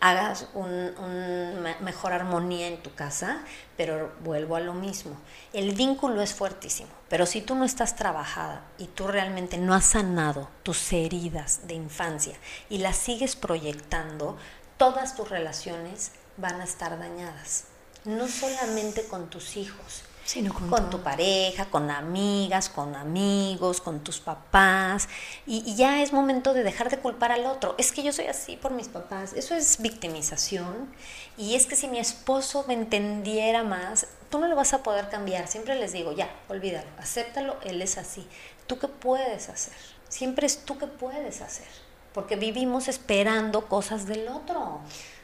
hagas 0.00 0.48
una 0.54 1.76
mejor 1.80 2.14
armonía 2.14 2.66
en 2.68 2.82
tu 2.82 2.94
casa, 2.94 3.42
pero 3.76 4.12
vuelvo 4.20 4.56
a 4.56 4.60
lo 4.60 4.72
mismo. 4.72 5.14
El 5.52 5.74
vínculo 5.74 6.22
es 6.22 6.32
fuertísimo, 6.32 6.88
pero 7.10 7.26
si 7.26 7.42
tú 7.42 7.54
no 7.54 7.64
estás 7.64 7.96
trabajada 7.96 8.62
y 8.78 8.86
tú 8.86 9.06
realmente 9.08 9.58
no 9.58 9.74
has 9.74 9.84
sanado 9.84 10.48
tus 10.62 10.92
heridas 10.92 11.66
de 11.66 11.74
infancia 11.74 12.34
y 12.70 12.78
las 12.78 12.96
sigues 12.96 13.36
proyectando, 13.36 14.38
todas 14.78 15.14
tus 15.14 15.28
relaciones 15.28 16.12
van 16.38 16.62
a 16.62 16.64
estar 16.64 16.98
dañadas 16.98 17.64
no 18.04 18.28
solamente 18.28 19.04
con 19.04 19.28
tus 19.28 19.56
hijos, 19.56 20.02
sino 20.30 20.54
con, 20.54 20.90
tu 20.90 21.00
pareja, 21.00 21.66
con 21.66 21.90
amigas, 21.90 22.68
con 22.68 22.94
amigos, 22.94 23.80
con 23.80 24.00
tus 24.04 24.20
papás. 24.20 25.08
Y, 25.44 25.74
ya 25.74 26.02
es 26.02 26.12
momento 26.12 26.54
de 26.54 26.62
dejar 26.62 26.88
de 26.88 26.98
culpar 26.98 27.32
al 27.32 27.46
otro. 27.46 27.74
Es 27.78 27.90
que 27.90 28.04
yo 28.04 28.12
soy 28.12 28.26
así 28.26 28.56
por 28.56 28.70
mis 28.70 28.86
papás. 28.86 29.32
Eso 29.32 29.56
es 29.56 29.80
victimización. 29.80 30.88
Y 31.36 31.56
es 31.56 31.66
que 31.66 31.74
si 31.74 31.88
mi 31.88 31.98
esposo 31.98 32.64
me 32.68 32.74
entendiera 32.74 33.64
más, 33.64 34.06
tú 34.30 34.38
no 34.38 34.46
lo 34.46 34.54
vas 34.54 34.72
a 34.72 34.84
poder 34.84 35.08
cambiar. 35.08 35.48
Siempre 35.48 35.74
les 35.74 35.92
digo, 35.92 36.12
ya, 36.12 36.30
olvídalo, 36.48 36.88
acéptalo, 36.98 37.56
él 37.64 37.82
es 37.82 37.98
así. 37.98 38.24
¿Tú 38.68 38.78
qué 38.78 38.86
puedes 38.86 39.48
hacer? 39.48 39.74
Siempre 40.08 40.46
es 40.46 40.64
tú 40.64 40.78
qué 40.78 40.86
puedes 40.86 41.40
hacer. 41.40 41.66
Porque 42.14 42.36
vivimos 42.36 42.86
esperando 42.86 43.66
cosas 43.66 44.06
del 44.06 44.28
otro. 44.28 44.80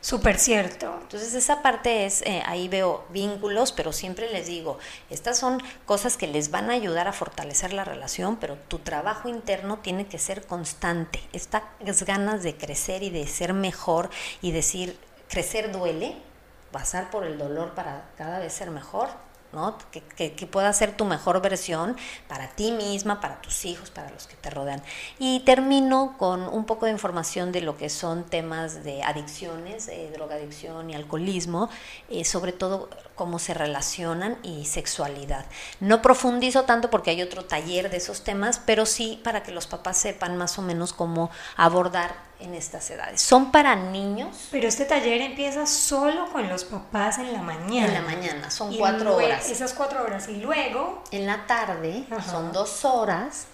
Súper 0.06 0.38
cierto. 0.38 0.96
Entonces 1.02 1.34
esa 1.34 1.62
parte 1.62 2.06
es, 2.06 2.22
eh, 2.22 2.40
ahí 2.46 2.68
veo 2.68 3.04
vínculos, 3.10 3.72
pero 3.72 3.92
siempre 3.92 4.30
les 4.30 4.46
digo, 4.46 4.78
estas 5.10 5.36
son 5.36 5.60
cosas 5.84 6.16
que 6.16 6.28
les 6.28 6.52
van 6.52 6.70
a 6.70 6.74
ayudar 6.74 7.08
a 7.08 7.12
fortalecer 7.12 7.72
la 7.72 7.82
relación, 7.82 8.36
pero 8.36 8.56
tu 8.68 8.78
trabajo 8.78 9.28
interno 9.28 9.80
tiene 9.80 10.06
que 10.06 10.20
ser 10.20 10.46
constante. 10.46 11.18
Estas 11.32 11.64
ganas 12.04 12.44
de 12.44 12.56
crecer 12.56 13.02
y 13.02 13.10
de 13.10 13.26
ser 13.26 13.52
mejor 13.52 14.08
y 14.42 14.52
decir, 14.52 14.96
crecer 15.28 15.72
duele, 15.72 16.14
pasar 16.70 17.10
por 17.10 17.24
el 17.24 17.36
dolor 17.36 17.74
para 17.74 18.04
cada 18.16 18.38
vez 18.38 18.52
ser 18.52 18.70
mejor, 18.70 19.08
que, 19.90 20.46
pueda 20.46 20.72
ser 20.72 20.96
tu 20.96 21.04
mejor 21.04 21.40
versión 21.40 21.96
para 22.28 22.48
ti 22.48 22.72
misma, 22.72 23.20
para 23.20 23.40
tus 23.40 23.64
hijos, 23.64 23.90
para 23.90 24.10
los 24.10 24.26
que 24.26 24.36
te 24.36 24.50
rodean. 24.50 24.82
Y 25.18 25.40
termino 25.40 26.14
con 26.18 26.42
un 26.42 26.64
poco 26.64 26.86
de 26.86 26.92
información 26.92 27.52
de 27.52 27.62
lo 27.62 27.76
que 27.76 27.88
son 27.88 28.24
temas 28.24 28.84
de 28.84 29.02
adicciones, 29.02 29.88
eh, 29.88 30.10
drogadicción 30.12 30.90
y 30.90 30.94
alcoholismo, 30.94 31.68
eh, 32.08 32.24
sobre 32.24 32.52
todo 32.52 32.88
cómo 33.14 33.38
se 33.38 33.54
relacionan 33.54 34.38
y 34.42 34.66
sexualidad. 34.66 35.46
No 35.80 36.02
profundizo 36.02 36.64
tanto 36.64 36.90
porque 36.90 37.10
hay 37.10 37.22
otro 37.22 37.44
taller 37.44 37.90
de 37.90 37.96
esos 37.96 38.22
temas, 38.24 38.60
pero 38.64 38.86
sí 38.86 39.20
para 39.24 39.42
que 39.42 39.52
los 39.52 39.66
papás 39.66 39.96
sepan 39.96 40.36
más 40.36 40.58
o 40.58 40.62
menos 40.62 40.92
cómo 40.92 41.30
abordar 41.56 42.26
en 42.40 42.54
estas 42.54 42.90
edades. 42.90 43.20
Son 43.20 43.50
para 43.50 43.76
niños. 43.76 44.48
Pero 44.50 44.68
este 44.68 44.84
taller 44.84 45.20
empieza 45.20 45.66
solo 45.66 46.30
con 46.32 46.48
los 46.48 46.64
papás 46.64 47.18
en 47.18 47.32
la 47.32 47.42
mañana. 47.42 47.86
En 47.86 47.94
la 47.94 48.02
mañana, 48.02 48.50
son 48.50 48.76
cuatro 48.76 49.16
horas. 49.16 49.50
Esas 49.50 49.72
cuatro 49.72 50.02
horas. 50.02 50.28
Y 50.28 50.36
luego... 50.36 51.02
En 51.10 51.26
la 51.26 51.46
tarde 51.46 52.04
son 52.30 52.52
dos 52.52 52.84
horas 52.84 53.46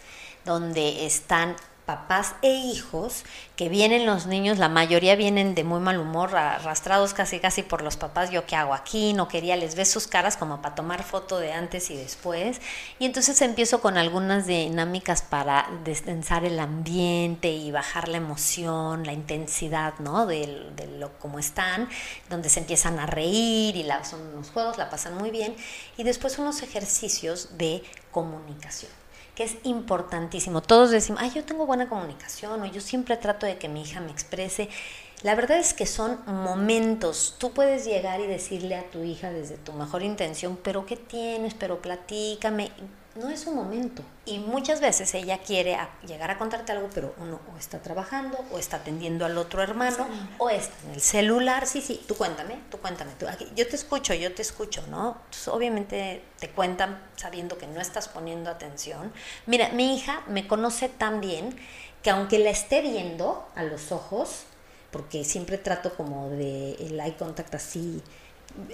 donde 0.44 1.06
están 1.06 1.56
papás 1.86 2.34
e 2.42 2.50
hijos, 2.50 3.24
que 3.56 3.68
vienen 3.68 4.06
los 4.06 4.26
niños, 4.26 4.58
la 4.58 4.68
mayoría 4.68 5.16
vienen 5.16 5.54
de 5.54 5.64
muy 5.64 5.80
mal 5.80 5.98
humor, 5.98 6.34
arrastrados 6.36 7.12
casi 7.12 7.40
casi 7.40 7.62
por 7.62 7.82
los 7.82 7.96
papás, 7.96 8.30
yo 8.30 8.46
qué 8.46 8.56
hago 8.56 8.72
aquí, 8.72 9.12
no 9.12 9.28
quería, 9.28 9.56
les 9.56 9.74
ves 9.74 9.90
sus 9.90 10.06
caras 10.06 10.36
como 10.36 10.62
para 10.62 10.74
tomar 10.74 11.02
foto 11.02 11.38
de 11.38 11.52
antes 11.52 11.90
y 11.90 11.96
después. 11.96 12.60
Y 12.98 13.06
entonces 13.06 13.40
empiezo 13.42 13.80
con 13.80 13.98
algunas 13.98 14.46
dinámicas 14.46 15.22
para 15.22 15.68
destensar 15.84 16.44
el 16.44 16.60
ambiente 16.60 17.50
y 17.50 17.72
bajar 17.72 18.08
la 18.08 18.18
emoción, 18.18 19.04
la 19.04 19.12
intensidad, 19.12 19.94
¿no? 19.98 20.26
De, 20.26 20.70
de 20.76 20.86
lo 20.98 21.18
como 21.18 21.38
están, 21.38 21.88
donde 22.30 22.48
se 22.48 22.60
empiezan 22.60 22.98
a 22.98 23.06
reír 23.06 23.76
y 23.76 23.82
la, 23.82 24.04
son 24.04 24.20
unos 24.34 24.50
juegos, 24.50 24.78
la 24.78 24.88
pasan 24.88 25.16
muy 25.16 25.30
bien. 25.30 25.56
Y 25.96 26.04
después 26.04 26.38
unos 26.38 26.62
ejercicios 26.62 27.58
de 27.58 27.82
comunicación 28.12 29.01
que 29.34 29.44
es 29.44 29.56
importantísimo. 29.64 30.62
Todos 30.62 30.90
decimos, 30.90 31.22
ay, 31.22 31.30
yo 31.34 31.44
tengo 31.44 31.66
buena 31.66 31.88
comunicación 31.88 32.60
o 32.62 32.66
yo 32.66 32.80
siempre 32.80 33.16
trato 33.16 33.46
de 33.46 33.58
que 33.58 33.68
mi 33.68 33.82
hija 33.82 34.00
me 34.00 34.10
exprese. 34.10 34.68
La 35.22 35.34
verdad 35.34 35.58
es 35.58 35.72
que 35.72 35.86
son 35.86 36.18
momentos. 36.26 37.36
Tú 37.38 37.52
puedes 37.52 37.84
llegar 37.84 38.20
y 38.20 38.26
decirle 38.26 38.74
a 38.74 38.90
tu 38.90 39.04
hija 39.04 39.30
desde 39.30 39.56
tu 39.56 39.72
mejor 39.72 40.02
intención, 40.02 40.58
pero 40.62 40.84
¿qué 40.84 40.96
tienes? 40.96 41.54
Pero 41.54 41.80
platícame 41.80 42.72
no 43.14 43.28
es 43.28 43.46
un 43.46 43.56
momento. 43.56 44.02
Y 44.24 44.38
muchas 44.38 44.80
veces 44.80 45.12
ella 45.14 45.38
quiere 45.38 45.76
llegar 46.06 46.30
a 46.30 46.38
contarte 46.38 46.72
algo, 46.72 46.88
pero 46.94 47.14
uno 47.18 47.40
o 47.52 47.58
está 47.58 47.80
trabajando, 47.80 48.38
o 48.50 48.58
está 48.58 48.78
atendiendo 48.78 49.24
al 49.24 49.36
otro 49.36 49.62
hermano, 49.62 50.06
o 50.38 50.48
está 50.48 50.74
en 50.86 50.94
el 50.94 51.00
celular. 51.00 51.66
Sí, 51.66 51.80
sí, 51.80 52.02
tú 52.06 52.14
cuéntame, 52.14 52.58
tú 52.70 52.78
cuéntame. 52.78 53.12
Tú, 53.18 53.28
aquí, 53.28 53.46
yo 53.54 53.68
te 53.68 53.76
escucho, 53.76 54.14
yo 54.14 54.34
te 54.34 54.42
escucho, 54.42 54.84
¿no? 54.88 55.16
obviamente 55.48 56.22
te 56.38 56.50
cuentan 56.50 57.02
sabiendo 57.16 57.58
que 57.58 57.66
no 57.66 57.80
estás 57.80 58.08
poniendo 58.08 58.50
atención. 58.50 59.12
Mira, 59.46 59.68
mi 59.70 59.96
hija 59.96 60.22
me 60.28 60.46
conoce 60.46 60.88
tan 60.88 61.20
bien 61.20 61.56
que 62.02 62.10
aunque 62.10 62.38
la 62.38 62.50
esté 62.50 62.80
viendo 62.80 63.46
a 63.54 63.62
los 63.62 63.92
ojos, 63.92 64.44
porque 64.90 65.24
siempre 65.24 65.58
trato 65.58 65.94
como 65.94 66.30
de 66.30 66.74
el 66.74 67.00
eye 67.00 67.16
contact 67.16 67.54
así, 67.54 68.02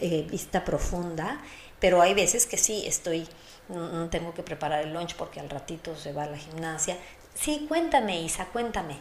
eh, 0.01 0.27
vista 0.29 0.65
profunda, 0.65 1.41
pero 1.79 2.03
hay 2.03 2.15
veces 2.15 2.47
que 2.47 2.57
sí 2.57 2.85
estoy 2.87 3.29
no, 3.69 4.09
tengo 4.09 4.35
que 4.35 4.43
preparar 4.43 4.83
el 4.83 4.93
lunch 4.93 5.15
porque 5.17 5.41
al 5.41 5.51
ratito 5.51 5.95
se 5.97 6.13
va 6.13 6.25
a 6.25 6.31
la 6.31 6.39
gimnasia. 6.39 6.97
Sí, 7.35 7.67
cuéntame, 7.69 8.21
Isa, 8.23 8.47
cuéntame. 8.47 8.99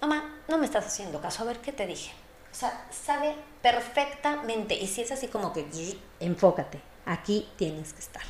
Mamá, 0.00 0.38
no 0.48 0.58
me 0.58 0.66
estás 0.66 0.86
haciendo 0.86 1.20
caso, 1.20 1.42
a 1.42 1.46
ver 1.46 1.58
qué 1.58 1.72
te 1.72 1.86
dije. 1.86 2.12
O 2.50 2.54
sea, 2.54 2.86
sabe 2.90 3.34
perfectamente. 3.62 4.74
Y 4.74 4.86
si 4.86 5.02
es 5.02 5.12
así 5.12 5.28
como 5.28 5.52
que, 5.52 5.66
enfócate, 6.18 6.80
aquí 7.06 7.48
tienes 7.56 7.92
que 7.92 8.00
estar. 8.00 8.22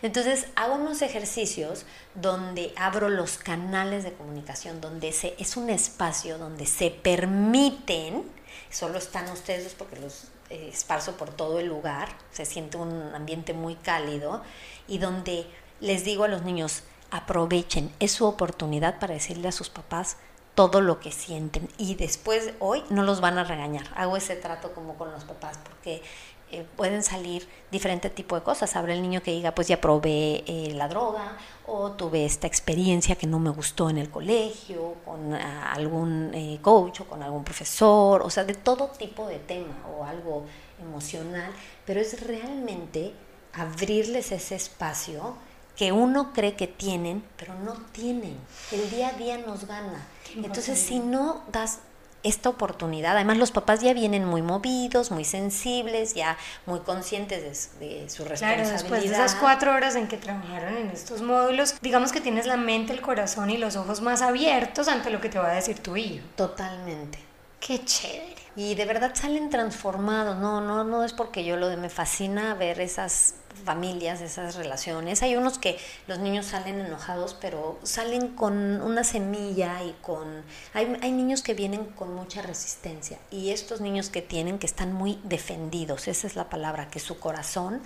Entonces 0.00 0.46
hago 0.54 0.76
unos 0.76 1.02
ejercicios 1.02 1.84
donde 2.14 2.72
abro 2.76 3.08
los 3.08 3.36
canales 3.36 4.04
de 4.04 4.12
comunicación, 4.12 4.80
donde 4.80 5.12
se, 5.12 5.34
es 5.38 5.56
un 5.56 5.70
espacio 5.70 6.38
donde 6.38 6.66
se 6.66 6.90
permiten, 6.90 8.24
solo 8.70 8.98
están 8.98 9.28
ustedes 9.30 9.74
porque 9.74 9.96
los 9.96 10.28
eh, 10.50 10.70
esparzo 10.72 11.16
por 11.16 11.30
todo 11.30 11.60
el 11.60 11.66
lugar, 11.66 12.08
se 12.32 12.44
siente 12.44 12.76
un 12.76 13.14
ambiente 13.14 13.52
muy 13.52 13.74
cálido 13.74 14.42
y 14.86 14.98
donde 14.98 15.46
les 15.80 16.04
digo 16.04 16.24
a 16.24 16.28
los 16.28 16.42
niños, 16.42 16.82
aprovechen, 17.10 17.92
es 18.00 18.12
su 18.12 18.26
oportunidad 18.26 18.98
para 18.98 19.14
decirle 19.14 19.48
a 19.48 19.52
sus 19.52 19.70
papás 19.70 20.16
todo 20.54 20.80
lo 20.80 20.98
que 20.98 21.12
sienten 21.12 21.68
y 21.78 21.94
después 21.94 22.52
hoy 22.58 22.82
no 22.90 23.02
los 23.04 23.20
van 23.20 23.38
a 23.38 23.44
regañar. 23.44 23.86
Hago 23.94 24.16
ese 24.16 24.34
trato 24.34 24.72
como 24.72 24.96
con 24.96 25.12
los 25.12 25.24
papás 25.24 25.58
porque 25.62 26.02
eh, 26.50 26.66
pueden 26.76 27.02
salir 27.02 27.46
diferente 27.70 28.10
tipo 28.10 28.34
de 28.36 28.42
cosas. 28.42 28.74
Habrá 28.76 28.94
el 28.94 29.02
niño 29.02 29.22
que 29.22 29.32
diga, 29.32 29.54
pues 29.54 29.68
ya 29.68 29.80
probé 29.80 30.44
eh, 30.46 30.72
la 30.74 30.88
droga 30.88 31.36
o 31.66 31.92
tuve 31.92 32.24
esta 32.24 32.46
experiencia 32.46 33.16
que 33.16 33.26
no 33.26 33.38
me 33.38 33.50
gustó 33.50 33.90
en 33.90 33.98
el 33.98 34.10
colegio, 34.10 34.94
con 35.04 35.34
ah, 35.34 35.72
algún 35.72 36.32
eh, 36.32 36.58
coach 36.62 37.00
o 37.00 37.04
con 37.04 37.22
algún 37.22 37.44
profesor, 37.44 38.22
o 38.22 38.30
sea, 38.30 38.44
de 38.44 38.54
todo 38.54 38.88
tipo 38.88 39.26
de 39.26 39.38
tema 39.38 39.76
o 39.94 40.04
algo 40.04 40.44
emocional, 40.80 41.50
pero 41.84 42.00
es 42.00 42.26
realmente 42.26 43.12
abrirles 43.52 44.32
ese 44.32 44.54
espacio 44.54 45.36
que 45.76 45.92
uno 45.92 46.32
cree 46.32 46.54
que 46.56 46.66
tienen, 46.66 47.22
pero 47.36 47.54
no 47.54 47.74
tienen. 47.92 48.36
El 48.72 48.90
día 48.90 49.08
a 49.08 49.12
día 49.12 49.38
nos 49.38 49.66
gana. 49.66 50.06
Entonces, 50.34 50.78
si 50.78 50.98
no 50.98 51.42
das 51.52 51.80
esta 52.22 52.48
oportunidad, 52.48 53.14
además 53.14 53.38
los 53.38 53.52
papás 53.52 53.80
ya 53.80 53.92
vienen 53.94 54.24
muy 54.24 54.42
movidos, 54.42 55.10
muy 55.10 55.24
sensibles, 55.24 56.14
ya 56.14 56.36
muy 56.66 56.80
conscientes 56.80 57.78
de, 57.78 58.08
su 58.08 58.24
responsabilidad. 58.24 58.64
Claro, 58.64 58.70
después 58.70 59.02
de 59.02 59.08
esas 59.08 59.34
cuatro 59.36 59.72
horas 59.72 59.94
en 59.96 60.08
que 60.08 60.16
trabajaron 60.16 60.76
en 60.76 60.90
estos 60.90 61.22
módulos, 61.22 61.76
digamos 61.80 62.12
que 62.12 62.20
tienes 62.20 62.46
la 62.46 62.56
mente, 62.56 62.92
el 62.92 63.00
corazón 63.00 63.50
y 63.50 63.56
los 63.56 63.76
ojos 63.76 64.00
más 64.00 64.22
abiertos 64.22 64.88
ante 64.88 65.10
lo 65.10 65.20
que 65.20 65.28
te 65.28 65.38
va 65.38 65.50
a 65.50 65.54
decir 65.54 65.78
tu 65.78 65.96
hijo. 65.96 66.26
Totalmente. 66.36 67.18
Qué 67.60 67.84
chévere. 67.84 68.36
Y 68.56 68.74
de 68.74 68.84
verdad 68.86 69.12
salen 69.14 69.50
transformados, 69.50 70.36
no, 70.36 70.60
no, 70.60 70.82
no 70.82 71.04
es 71.04 71.12
porque 71.12 71.44
yo 71.44 71.56
lo 71.56 71.68
de, 71.68 71.76
me 71.76 71.88
fascina 71.88 72.54
ver 72.54 72.80
esas 72.80 73.36
familias, 73.58 74.20
esas 74.20 74.54
relaciones. 74.54 75.22
Hay 75.22 75.36
unos 75.36 75.58
que 75.58 75.78
los 76.06 76.18
niños 76.18 76.46
salen 76.46 76.80
enojados, 76.80 77.36
pero 77.40 77.78
salen 77.82 78.28
con 78.34 78.80
una 78.80 79.04
semilla 79.04 79.82
y 79.82 79.92
con... 80.00 80.42
Hay, 80.74 80.96
hay 81.02 81.12
niños 81.12 81.42
que 81.42 81.54
vienen 81.54 81.84
con 81.84 82.14
mucha 82.14 82.42
resistencia 82.42 83.18
y 83.30 83.50
estos 83.50 83.80
niños 83.80 84.10
que 84.10 84.22
tienen 84.22 84.58
que 84.58 84.66
están 84.66 84.92
muy 84.92 85.20
defendidos, 85.24 86.08
esa 86.08 86.26
es 86.26 86.36
la 86.36 86.48
palabra, 86.48 86.88
que 86.88 87.00
su 87.00 87.18
corazón 87.18 87.82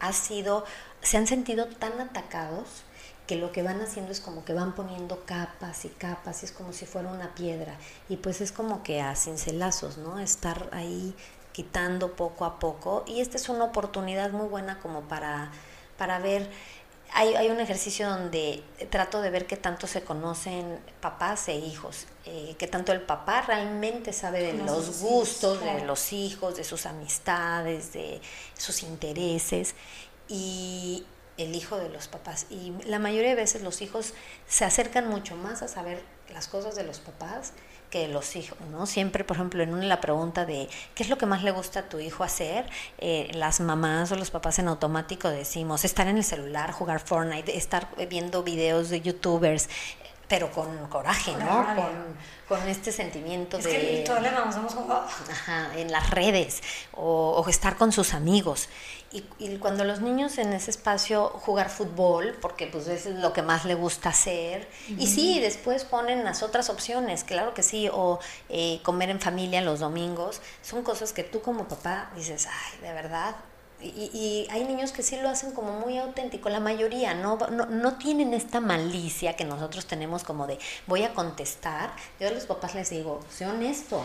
ha 0.00 0.12
sido, 0.12 0.64
se 1.00 1.16
han 1.16 1.26
sentido 1.26 1.66
tan 1.66 2.00
atacados 2.00 2.84
que 3.26 3.36
lo 3.36 3.52
que 3.52 3.62
van 3.62 3.80
haciendo 3.80 4.10
es 4.12 4.20
como 4.20 4.44
que 4.44 4.52
van 4.52 4.74
poniendo 4.74 5.24
capas 5.24 5.84
y 5.84 5.88
capas, 5.88 6.42
y 6.42 6.46
es 6.46 6.52
como 6.52 6.72
si 6.72 6.86
fuera 6.86 7.08
una 7.08 7.34
piedra, 7.34 7.76
y 8.08 8.16
pues 8.16 8.40
es 8.40 8.52
como 8.52 8.82
que 8.82 9.00
a 9.00 9.14
cincelazos, 9.14 9.96
¿no? 9.96 10.18
Estar 10.18 10.68
ahí 10.72 11.14
quitando 11.52 12.12
poco 12.12 12.44
a 12.44 12.58
poco, 12.58 13.04
y 13.06 13.20
esta 13.20 13.36
es 13.36 13.48
una 13.48 13.64
oportunidad 13.64 14.30
muy 14.30 14.48
buena 14.48 14.80
como 14.80 15.02
para, 15.02 15.50
para 15.98 16.18
ver, 16.18 16.50
hay, 17.12 17.34
hay 17.34 17.48
un 17.50 17.60
ejercicio 17.60 18.08
donde 18.08 18.62
trato 18.90 19.20
de 19.20 19.30
ver 19.30 19.46
qué 19.46 19.56
tanto 19.56 19.86
se 19.86 20.02
conocen 20.02 20.80
papás 21.00 21.48
e 21.48 21.54
hijos, 21.56 22.06
eh, 22.24 22.56
qué 22.58 22.66
tanto 22.66 22.92
el 22.92 23.02
papá 23.02 23.42
realmente 23.42 24.12
sabe 24.12 24.40
de 24.40 24.54
los 24.54 25.00
gustos 25.00 25.60
de 25.60 25.84
los 25.84 26.12
hijos, 26.12 26.56
de 26.56 26.64
sus 26.64 26.86
amistades, 26.86 27.92
de 27.92 28.20
sus 28.56 28.82
intereses, 28.82 29.74
y, 30.28 31.04
el 31.38 31.54
hijo 31.54 31.78
de 31.78 31.88
los 31.88 32.08
papás. 32.08 32.46
Y 32.50 32.72
la 32.86 32.98
mayoría 32.98 33.30
de 33.30 33.36
veces 33.36 33.62
los 33.62 33.82
hijos 33.82 34.14
se 34.46 34.64
acercan 34.64 35.08
mucho 35.08 35.36
más 35.36 35.62
a 35.62 35.68
saber 35.68 36.02
las 36.32 36.48
cosas 36.48 36.74
de 36.74 36.84
los 36.84 37.00
papás 37.00 37.52
que 37.92 38.08
los 38.08 38.36
hijos, 38.36 38.58
¿no? 38.70 38.86
Siempre, 38.86 39.22
por 39.22 39.36
ejemplo, 39.36 39.62
en 39.62 39.74
una 39.74 39.84
la 39.84 40.00
pregunta 40.00 40.46
de 40.46 40.66
¿qué 40.94 41.02
es 41.02 41.10
lo 41.10 41.18
que 41.18 41.26
más 41.26 41.42
le 41.42 41.50
gusta 41.50 41.80
a 41.80 41.88
tu 41.90 42.00
hijo 42.00 42.24
hacer? 42.24 42.64
Eh, 42.96 43.30
las 43.34 43.60
mamás 43.60 44.10
o 44.12 44.16
los 44.16 44.30
papás 44.30 44.58
en 44.58 44.68
automático 44.68 45.28
decimos 45.28 45.84
estar 45.84 46.08
en 46.08 46.16
el 46.16 46.24
celular, 46.24 46.72
jugar 46.72 47.00
Fortnite, 47.00 47.54
estar 47.54 47.88
viendo 48.08 48.42
videos 48.42 48.88
de 48.88 49.02
youtubers, 49.02 49.68
pero 50.28 50.50
con 50.50 50.88
coraje, 50.88 51.32
¿no? 51.36 51.66
Con, 51.74 52.58
con, 52.58 52.68
este 52.68 52.92
sentimiento 52.92 53.58
es 53.58 53.64
de... 53.64 53.70
Que 53.70 54.04
todos 54.06 54.22
le 54.22 54.30
vamos, 54.30 54.56
Ajá, 55.30 55.70
en 55.76 55.92
las 55.92 56.10
redes, 56.10 56.62
o, 56.92 57.42
o 57.44 57.48
estar 57.48 57.76
con 57.76 57.92
sus 57.92 58.14
amigos. 58.14 58.68
Y, 59.12 59.58
cuando 59.58 59.84
los 59.84 60.00
niños 60.00 60.38
en 60.38 60.54
ese 60.54 60.70
espacio 60.70 61.28
jugar 61.28 61.68
fútbol, 61.68 62.38
porque 62.40 62.66
pues 62.66 62.86
es 62.88 63.04
lo 63.04 63.34
que 63.34 63.42
más 63.42 63.66
le 63.66 63.74
gusta 63.74 64.08
hacer, 64.08 64.66
y 64.88 65.06
sí, 65.06 65.38
después 65.38 65.84
ponen 65.84 66.24
las 66.24 66.42
otras 66.42 66.70
opciones, 66.70 67.22
claro 67.22 67.52
que 67.52 67.62
sí, 67.62 67.90
o 67.92 68.20
eh, 68.48 68.80
comer 68.82 69.10
en 69.10 69.20
familia 69.20 69.60
los 69.60 69.80
domingos, 69.80 70.40
son 70.62 70.82
cosas 70.82 71.12
que 71.12 71.24
tú 71.24 71.42
como 71.42 71.68
papá 71.68 72.10
dices, 72.16 72.46
ay, 72.46 72.80
de 72.80 72.94
verdad. 72.94 73.36
Y, 73.82 74.46
hay 74.50 74.64
niños 74.64 74.92
que 74.92 75.02
sí 75.02 75.16
lo 75.20 75.28
hacen 75.28 75.52
como 75.52 75.78
muy 75.80 75.98
auténtico, 75.98 76.48
la 76.48 76.60
mayoría 76.60 77.14
no, 77.14 77.36
no, 77.36 77.66
no 77.66 77.94
tienen 77.94 78.34
esta 78.34 78.60
malicia 78.60 79.34
que 79.34 79.44
nosotros 79.44 79.86
tenemos 79.86 80.24
como 80.24 80.46
de 80.46 80.58
voy 80.86 81.02
a 81.02 81.14
contestar. 81.14 81.90
Yo 82.20 82.28
a 82.28 82.30
los 82.30 82.46
papás 82.46 82.74
les 82.74 82.90
digo, 82.90 83.20
sé 83.28 83.46
honesto, 83.46 84.02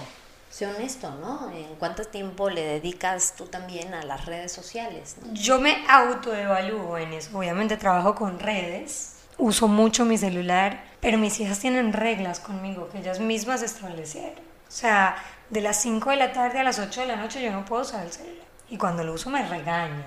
sé 0.49 0.65
honesto, 0.67 1.11
¿no? 1.21 1.51
¿En 1.51 1.75
cuánto 1.75 2.05
tiempo 2.05 2.49
le 2.49 2.63
dedicas 2.63 3.36
tú 3.36 3.45
también 3.45 3.93
a 3.93 4.03
las 4.03 4.25
redes 4.25 4.51
sociales? 4.51 5.15
Yo 5.34 5.59
me 5.59 5.86
autoevalúo 5.88 6.97
en 6.97 7.13
eso. 7.13 7.38
Obviamente 7.38 7.78
trabajo 7.78 8.15
con 8.15 8.39
redes, 8.39 9.17
uso 9.38 9.67
mucho 9.67 10.05
mi 10.05 10.17
celular, 10.17 10.84
pero 10.99 11.17
mis 11.17 11.39
hijas 11.39 11.59
tienen 11.59 11.93
reglas 11.93 12.39
conmigo 12.39 12.89
que 12.89 12.99
ellas 12.99 13.19
mismas 13.19 13.61
establecieron. 13.61 14.39
O 14.67 14.71
sea, 14.71 15.15
de 15.49 15.61
las 15.61 15.82
5 15.82 16.09
de 16.09 16.15
la 16.17 16.34
tarde 16.34 16.59
a 16.59 16.63
las 16.63 16.80
8 16.80 17.01
de 17.01 17.07
la 17.07 17.15
noche 17.15 17.41
yo 17.41 17.51
no 17.51 17.63
puedo 17.63 17.84
usar 17.84 18.05
el 18.05 18.11
celular. 18.11 18.46
Y 18.70 18.78
cuando 18.78 19.03
lo 19.03 19.13
uso 19.13 19.30
me 19.30 19.47
regañan 19.47 20.05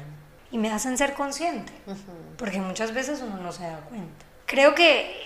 y 0.51 0.59
me 0.59 0.71
hacen 0.71 0.99
ser 0.99 1.15
consciente, 1.15 1.73
porque 2.37 2.61
muchas 2.61 2.93
veces 2.93 3.23
uno 3.23 3.37
no 3.39 3.53
se 3.53 3.65
da 3.65 3.81
cuenta. 3.81 4.27
Creo 4.47 4.75
que 4.75 5.17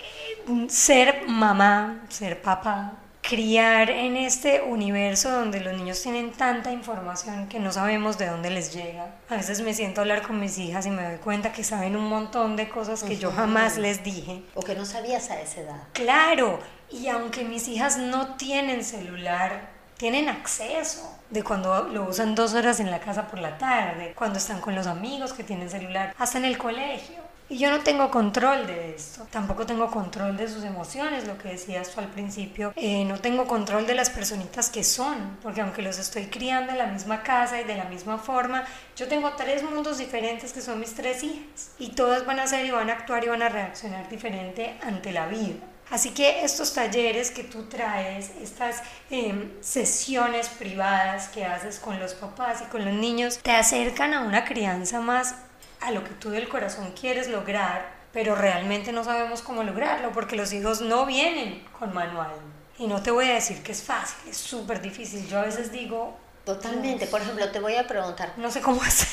ser 0.69 1.27
mamá, 1.27 2.05
ser 2.09 2.41
papá, 2.41 2.93
criar 3.27 3.89
en 3.89 4.17
este 4.17 4.61
universo 4.61 5.31
donde 5.31 5.59
los 5.59 5.73
niños 5.73 6.01
tienen 6.01 6.31
tanta 6.31 6.71
información 6.71 7.47
que 7.47 7.59
no 7.59 7.71
sabemos 7.71 8.19
de 8.19 8.27
dónde 8.27 8.51
les 8.51 8.71
llega. 8.71 9.15
A 9.29 9.37
veces 9.37 9.61
me 9.61 9.73
siento 9.73 10.01
a 10.01 10.03
hablar 10.03 10.21
con 10.21 10.39
mis 10.39 10.57
hijas 10.59 10.85
y 10.85 10.91
me 10.91 11.03
doy 11.03 11.17
cuenta 11.17 11.51
que 11.51 11.63
saben 11.63 11.95
un 11.95 12.07
montón 12.07 12.55
de 12.55 12.69
cosas 12.69 13.03
que 13.03 13.17
yo 13.17 13.31
jamás 13.31 13.77
les 13.77 14.03
dije. 14.03 14.43
O 14.53 14.61
que 14.61 14.75
no 14.75 14.85
sabías 14.85 15.31
a 15.31 15.41
esa 15.41 15.61
edad. 15.61 15.83
Claro, 15.93 16.59
y 16.91 17.07
aunque 17.07 17.43
mis 17.43 17.67
hijas 17.67 17.97
no 17.97 18.35
tienen 18.35 18.83
celular, 18.83 19.74
tienen 19.97 20.29
acceso 20.29 21.17
de 21.29 21.43
cuando 21.43 21.83
lo 21.83 22.09
usan 22.09 22.35
dos 22.35 22.53
horas 22.53 22.79
en 22.79 22.91
la 22.91 22.99
casa 22.99 23.27
por 23.27 23.39
la 23.39 23.57
tarde, 23.57 24.13
cuando 24.15 24.37
están 24.37 24.61
con 24.61 24.75
los 24.75 24.87
amigos 24.87 25.33
que 25.33 25.43
tienen 25.43 25.69
celular, 25.69 26.13
hasta 26.17 26.37
en 26.37 26.45
el 26.45 26.57
colegio. 26.57 27.25
Y 27.47 27.59
yo 27.59 27.69
no 27.69 27.81
tengo 27.81 28.09
control 28.09 28.65
de 28.65 28.95
esto, 28.95 29.27
tampoco 29.29 29.67
tengo 29.67 29.91
control 29.91 30.35
de 30.35 30.47
sus 30.47 30.63
emociones, 30.63 31.27
lo 31.27 31.37
que 31.37 31.49
decías 31.49 31.91
tú 31.91 31.99
al 31.99 32.07
principio, 32.07 32.73
eh, 32.75 33.05
no 33.05 33.19
tengo 33.19 33.45
control 33.45 33.85
de 33.85 33.93
las 33.93 34.09
personitas 34.09 34.71
que 34.71 34.83
son, 34.83 35.37
porque 35.43 35.61
aunque 35.61 35.83
los 35.83 35.99
estoy 35.99 36.25
criando 36.25 36.71
en 36.71 36.79
la 36.79 36.87
misma 36.87 37.21
casa 37.21 37.61
y 37.61 37.63
de 37.63 37.75
la 37.75 37.85
misma 37.85 38.17
forma, 38.17 38.63
yo 38.95 39.07
tengo 39.07 39.33
tres 39.33 39.61
mundos 39.61 39.99
diferentes 39.99 40.53
que 40.53 40.61
son 40.61 40.79
mis 40.79 40.95
tres 40.95 41.23
hijas, 41.23 41.69
y 41.77 41.89
todas 41.89 42.25
van 42.25 42.39
a 42.39 42.47
ser 42.47 42.65
y 42.65 42.71
van 42.71 42.89
a 42.89 42.93
actuar 42.93 43.23
y 43.23 43.27
van 43.27 43.43
a 43.43 43.49
reaccionar 43.49 44.09
diferente 44.09 44.79
ante 44.81 45.11
la 45.11 45.27
vida. 45.27 45.57
Así 45.91 46.11
que 46.11 46.43
estos 46.43 46.73
talleres 46.73 47.31
que 47.31 47.43
tú 47.43 47.63
traes, 47.63 48.31
estas 48.41 48.81
em, 49.09 49.51
sesiones 49.61 50.49
privadas 50.49 51.27
que 51.27 51.45
haces 51.45 51.79
con 51.79 51.99
los 51.99 52.13
papás 52.15 52.61
y 52.61 52.65
con 52.65 52.83
los 52.83 52.93
niños, 52.93 53.37
te 53.37 53.51
acercan 53.51 54.13
a 54.13 54.21
una 54.21 54.45
crianza 54.45 54.99
más 54.99 55.35
a 55.81 55.91
lo 55.91 56.03
que 56.03 56.11
tú 56.11 56.31
del 56.31 56.49
corazón 56.49 56.91
quieres 56.99 57.27
lograr, 57.27 57.93
pero 58.11 58.35
realmente 58.35 58.91
no 58.91 59.03
sabemos 59.03 59.41
cómo 59.41 59.63
lograrlo 59.63 60.11
porque 60.11 60.35
los 60.35 60.51
hijos 60.53 60.81
no 60.81 61.05
vienen 61.05 61.63
con 61.77 61.93
manual. 61.93 62.31
Y 62.77 62.87
no 62.87 63.01
te 63.01 63.11
voy 63.11 63.29
a 63.29 63.35
decir 63.35 63.61
que 63.61 63.71
es 63.71 63.83
fácil, 63.83 64.29
es 64.29 64.37
súper 64.37 64.81
difícil. 64.81 65.27
Yo 65.27 65.39
a 65.39 65.43
veces 65.43 65.71
digo... 65.71 66.17
Totalmente. 66.43 67.07
Por 67.07 67.21
ejemplo, 67.21 67.49
te 67.49 67.59
voy 67.59 67.75
a 67.75 67.87
preguntar. 67.87 68.33
No 68.37 68.51
sé 68.51 68.61
cómo 68.61 68.81
hacer. 68.83 69.07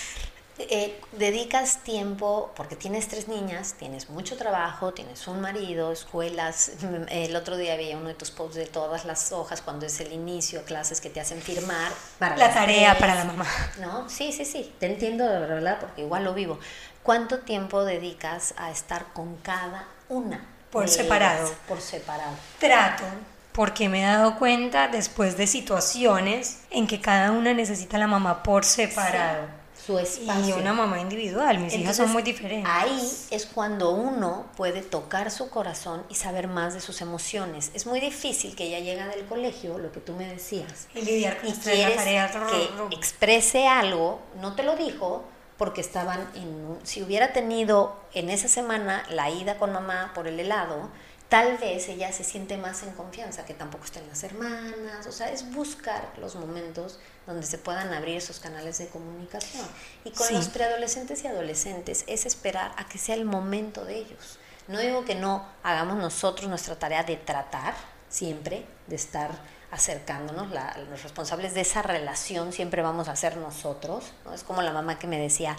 Eh, 0.59 1.01
dedicas 1.13 1.83
tiempo, 1.83 2.53
porque 2.55 2.77
tienes 2.77 3.09
tres 3.09 3.27
niñas, 3.27 3.75
tienes 3.79 4.11
mucho 4.11 4.37
trabajo, 4.37 4.93
tienes 4.93 5.27
un 5.27 5.41
marido, 5.41 5.93
escuelas. 5.93 6.73
El 7.09 7.35
otro 7.37 7.57
día 7.57 7.75
había 7.75 7.97
uno 7.97 8.09
de 8.09 8.15
tus 8.15 8.31
posts 8.31 8.57
de 8.57 8.67
todas 8.67 9.05
las 9.05 9.33
hojas 9.33 9.63
cuando 9.63 9.87
es 9.87 9.99
el 10.01 10.13
inicio, 10.13 10.63
clases 10.65 11.01
que 11.01 11.09
te 11.09 11.21
hacen 11.21 11.41
firmar. 11.41 11.91
Para 12.19 12.37
la 12.37 12.53
tarea 12.53 12.99
para 12.99 13.15
la 13.15 13.25
mamá. 13.25 13.47
¿No? 13.81 14.09
Sí, 14.09 14.33
sí, 14.33 14.45
sí, 14.45 14.75
te 14.79 14.87
entiendo 14.87 15.27
de 15.27 15.41
verdad 15.41 15.79
porque 15.81 16.03
igual 16.03 16.25
lo 16.25 16.35
vivo. 16.35 16.59
¿Cuánto 17.03 17.41
tiempo 17.41 17.85
dedicas 17.85 18.55
a 18.59 18.71
estar 18.71 19.07
con 19.15 19.37
cada 19.37 19.89
una? 20.09 20.47
Por 20.71 20.89
separado. 20.89 21.53
por 21.67 21.81
separado. 21.81 22.33
Trato, 22.59 23.05
porque 23.53 23.89
me 23.89 24.03
he 24.03 24.07
dado 24.07 24.39
cuenta 24.39 24.89
después 24.89 25.37
de 25.37 25.47
situaciones 25.47 26.61
en 26.71 26.87
que 26.87 27.01
cada 27.01 27.33
una 27.33 27.53
necesita 27.53 27.97
a 27.97 28.01
la 28.01 28.07
mamá 28.07 28.43
por 28.43 28.65
separado 28.65 29.62
su 29.85 29.99
espacio. 29.99 30.57
Y 30.57 30.61
una 30.61 30.73
mamá 30.73 31.01
individual, 31.01 31.59
mis 31.59 31.75
hijas 31.75 31.97
son 31.97 32.13
muy 32.13 32.23
diferentes. 32.23 32.71
Ahí 32.73 33.01
es 33.31 33.47
cuando 33.47 33.91
uno 33.91 34.47
puede 34.57 34.83
tocar 34.83 35.31
su 35.31 35.51
corazón 35.51 36.05
y 36.09 36.15
saber 36.15 36.47
más 36.47 36.75
de 36.75 36.81
sus 36.81 37.01
emociones. 37.01 37.71
Es 37.75 37.87
muy 37.87 38.01
difícil 38.01 38.55
que 38.55 38.65
ella 38.65 38.79
llega 38.79 39.09
del 39.09 39.25
colegio, 39.27 39.79
lo 39.79 39.91
que 39.91 40.01
tú 40.01 40.13
me 40.13 40.27
decías. 40.27 40.87
Y 40.95 41.03
lidiar 41.03 41.39
con 41.41 41.49
y 41.49 41.53
quieres 41.53 42.01
que 42.03 42.95
exprese 42.95 43.67
algo, 43.67 44.21
no 44.41 44.55
te 44.55 44.63
lo 44.63 44.77
dijo, 44.77 45.25
porque 45.57 45.81
estaban 45.81 46.29
en... 46.35 46.79
Si 46.85 47.03
hubiera 47.03 47.33
tenido 47.33 47.97
en 48.15 48.31
esa 48.31 48.49
semana 48.49 49.05
la 49.11 49.31
ida 49.31 49.59
con 49.59 49.73
mamá 49.73 50.13
por 50.15 50.29
el 50.29 50.39
helado, 50.39 50.91
tal 51.33 51.57
vez 51.57 51.89
ella 51.89 52.13
se 52.13 52.25
siente 52.25 52.59
más 52.59 52.83
en 52.83 52.91
confianza, 52.91 53.47
que 53.47 53.55
tampoco 53.55 53.87
estén 53.87 54.07
las 54.07 54.23
hermanas, 54.23 55.07
o 55.07 55.13
sea, 55.13 55.31
es 55.31 55.51
buscar 55.51 56.13
los 56.19 56.35
momentos 56.35 56.99
donde 57.27 57.47
se 57.47 57.57
puedan 57.57 57.91
abrir 57.95 58.19
esos 58.19 58.39
canales 58.39 58.77
de 58.77 58.89
comunicación. 58.89 59.67
Y 60.05 60.11
con 60.11 60.31
los 60.35 60.51
preadolescentes 60.51 61.25
y 61.25 61.29
adolescentes 61.29 62.05
es 62.07 62.27
esperar 62.27 62.75
a 62.77 62.87
que 62.87 62.99
sea 62.99 63.15
el 63.15 63.25
momento 63.25 63.87
de 63.87 63.97
ellos. 63.97 64.39
No 64.69 64.79
digo 64.79 65.07
que 65.07 65.15
no 65.15 65.47
hagamos 65.63 65.97
nosotros 65.97 66.51
nuestra 66.51 66.79
tarea 66.79 67.03
de 67.03 67.17
tratar 67.17 67.73
siempre, 68.11 68.67
de 68.87 68.97
estar 68.97 69.31
acercándonos, 69.71 70.51
los 70.91 71.03
responsables 71.03 71.55
de 71.55 71.63
esa 71.63 71.81
relación 71.81 72.53
siempre 72.53 72.83
vamos 72.83 73.09
a 73.09 73.17
ser 73.17 73.39
nosotros, 73.39 74.13
¿no? 74.27 74.35
Es 74.35 74.45
como 74.45 74.61
la 74.61 74.75
mamá 74.75 74.99
que 74.99 75.07
me 75.07 75.19
decía, 75.19 75.57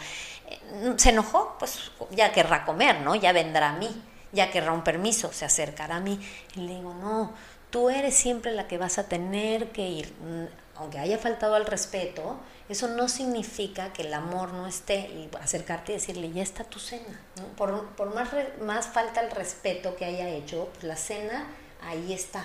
eh, 0.52 0.94
se 0.98 1.10
enojó, 1.10 1.56
pues 1.58 1.92
ya 2.12 2.32
querrá 2.32 2.64
comer, 2.64 3.00
¿no? 3.00 3.16
Ya 3.16 3.32
vendrá 3.32 3.70
a 3.72 3.74
mí 3.74 4.04
ya 4.34 4.52
querrá 4.52 4.74
un 4.74 4.84
permiso, 4.84 5.32
se 5.32 5.46
acercará 5.46 5.98
a 5.98 6.00
mí. 6.02 6.20
Y 6.56 6.62
le 6.62 6.76
digo, 6.76 6.94
no, 6.96 7.32
tú 7.70 7.90
eres 7.90 8.16
siempre 8.16 8.52
la 8.52 8.68
que 8.68 8.78
vas 8.78 8.98
a 8.98 9.06
tener 9.06 9.72
que 9.72 9.88
ir. 9.88 10.14
Mm, 10.22 10.46
aunque 10.76 11.00
haya 11.00 11.20
faltado 11.20 11.56
al 11.56 11.66
respeto, 11.68 12.38
eso 12.68 12.88
no 12.88 13.08
significa 13.08 13.94
que 13.94 14.02
el 14.02 14.14
amor 14.14 14.54
no 14.54 14.66
esté 14.66 15.00
y 15.00 15.30
acercarte 15.40 15.92
y 15.92 15.96
decirle, 15.96 16.32
ya 16.32 16.42
está 16.42 16.64
tu 16.64 16.80
cena. 16.80 17.20
Por, 17.56 17.90
por 17.90 18.14
más, 18.14 18.30
más 18.62 18.88
falta 18.88 19.22
el 19.22 19.30
respeto 19.32 19.96
que 19.96 20.06
haya 20.06 20.28
hecho, 20.30 20.70
pues 20.74 20.84
la 20.84 20.96
cena 20.96 21.48
ahí 21.82 22.12
está. 22.12 22.44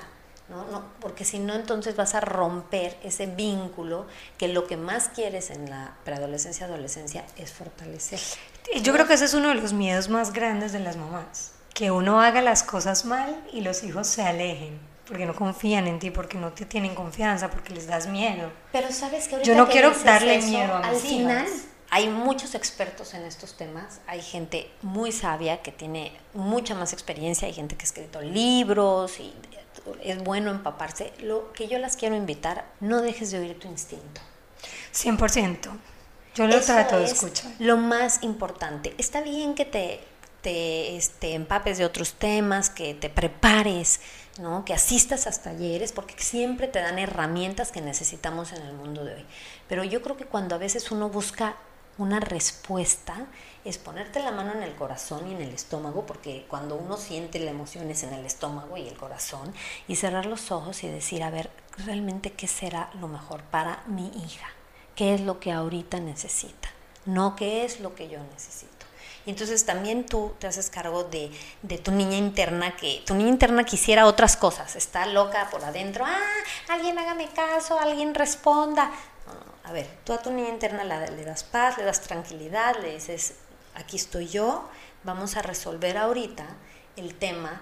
¿no? 0.51 0.65
No, 0.67 0.83
porque 1.01 1.25
si 1.25 1.39
no, 1.39 1.55
entonces 1.55 1.97
vas 1.97 2.15
a 2.15 2.21
romper 2.21 2.97
ese 3.03 3.27
vínculo 3.27 4.07
que 4.39 4.49
lo 4.49 4.67
que 4.67 4.77
más 4.77 5.09
quieres 5.09 5.51
en 5.51 5.69
la 5.69 5.95
preadolescencia, 6.05 6.67
adolescencia 6.67 7.25
es 7.37 7.53
fortalecer. 7.53 8.21
Yo 8.83 8.93
creo 8.93 9.07
que 9.07 9.15
ese 9.15 9.27
es 9.27 9.35
uno 9.35 9.49
de 9.49 9.55
los 9.55 9.73
miedos 9.73 10.09
más 10.09 10.33
grandes 10.33 10.73
de 10.73 10.81
las 10.81 10.97
mamás 10.97 11.53
que 11.79 11.93
uno 11.93 12.21
haga 12.21 12.43
las 12.43 12.65
cosas 12.65 13.05
mal 13.05 13.41
y 13.53 13.61
los 13.61 13.85
hijos 13.85 14.09
se 14.09 14.23
alejen 14.23 14.81
porque 15.07 15.27
no 15.27 15.35
confían 15.35 15.87
en 15.87 16.01
ti, 16.01 16.11
porque 16.11 16.37
no 16.37 16.53
te 16.53 16.67
tienen 16.67 16.97
confianza, 16.97 17.51
porque 17.51 17.73
les 17.73 17.87
das 17.87 18.09
miedo. 18.09 18.51
Pero 18.73 18.91
sabes 18.91 19.29
que 19.29 19.45
yo 19.45 19.55
no 19.55 19.69
quiero 19.69 19.93
darle 19.93 20.43
miedo 20.43 20.75
a 20.75 20.81
mis 20.81 20.89
Al 20.89 20.97
final 20.97 21.47
hay 21.89 22.09
muchos 22.09 22.57
expertos 22.57 23.15
en 23.15 23.23
estos 23.23 23.57
temas, 23.57 24.01
hay 24.09 24.21
gente 24.23 24.69
muy 24.83 25.13
sabia 25.13 25.63
que 25.63 25.71
tiene 25.71 26.19
mucha 26.35 26.75
más 26.75 26.93
experiencia, 26.93 27.47
hay 27.47 27.55
gente 27.55 27.77
que 27.77 27.85
ha 27.85 27.87
escrito 27.87 28.23
libros 28.23 29.21
y 29.21 29.33
es 30.03 30.19
bueno 30.25 30.51
empaparse. 30.51 31.13
Lo 31.21 31.53
que 31.53 31.69
yo 31.69 31.79
las 31.79 31.97
quiero 31.97 32.17
invitar, 32.17 32.67
no 32.81 33.03
dejes 33.03 33.31
de 33.31 33.39
oír 33.39 33.57
tu 33.57 33.69
instinto. 33.69 34.21
100%. 34.93 35.71
Yo 36.35 36.49
lo 36.49 36.61
trato 36.61 36.99
de 36.99 37.05
escuchar. 37.05 37.53
Lo 37.61 37.77
más 37.77 38.25
importante. 38.25 38.97
Está 38.99 39.21
bien 39.21 39.55
que 39.55 39.65
te 39.65 40.01
te 40.43 40.97
este, 40.97 41.35
empapes 41.35 41.79
de 41.79 41.85
otros 41.85 42.15
temas, 42.15 42.71
que 42.71 42.95
te 42.95 43.11
prepares, 43.11 44.01
¿no? 44.39 44.65
que 44.65 44.75
asistas 44.75 45.27
a 45.27 45.43
talleres, 45.43 45.93
porque 45.93 46.15
siempre 46.19 46.69
te 46.69 46.81
dan 46.81 46.99
herramientas 46.99 47.73
que 47.73 47.81
necesitamos 47.81 48.53
en 48.53 48.63
el 48.63 48.75
mundo 48.75 49.05
de 49.05 49.15
hoy. 49.15 49.27
Pero 49.69 49.85
yo 49.85 50.03
creo 50.03 50.17
que 50.17 50.27
cuando 50.27 50.55
a 50.55 50.59
veces 50.59 50.91
uno 50.91 51.09
busca 51.09 51.57
una 51.99 52.21
respuesta, 52.21 53.27
es 53.65 53.77
ponerte 53.77 54.21
la 54.21 54.31
mano 54.31 54.53
en 54.53 54.63
el 54.63 54.75
corazón 54.77 55.29
y 55.29 55.35
en 55.35 55.43
el 55.43 55.53
estómago, 55.53 56.07
porque 56.07 56.47
cuando 56.49 56.77
uno 56.77 56.97
siente 56.97 57.41
la 57.41 57.51
emoción 57.51 57.91
es 57.91 58.05
en 58.05 58.15
el 58.15 58.25
estómago 58.25 58.77
y 58.77 58.87
el 58.87 58.97
corazón, 58.97 59.53
y 59.89 59.97
cerrar 59.97 60.27
los 60.27 60.53
ojos 60.53 60.85
y 60.85 60.89
decir, 60.89 61.25
a 61.25 61.31
ver, 61.31 61.51
realmente 61.77 62.33
qué 62.33 62.47
será 62.47 62.91
lo 63.01 63.09
mejor 63.09 63.43
para 63.43 63.83
mi 63.87 64.09
hija, 64.25 64.47
qué 64.95 65.15
es 65.15 65.21
lo 65.21 65.41
que 65.41 65.51
ahorita 65.51 65.99
necesita, 65.99 66.69
no 67.05 67.35
qué 67.35 67.65
es 67.65 67.81
lo 67.81 67.97
que 67.97 68.09
yo 68.09 68.21
necesito. 68.33 68.78
Y 69.29 69.33
entonces 69.33 69.67
también 69.67 70.07
tú 70.07 70.33
te 70.39 70.47
haces 70.47 70.71
cargo 70.71 71.05
de, 71.05 71.31
tu 71.81 71.91
niña 71.91 72.17
interna, 72.17 72.75
que 72.77 73.03
tu 73.05 73.15
niña 73.15 73.29
interna 73.29 73.63
quisiera 73.63 74.07
otras 74.07 74.39
cosas, 74.39 74.75
está 74.75 75.05
loca 75.05 75.51
por 75.51 75.63
adentro, 75.63 76.07
ah, 76.07 76.19
alguien 76.71 76.99
hágame 76.99 77.29
caso, 77.29 77.79
alguien 77.79 78.15
responda. 78.15 78.91
a 79.65 79.73
ver, 79.73 79.87
tú 80.05 80.15
a 80.15 80.23
tu 80.23 80.33
niña 80.33 80.49
interna 80.49 80.83
le 80.83 81.25
das 81.27 81.45
paz, 81.45 81.77
le 81.77 81.85
das 81.85 82.01
tranquilidad, 82.01 82.77
le 82.81 82.95
dices, 82.95 83.35
aquí 83.75 83.97
estoy 83.97 84.29
yo, 84.29 84.67
vamos 85.05 85.37
a 85.37 85.43
resolver 85.43 85.99
ahorita 85.99 86.47
el 86.97 87.15
tema 87.15 87.61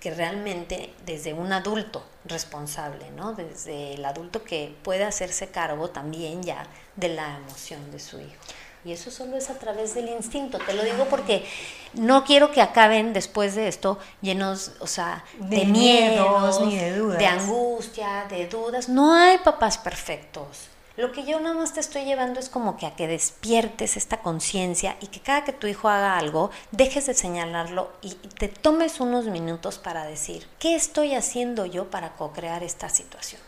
que 0.00 0.10
realmente 0.10 0.94
desde 1.04 1.34
un 1.34 1.52
adulto 1.52 2.02
responsable, 2.24 3.10
¿no? 3.10 3.34
Desde 3.34 3.92
el 3.92 4.06
adulto 4.06 4.42
que 4.42 4.74
puede 4.82 5.04
hacerse 5.04 5.50
cargo 5.50 5.90
también 5.90 6.42
ya 6.42 6.66
de 6.96 7.08
la 7.08 7.36
emoción 7.36 7.90
de 7.90 8.00
su 8.00 8.20
hijo. 8.20 8.40
Y 8.84 8.92
eso 8.92 9.10
solo 9.10 9.36
es 9.36 9.48
a 9.48 9.54
través 9.54 9.94
del 9.94 10.08
instinto. 10.10 10.58
Te 10.58 10.74
lo 10.74 10.82
digo 10.82 11.06
porque 11.08 11.46
no 11.94 12.24
quiero 12.24 12.50
que 12.52 12.60
acaben 12.60 13.14
después 13.14 13.54
de 13.54 13.68
esto 13.68 13.98
llenos, 14.20 14.72
o 14.80 14.86
sea, 14.86 15.24
de, 15.38 15.64
miedos, 15.64 16.60
ni 16.60 16.76
de 16.76 16.96
dudas. 16.96 17.18
De 17.18 17.26
angustia, 17.26 18.26
de 18.28 18.46
dudas. 18.46 18.88
No 18.88 19.14
hay 19.14 19.38
papás 19.38 19.78
perfectos. 19.78 20.68
Lo 20.96 21.10
que 21.10 21.24
yo 21.24 21.40
nada 21.40 21.56
más 21.56 21.72
te 21.72 21.80
estoy 21.80 22.04
llevando 22.04 22.38
es 22.38 22.48
como 22.48 22.76
que 22.76 22.86
a 22.86 22.94
que 22.94 23.08
despiertes 23.08 23.96
esta 23.96 24.18
conciencia 24.18 24.96
y 25.00 25.08
que 25.08 25.20
cada 25.20 25.44
que 25.44 25.52
tu 25.52 25.66
hijo 25.66 25.88
haga 25.88 26.16
algo, 26.18 26.50
dejes 26.70 27.06
de 27.06 27.14
señalarlo 27.14 27.90
y 28.00 28.14
te 28.14 28.46
tomes 28.46 29.00
unos 29.00 29.24
minutos 29.24 29.78
para 29.78 30.04
decir, 30.04 30.46
¿qué 30.60 30.76
estoy 30.76 31.14
haciendo 31.14 31.66
yo 31.66 31.90
para 31.90 32.14
co-crear 32.14 32.62
esta 32.62 32.88
situación? 32.90 33.40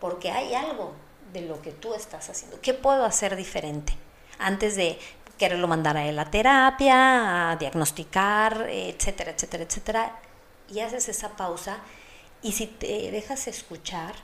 Porque 0.00 0.30
hay 0.30 0.54
algo 0.54 0.92
de 1.34 1.42
lo 1.42 1.60
que 1.60 1.72
tú 1.72 1.92
estás 1.92 2.30
haciendo. 2.30 2.58
¿Qué 2.62 2.72
puedo 2.72 3.04
hacer 3.04 3.36
diferente? 3.36 3.94
Antes 4.38 4.76
de 4.76 4.98
quererlo 5.38 5.68
mandar 5.68 5.96
a 5.96 6.06
él 6.06 6.18
a 6.18 6.30
terapia, 6.30 7.50
a 7.50 7.56
diagnosticar, 7.56 8.66
etcétera, 8.68 9.32
etcétera, 9.32 9.64
etcétera. 9.64 10.16
Y 10.68 10.80
haces 10.80 11.08
esa 11.08 11.36
pausa 11.36 11.78
y 12.42 12.52
si 12.52 12.66
te 12.66 13.10
dejas 13.10 13.46
escuchar, 13.48 14.14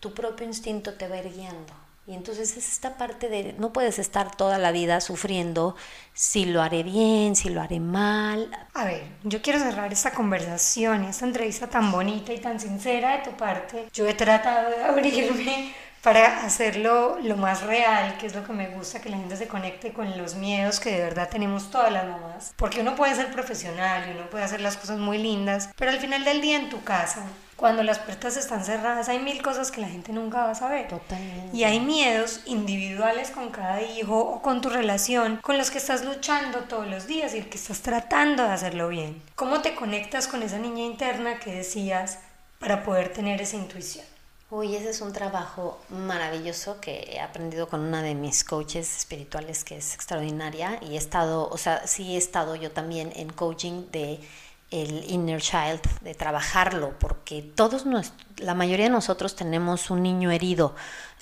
tu 0.00 0.14
propio 0.14 0.46
instinto 0.46 0.94
te 0.94 1.08
va 1.08 1.16
a 1.16 1.18
ir 1.18 1.32
guiando 1.32 1.88
y 2.08 2.14
entonces 2.14 2.56
es 2.56 2.72
esta 2.72 2.96
parte 2.96 3.28
de 3.28 3.52
no 3.58 3.70
puedes 3.70 3.98
estar 3.98 4.34
toda 4.34 4.56
la 4.56 4.72
vida 4.72 5.02
sufriendo 5.02 5.76
si 6.14 6.46
lo 6.46 6.62
haré 6.62 6.82
bien, 6.82 7.36
si 7.36 7.50
lo 7.50 7.60
haré 7.60 7.80
mal. 7.80 8.48
A 8.72 8.86
ver, 8.86 9.02
yo 9.24 9.42
quiero 9.42 9.58
cerrar 9.58 9.92
esta 9.92 10.12
conversación, 10.12 11.04
esta 11.04 11.26
entrevista 11.26 11.66
tan 11.66 11.92
bonita 11.92 12.32
y 12.32 12.38
tan 12.38 12.58
sincera 12.58 13.18
de 13.18 13.24
tu 13.24 13.36
parte. 13.36 13.90
Yo 13.92 14.08
he 14.08 14.14
tratado 14.14 14.70
de 14.70 14.82
abrirme 14.84 15.74
para 16.02 16.44
hacerlo 16.44 17.18
lo 17.22 17.36
más 17.36 17.62
real, 17.62 18.16
que 18.18 18.26
es 18.26 18.34
lo 18.34 18.44
que 18.44 18.52
me 18.52 18.68
gusta, 18.68 19.00
que 19.00 19.08
la 19.08 19.16
gente 19.16 19.36
se 19.36 19.48
conecte 19.48 19.92
con 19.92 20.16
los 20.16 20.34
miedos 20.34 20.80
que 20.80 20.92
de 20.92 21.02
verdad 21.02 21.28
tenemos 21.28 21.70
todas 21.70 21.92
las 21.92 22.06
mamás. 22.06 22.52
Porque 22.56 22.80
uno 22.80 22.94
puede 22.94 23.14
ser 23.14 23.30
profesional 23.30 24.08
y 24.08 24.16
uno 24.16 24.30
puede 24.30 24.44
hacer 24.44 24.60
las 24.60 24.76
cosas 24.76 24.98
muy 24.98 25.18
lindas, 25.18 25.70
pero 25.76 25.90
al 25.90 25.98
final 25.98 26.24
del 26.24 26.40
día 26.40 26.56
en 26.56 26.70
tu 26.70 26.82
casa 26.82 27.24
cuando 27.58 27.82
las 27.82 27.98
puertas 27.98 28.36
están 28.36 28.64
cerradas 28.64 29.08
hay 29.08 29.18
mil 29.18 29.42
cosas 29.42 29.72
que 29.72 29.80
la 29.80 29.88
gente 29.88 30.12
nunca 30.12 30.44
va 30.44 30.52
a 30.52 30.54
saber. 30.54 30.86
Totalmente. 30.86 31.56
Y 31.56 31.64
hay 31.64 31.80
miedos 31.80 32.42
individuales 32.46 33.32
con 33.32 33.50
cada 33.50 33.82
hijo 33.82 34.16
o 34.16 34.40
con 34.42 34.60
tu 34.60 34.68
relación 34.68 35.38
con 35.42 35.58
los 35.58 35.72
que 35.72 35.78
estás 35.78 36.04
luchando 36.04 36.60
todos 36.60 36.86
los 36.86 37.08
días 37.08 37.34
y 37.34 37.42
que 37.42 37.58
estás 37.58 37.80
tratando 37.80 38.44
de 38.44 38.50
hacerlo 38.50 38.88
bien. 38.88 39.20
¿Cómo 39.34 39.60
te 39.60 39.74
conectas 39.74 40.28
con 40.28 40.44
esa 40.44 40.58
niña 40.58 40.84
interna 40.84 41.40
que 41.40 41.52
decías 41.52 42.20
para 42.60 42.84
poder 42.84 43.12
tener 43.12 43.42
esa 43.42 43.56
intuición? 43.56 44.06
Uy, 44.50 44.76
ese 44.76 44.88
es 44.88 45.02
un 45.02 45.12
trabajo 45.12 45.78
maravilloso 45.90 46.80
que 46.80 47.10
he 47.12 47.20
aprendido 47.20 47.68
con 47.68 47.80
una 47.80 48.00
de 48.00 48.14
mis 48.14 48.44
coaches 48.44 48.96
espirituales 48.96 49.62
que 49.62 49.76
es 49.76 49.92
extraordinaria. 49.92 50.78
Y 50.82 50.94
he 50.94 50.96
estado, 50.96 51.50
o 51.50 51.58
sea, 51.58 51.86
sí 51.86 52.14
he 52.14 52.16
estado 52.16 52.56
yo 52.56 52.70
también 52.70 53.12
en 53.14 53.28
coaching 53.30 53.90
de 53.92 54.20
el 54.70 55.04
inner 55.10 55.42
child, 55.42 55.82
de 56.00 56.14
trabajarlo, 56.14 56.98
porque 56.98 57.42
todos, 57.42 57.84
la 58.38 58.54
mayoría 58.54 58.86
de 58.86 58.90
nosotros 58.90 59.36
tenemos 59.36 59.90
un 59.90 60.02
niño 60.02 60.30
herido, 60.30 60.74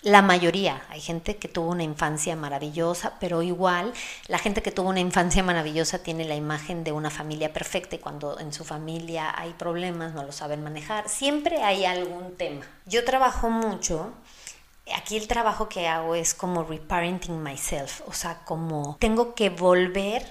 la 0.07 0.23
mayoría, 0.23 0.83
hay 0.89 1.01
gente 1.01 1.37
que 1.37 1.49
tuvo 1.49 1.73
una 1.73 1.83
infancia 1.83 2.37
maravillosa, 2.37 3.15
pero 3.19 3.43
igual 3.43 3.93
la 4.29 4.39
gente 4.39 4.63
que 4.63 4.71
tuvo 4.71 4.91
una 4.91 5.01
infancia 5.01 5.43
maravillosa 5.43 5.99
tiene 5.99 6.25
la 6.25 6.37
imagen 6.37 6.85
de 6.85 6.93
una 6.93 7.11
familia 7.11 7.53
perfecta 7.53 7.97
y 7.97 7.99
cuando 7.99 8.39
en 8.39 8.53
su 8.53 8.65
familia 8.65 9.35
hay 9.37 9.53
problemas 9.55 10.15
no 10.15 10.23
lo 10.23 10.31
saben 10.31 10.63
manejar, 10.63 11.09
siempre 11.09 11.61
hay 11.65 11.87
algún 11.87 12.37
tema. 12.37 12.65
Yo 12.87 13.05
trabajo 13.05 13.51
mucho. 13.51 14.13
Aquí 14.97 15.17
el 15.17 15.27
trabajo 15.27 15.69
que 15.69 15.89
hago 15.89 16.15
es 16.15 16.35
como 16.35 16.63
reparenting 16.63 17.43
myself, 17.43 18.03
o 18.07 18.13
sea, 18.13 18.45
como 18.45 18.97
tengo 19.01 19.35
que 19.35 19.51
volver 19.51 20.25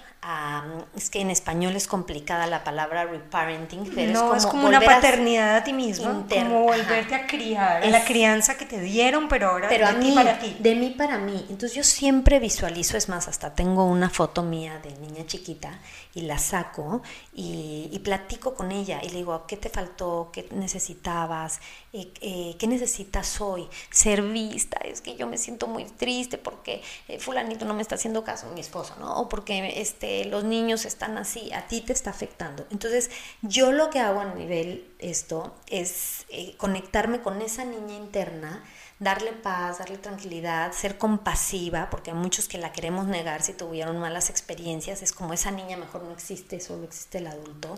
es 0.95 1.09
que 1.09 1.21
en 1.21 1.30
español 1.30 1.76
es 1.76 1.88
complicada 1.88 2.47
la 2.47 2.63
palabra 2.63 3.05
reparenting, 3.05 3.91
pero 3.93 4.11
no, 4.13 4.36
es 4.36 4.45
como, 4.45 4.67
una 4.67 4.82
paternidad 4.82 5.57
a, 5.57 5.63
ti 5.63 5.73
mismo, 5.73 6.26
como 6.28 6.63
volverte 6.63 7.13
a 7.13 7.28
criar, 7.28 7.86
la 7.86 8.03
crianza 8.03 8.57
que 8.57 8.65
te 8.65 8.80
dieron, 8.80 9.28
pero 9.28 9.49
ahora 9.49 9.69
pero 9.69 9.86
de 9.86 9.91
a 9.91 9.95
mí, 9.95 10.11
para 10.15 10.39
ti. 10.39 10.57
De 10.59 10.76
mí 10.76 10.95
para 10.97 11.17
mí. 11.19 11.45
Entonces 11.49 11.73
yo 11.73 11.84
siempre 11.84 12.39
visualizo, 12.39 12.97
es 12.97 13.07
más, 13.07 13.28
hasta 13.28 13.53
tengo 13.53 13.86
una 13.86 14.09
foto 14.09 14.41
mía 14.41 14.80
de 14.84 14.95
niña 14.97 15.26
chiquita 15.28 15.80
y 16.16 16.22
la 16.22 16.39
saco 16.39 17.03
y, 17.34 17.99
platico 18.05 18.53
con 18.53 18.72
ella 18.72 19.01
y 19.03 19.09
le 19.09 19.18
digo, 19.18 19.45
¿qué 19.47 19.57
te 19.57 19.70
faltó? 19.70 20.30
¿Qué 20.32 20.47
necesitabas? 20.51 21.59
Eh, 21.91 22.11
eh, 22.22 22.55
¿Qué 22.59 22.68
necesitas 22.68 23.41
hoy? 23.41 23.68
Ser 23.89 24.22
vista, 24.22 24.78
es 24.78 25.01
que 25.01 25.16
yo 25.16 25.28
me 25.28 25.39
siento 25.39 25.66
muy 25.66 25.86
triste 25.86 26.38
porque 26.38 26.84
eh, 27.07 27.20
fulanito 27.20 27.66
no 27.66 27.74
me 27.74 27.82
está 27.82 27.95
haciendo 27.95 28.24
caso, 28.24 28.47
mi 28.53 28.61
esposo, 28.61 28.95
¿no? 28.99 29.22
O 29.22 29.28
porque 29.28 29.82
este, 29.82 30.26
los 30.26 30.43
niños 30.43 30.86
están 30.86 31.18
así, 31.18 31.51
a 31.51 31.68
ti 31.68 31.82
te 31.82 31.93
está 31.93 32.11
afectando. 32.11 32.66
Entonces, 32.70 33.09
yo 33.41 33.72
lo 33.72 33.89
que 33.89 33.99
hago 33.99 34.20
a 34.20 34.34
nivel 34.36 34.88
esto 34.99 35.55
es 35.68 36.28
conectarme 36.57 37.22
con 37.22 37.41
esa 37.41 37.66
niña 37.66 37.95
interna, 37.95 38.63
darle 39.00 39.34
paz, 39.34 39.80
darle 39.80 39.98
tranquilidad, 39.98 40.72
ser 40.72 40.98
compasiva, 40.98 41.89
porque 41.89 42.12
hay 42.12 42.18
muchos 42.18 42.48
que 42.48 42.58
la 42.58 42.72
queremos 42.72 43.08
negar 43.08 43.41
si 43.41 43.54
tuvieron 43.54 44.00
malas 44.00 44.30
experiencias, 44.30 45.02
es 45.02 45.12
como 45.12 45.34
esa 45.34 45.52
niña 45.52 45.78
mejor 45.78 46.04
no 46.04 46.12
existe, 46.12 46.60
solo 46.60 46.86
existe 46.86 47.18
el 47.18 47.28
adulto, 47.28 47.78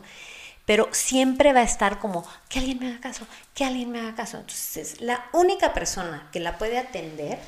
pero 0.66 0.90
siempre 0.92 1.54
va 1.54 1.62
a 1.62 1.64
estar 1.64 1.98
como, 2.00 2.26
que 2.50 2.60
alguien 2.60 2.80
me 2.80 2.90
haga 2.90 3.00
caso, 3.00 3.26
que 3.54 3.64
alguien 3.64 3.90
me 3.90 4.00
haga 4.00 4.16
caso. 4.16 4.38
Entonces, 4.38 5.00
la 5.02 5.26
única 5.32 5.74
persona 5.74 6.28
que 6.32 6.42
la 6.42 6.58
puede 6.58 6.78
atender 6.78 7.40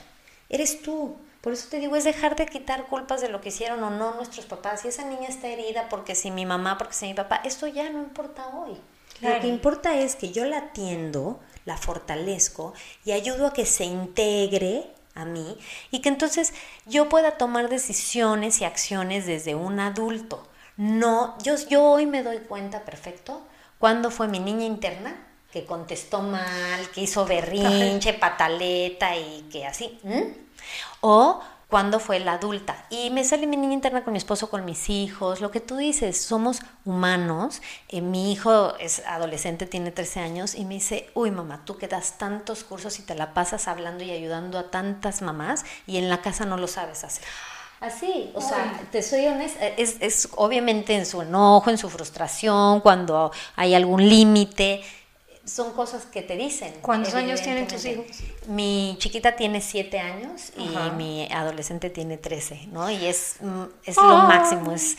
eres 0.47 0.81
tú. 0.81 1.17
Por 1.41 1.53
eso 1.53 1.67
te 1.69 1.79
digo, 1.79 1.95
es 1.95 2.05
dejar 2.05 2.35
de 2.35 2.45
quitar 2.45 2.87
culpas 2.87 3.21
de 3.21 3.29
lo 3.29 3.41
que 3.41 3.49
hicieron 3.49 3.83
o 3.83 3.89
no 3.89 4.13
nuestros 4.15 4.45
papás. 4.45 4.81
Si 4.81 4.87
esa 4.87 5.03
niña 5.03 5.27
está 5.27 5.47
herida 5.47 5.89
porque 5.89 6.15
si 6.15 6.31
mi 6.31 6.45
mamá, 6.45 6.77
porque 6.77 6.93
si 6.93 7.07
mi 7.07 7.13
papá, 7.13 7.41
esto 7.43 7.67
ya 7.67 7.89
no 7.89 7.99
importa 7.99 8.47
hoy. 8.47 8.77
Lo 9.21 9.39
que 9.41 9.47
importa 9.47 9.95
es 9.95 10.15
que 10.15 10.31
yo 10.31 10.45
la 10.45 10.57
atiendo, 10.57 11.41
la 11.69 11.77
fortalezco 11.77 12.73
y 13.05 13.11
ayudo 13.11 13.47
a 13.47 13.53
que 13.53 13.65
se 13.65 13.85
integre 13.85 14.91
a 15.13 15.23
mí 15.23 15.55
y 15.91 15.99
que 15.99 16.09
entonces 16.09 16.53
yo 16.87 17.09
pueda 17.09 17.37
tomar 17.37 17.69
decisiones 17.69 18.59
y 18.59 18.65
acciones 18.65 19.27
desde 19.27 19.53
un 19.53 19.79
adulto. 19.79 20.45
No, 20.77 21.37
yo, 21.43 21.55
yo 21.69 21.83
hoy 21.83 22.07
me 22.07 22.23
doy 22.23 22.39
cuenta 22.39 22.83
perfecto 22.85 23.41
cuando 23.77 24.09
fue 24.09 24.27
mi 24.27 24.39
niña 24.39 24.65
interna 24.65 25.15
que 25.51 25.65
contestó 25.65 26.21
mal, 26.21 26.89
que 26.93 27.01
hizo 27.01 27.25
berrinche, 27.25 28.13
pataleta 28.13 29.15
y 29.15 29.47
que 29.51 29.65
así. 29.67 29.99
O 31.01 31.39
cuando 31.69 31.99
fue 31.99 32.19
la 32.19 32.33
adulta. 32.33 32.85
Y 32.89 33.11
me 33.11 33.23
sale 33.23 33.45
mi 33.45 33.55
niña 33.55 33.73
interna 33.73 34.03
con 34.03 34.11
mi 34.11 34.17
esposo, 34.17 34.49
con 34.49 34.65
mis 34.65 34.89
hijos, 34.89 35.39
lo 35.39 35.51
que 35.51 35.59
tú 35.59 35.77
dices, 35.77 36.19
somos 36.19 36.61
humanos. 36.83 37.61
Eh, 37.87 38.01
mi 38.01 38.31
hijo 38.31 38.75
es 38.79 39.03
adolescente, 39.05 39.67
tiene 39.67 39.91
13 39.91 40.19
años, 40.19 40.55
y 40.55 40.65
me 40.65 40.73
dice, 40.75 41.09
uy 41.13 41.29
mamá, 41.29 41.61
tú 41.65 41.77
que 41.77 41.87
das 41.87 42.17
tantos 42.17 42.63
cursos 42.63 42.97
y 42.99 43.03
te 43.03 43.13
la 43.13 43.33
pasas 43.33 43.67
hablando 43.67 44.03
y 44.03 44.11
ayudando 44.11 44.57
a 44.57 44.71
tantas 44.71 45.21
mamás 45.21 45.63
y 45.85 45.97
en 45.97 46.09
la 46.09 46.21
casa 46.21 46.45
no 46.45 46.57
lo 46.57 46.67
sabes 46.67 47.03
hacer. 47.03 47.23
Así, 47.79 48.31
o 48.33 48.41
sea, 48.41 48.81
te 48.91 49.01
soy 49.01 49.27
honesta, 49.27 49.65
es, 49.65 49.97
es 50.01 50.27
obviamente 50.35 50.95
en 50.95 51.05
su 51.05 51.21
enojo, 51.21 51.69
en 51.69 51.77
su 51.77 51.89
frustración, 51.89 52.81
cuando 52.81 53.31
hay 53.55 53.73
algún 53.73 54.09
límite, 54.09 54.83
son 55.49 55.73
cosas 55.73 56.05
que 56.05 56.21
te 56.21 56.37
dicen. 56.37 56.73
¿Cuántos 56.81 57.13
años 57.13 57.41
tienen 57.41 57.67
tus 57.67 57.83
hijos? 57.85 58.05
Mi 58.47 58.95
chiquita 58.99 59.35
tiene 59.35 59.61
siete 59.61 59.99
años 59.99 60.51
y 60.55 60.69
mi 60.95 61.27
adolescente 61.31 61.89
tiene 61.89 62.17
13, 62.17 62.67
¿no? 62.71 62.89
Y 62.89 63.05
es, 63.05 63.37
mm, 63.41 63.63
es 63.85 63.95
lo 63.97 64.03
ah. 64.03 64.27
máximo, 64.27 64.71
es, 64.71 64.97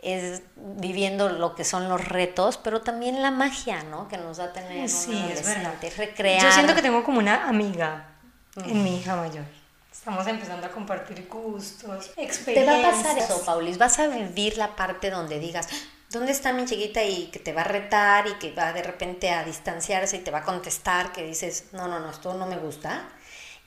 es 0.00 0.42
viviendo 0.56 1.28
lo 1.28 1.54
que 1.54 1.64
son 1.64 1.88
los 1.88 2.06
retos, 2.06 2.56
pero 2.56 2.82
también 2.82 3.22
la 3.22 3.30
magia, 3.30 3.82
¿no? 3.84 4.08
Que 4.08 4.16
nos 4.16 4.36
da 4.36 4.52
tener 4.52 4.88
sí, 4.88 5.20
es 5.32 5.44
verdad. 5.44 5.74
recrear. 5.96 6.42
Yo 6.42 6.52
siento 6.52 6.74
que 6.74 6.82
tengo 6.82 7.02
como 7.02 7.18
una 7.18 7.48
amiga 7.48 8.08
en 8.56 8.82
mi 8.82 8.98
hija 8.98 9.16
mayor. 9.16 9.44
Estamos 9.90 10.26
empezando 10.26 10.66
a 10.66 10.70
compartir 10.70 11.28
gustos, 11.28 12.12
experiencias. 12.16 12.76
Te 12.76 12.82
va 12.82 12.88
a 12.88 12.92
pasar 12.92 13.18
eso, 13.18 13.44
Paulis. 13.44 13.76
Vas 13.78 13.98
a 13.98 14.06
vivir 14.06 14.56
la 14.56 14.76
parte 14.76 15.10
donde 15.10 15.38
digas, 15.38 15.68
¿dónde 16.10 16.32
está 16.32 16.52
mi 16.52 16.64
chiquita? 16.64 17.02
Y 17.04 17.26
que 17.26 17.38
te 17.38 17.52
va 17.52 17.62
a 17.62 17.64
retar 17.64 18.26
y 18.26 18.34
que 18.34 18.52
va 18.52 18.72
de 18.72 18.82
repente 18.82 19.30
a 19.30 19.44
distanciarse 19.44 20.16
y 20.16 20.20
te 20.20 20.30
va 20.30 20.38
a 20.38 20.44
contestar 20.44 21.12
que 21.12 21.24
dices, 21.24 21.66
no, 21.72 21.88
no, 21.88 22.00
no, 22.00 22.10
esto 22.10 22.34
no 22.34 22.46
me 22.46 22.56
gusta. 22.56 23.08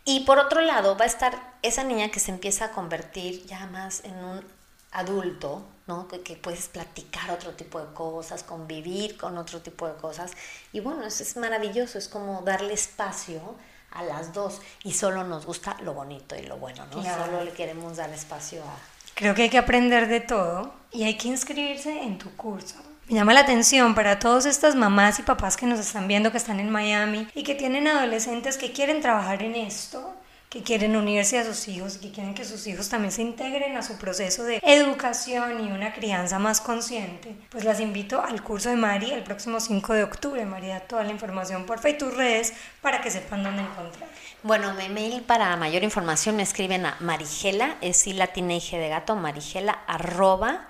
Y 0.04 0.22
por 0.22 0.40
otro 0.40 0.62
lado 0.62 0.98
va 0.98 1.06
a 1.06 1.08
estar 1.08 1.56
esa 1.62 1.84
niña 1.84 2.10
que 2.10 2.20
se 2.20 2.32
empieza 2.32 2.66
a 2.66 2.72
convertir 2.72 3.46
ya 3.46 3.68
más 3.68 4.04
en 4.04 4.16
un 4.16 4.46
adulto, 4.92 5.64
¿no? 5.88 6.08
Que, 6.08 6.22
que, 6.22 6.36
puedes 6.36 6.68
platicar 6.68 7.32
otro 7.32 7.52
tipo 7.52 7.80
de 7.80 7.94
cosas, 7.94 8.44
convivir 8.44 9.18
con 9.18 9.38
otro 9.38 9.62
tipo 9.62 9.88
de 9.88 9.94
cosas. 9.96 10.32
Y 10.74 10.80
bueno, 10.80 11.06
eso 11.06 11.24
es 11.24 11.38
maravilloso, 11.38 11.98
es 11.98 12.08
como 12.08 12.42
darle 12.42 12.74
espacio 12.74 13.56
a 13.92 14.04
las 14.04 14.34
dos 14.34 14.62
y 14.84 14.94
solo 14.94 15.24
nos 15.24 15.46
gusta 15.46 15.78
lo 15.82 15.94
bonito 15.94 16.36
y 16.36 16.44
lo 16.44 16.58
bueno, 16.58 16.86
¿no? 16.88 17.04
Solo 17.04 17.44
le 17.44 17.52
queremos 17.52 17.98
dar 17.98 18.10
espacio 18.10 18.64
a, 18.64 19.01
Creo 19.22 19.36
que 19.36 19.44
hay 19.44 19.50
que 19.52 19.60
aprender 19.60 20.08
de 20.08 20.20
todo 20.20 20.74
y 20.92 21.04
hay 21.04 21.16
que 21.16 21.28
inscribirse 21.28 22.02
en 22.02 22.18
tu 22.18 22.36
curso. 22.36 22.78
Me 23.08 23.14
llama 23.14 23.36
la 23.36 23.42
atención 23.42 23.94
para 23.94 24.18
todas 24.18 24.48
estas 24.48 24.74
mamás 24.74 25.20
y 25.20 25.22
papás 25.22 25.58
que 25.58 25.68
nos 25.68 25.80
están 25.80 26.08
viendo 26.08 26.32
que 26.32 26.40
están 26.40 26.60
en 26.60 26.72
Miami 26.72 27.28
y 27.36 27.44
que 27.44 27.54
tienen 27.54 27.88
adolescentes 27.88 28.58
que 28.58 28.72
quieren 28.72 29.00
trabajar 29.00 29.44
en 29.44 29.54
esto, 29.54 30.16
que 30.52 30.64
quieren 30.64 30.98
unirse 30.98 31.40
a 31.40 31.46
sus 31.46 31.70
hijos 31.70 31.96
y 31.96 32.00
que 32.00 32.12
quieren 32.12 32.34
que 32.34 32.44
sus 32.44 32.68
hijos 32.68 32.90
también 32.90 33.14
se 33.14 33.22
integren 33.22 33.78
a 33.78 33.82
su 33.82 33.98
proceso 33.98 34.44
de 34.44 34.60
educación 34.62 35.66
y 35.66 35.72
una 35.72 35.94
crianza 35.94 36.40
más 36.40 36.60
consciente, 36.60 37.38
pues 37.50 37.64
las 37.64 37.80
invito 37.80 38.22
al 38.22 38.44
curso 38.44 38.70
de 38.70 38.76
Mari 38.76 39.12
el 39.12 39.24
próximo 39.24 39.62
5 39.62 39.94
de 39.94 40.04
octubre. 40.04 40.46
María, 40.46 40.82
toda 40.82 41.06
la 41.06 41.12
información 41.12 41.66
por 41.66 41.80
Facebook 41.80 42.12
y 42.16 42.18
redes 42.18 42.54
para 42.82 43.00
que 43.00 43.10
sepan 43.10 43.44
dónde 43.44 43.62
encontrar. 43.62 44.10
Bueno, 44.44 44.74
mi 44.74 44.90
mail 44.90 45.22
para 45.22 45.56
mayor 45.56 45.84
información 45.84 46.36
me 46.36 46.44
escriben 46.44 46.86
a 46.86 46.98
marigela, 47.00 47.78
es 47.80 47.96
si 47.96 48.12
latina 48.12 48.54
de 48.54 48.90
gato, 48.90 49.16
marigela 49.16 49.72
arroba 49.88 50.68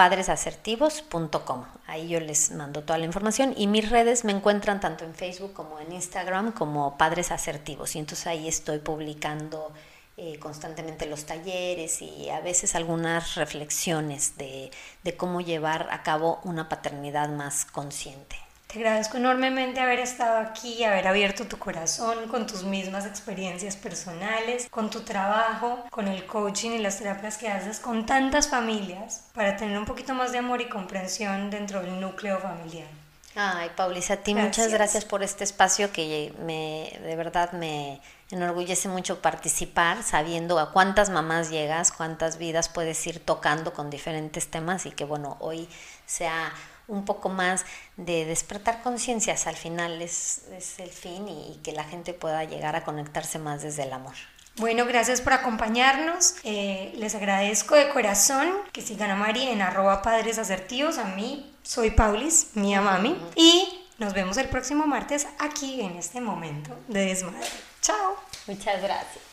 padresasertivos.com. 0.00 1.66
Ahí 1.86 2.08
yo 2.08 2.20
les 2.20 2.52
mando 2.52 2.82
toda 2.84 2.98
la 2.98 3.04
información 3.04 3.52
y 3.54 3.66
mis 3.66 3.90
redes 3.90 4.24
me 4.24 4.32
encuentran 4.32 4.80
tanto 4.80 5.04
en 5.04 5.14
Facebook 5.14 5.52
como 5.52 5.78
en 5.78 5.92
Instagram 5.92 6.52
como 6.52 6.96
Padres 6.96 7.30
Asertivos. 7.30 7.94
Y 7.94 7.98
entonces 7.98 8.26
ahí 8.26 8.48
estoy 8.48 8.78
publicando 8.78 9.74
eh, 10.16 10.38
constantemente 10.38 11.04
los 11.04 11.26
talleres 11.26 12.00
y 12.00 12.30
a 12.30 12.40
veces 12.40 12.74
algunas 12.74 13.34
reflexiones 13.34 14.38
de 14.38 14.70
cómo 15.18 15.42
llevar 15.42 15.88
a 15.90 16.02
cabo 16.02 16.40
una 16.44 16.70
paternidad 16.70 17.28
más 17.28 17.66
consciente. 17.66 18.36
Te 18.72 18.78
agradezco 18.78 19.16
enormemente 19.16 19.80
haber 19.80 19.98
estado 19.98 20.38
aquí, 20.38 20.84
haber 20.84 21.08
abierto 21.08 21.44
tu 21.44 21.58
corazón 21.58 22.28
con 22.28 22.46
tus 22.46 22.62
mismas 22.62 23.04
experiencias 23.04 23.74
personales, 23.74 24.68
con 24.70 24.90
tu 24.90 25.00
trabajo, 25.00 25.84
con 25.90 26.06
el 26.06 26.24
coaching 26.24 26.70
y 26.70 26.78
las 26.78 26.98
terapias 26.98 27.36
que 27.36 27.48
haces 27.48 27.80
con 27.80 28.06
tantas 28.06 28.46
familias 28.46 29.24
para 29.34 29.56
tener 29.56 29.76
un 29.76 29.86
poquito 29.86 30.14
más 30.14 30.30
de 30.30 30.38
amor 30.38 30.60
y 30.60 30.68
comprensión 30.68 31.50
dentro 31.50 31.82
del 31.82 32.00
núcleo 32.00 32.38
familiar. 32.38 32.86
Ay, 33.34 33.70
Paulisa, 33.74 34.14
a 34.14 34.16
ti 34.18 34.36
muchas 34.36 34.72
gracias 34.72 35.04
por 35.04 35.24
este 35.24 35.42
espacio 35.42 35.92
que 35.92 36.32
me, 36.44 36.96
de 37.02 37.16
verdad 37.16 37.50
me 37.52 38.00
enorgullece 38.30 38.88
mucho 38.88 39.20
participar, 39.20 40.04
sabiendo 40.04 40.60
a 40.60 40.70
cuántas 40.70 41.10
mamás 41.10 41.50
llegas, 41.50 41.90
cuántas 41.90 42.38
vidas 42.38 42.68
puedes 42.68 43.04
ir 43.08 43.18
tocando 43.18 43.72
con 43.72 43.90
diferentes 43.90 44.48
temas 44.48 44.86
y 44.86 44.92
que 44.92 45.04
bueno, 45.04 45.36
hoy 45.40 45.68
sea 46.06 46.52
un 46.90 47.04
poco 47.04 47.28
más 47.28 47.64
de 47.96 48.24
despertar 48.24 48.82
conciencias 48.82 49.46
al 49.46 49.56
final 49.56 50.02
es, 50.02 50.42
el 50.78 50.90
fin 50.90 51.28
y, 51.28 51.60
que 51.62 51.72
la 51.72 51.84
gente 51.84 52.12
pueda 52.12 52.44
llegar 52.44 52.76
a 52.76 52.84
conectarse 52.84 53.38
más 53.38 53.62
desde 53.62 53.84
el 53.84 53.92
amor. 53.92 54.14
Bueno, 54.56 54.84
gracias 54.84 55.20
por 55.20 55.32
acompañarnos. 55.32 56.34
Eh, 56.42 56.92
les 56.96 57.14
agradezco 57.14 57.76
de 57.76 57.88
corazón 57.90 58.52
que 58.72 58.82
sigan 58.82 59.10
a 59.10 59.16
Mari 59.16 59.48
en 59.48 59.62
arroba 59.62 60.02
padres 60.02 60.38
asertivos. 60.38 60.98
A 60.98 61.04
mí 61.04 61.54
soy 61.62 61.92
Paulis, 61.92 62.48
mi 62.54 62.74
mami. 62.74 63.16
Y 63.36 63.86
nos 63.98 64.12
vemos 64.12 64.36
el 64.36 64.48
próximo 64.48 64.86
martes 64.86 65.26
aquí 65.38 65.80
en 65.80 65.96
este 65.96 66.20
momento 66.20 66.76
de 66.88 67.06
desmadre. 67.06 67.48
Chao. 67.80 68.16
Muchas 68.46 68.82
gracias. 68.82 69.29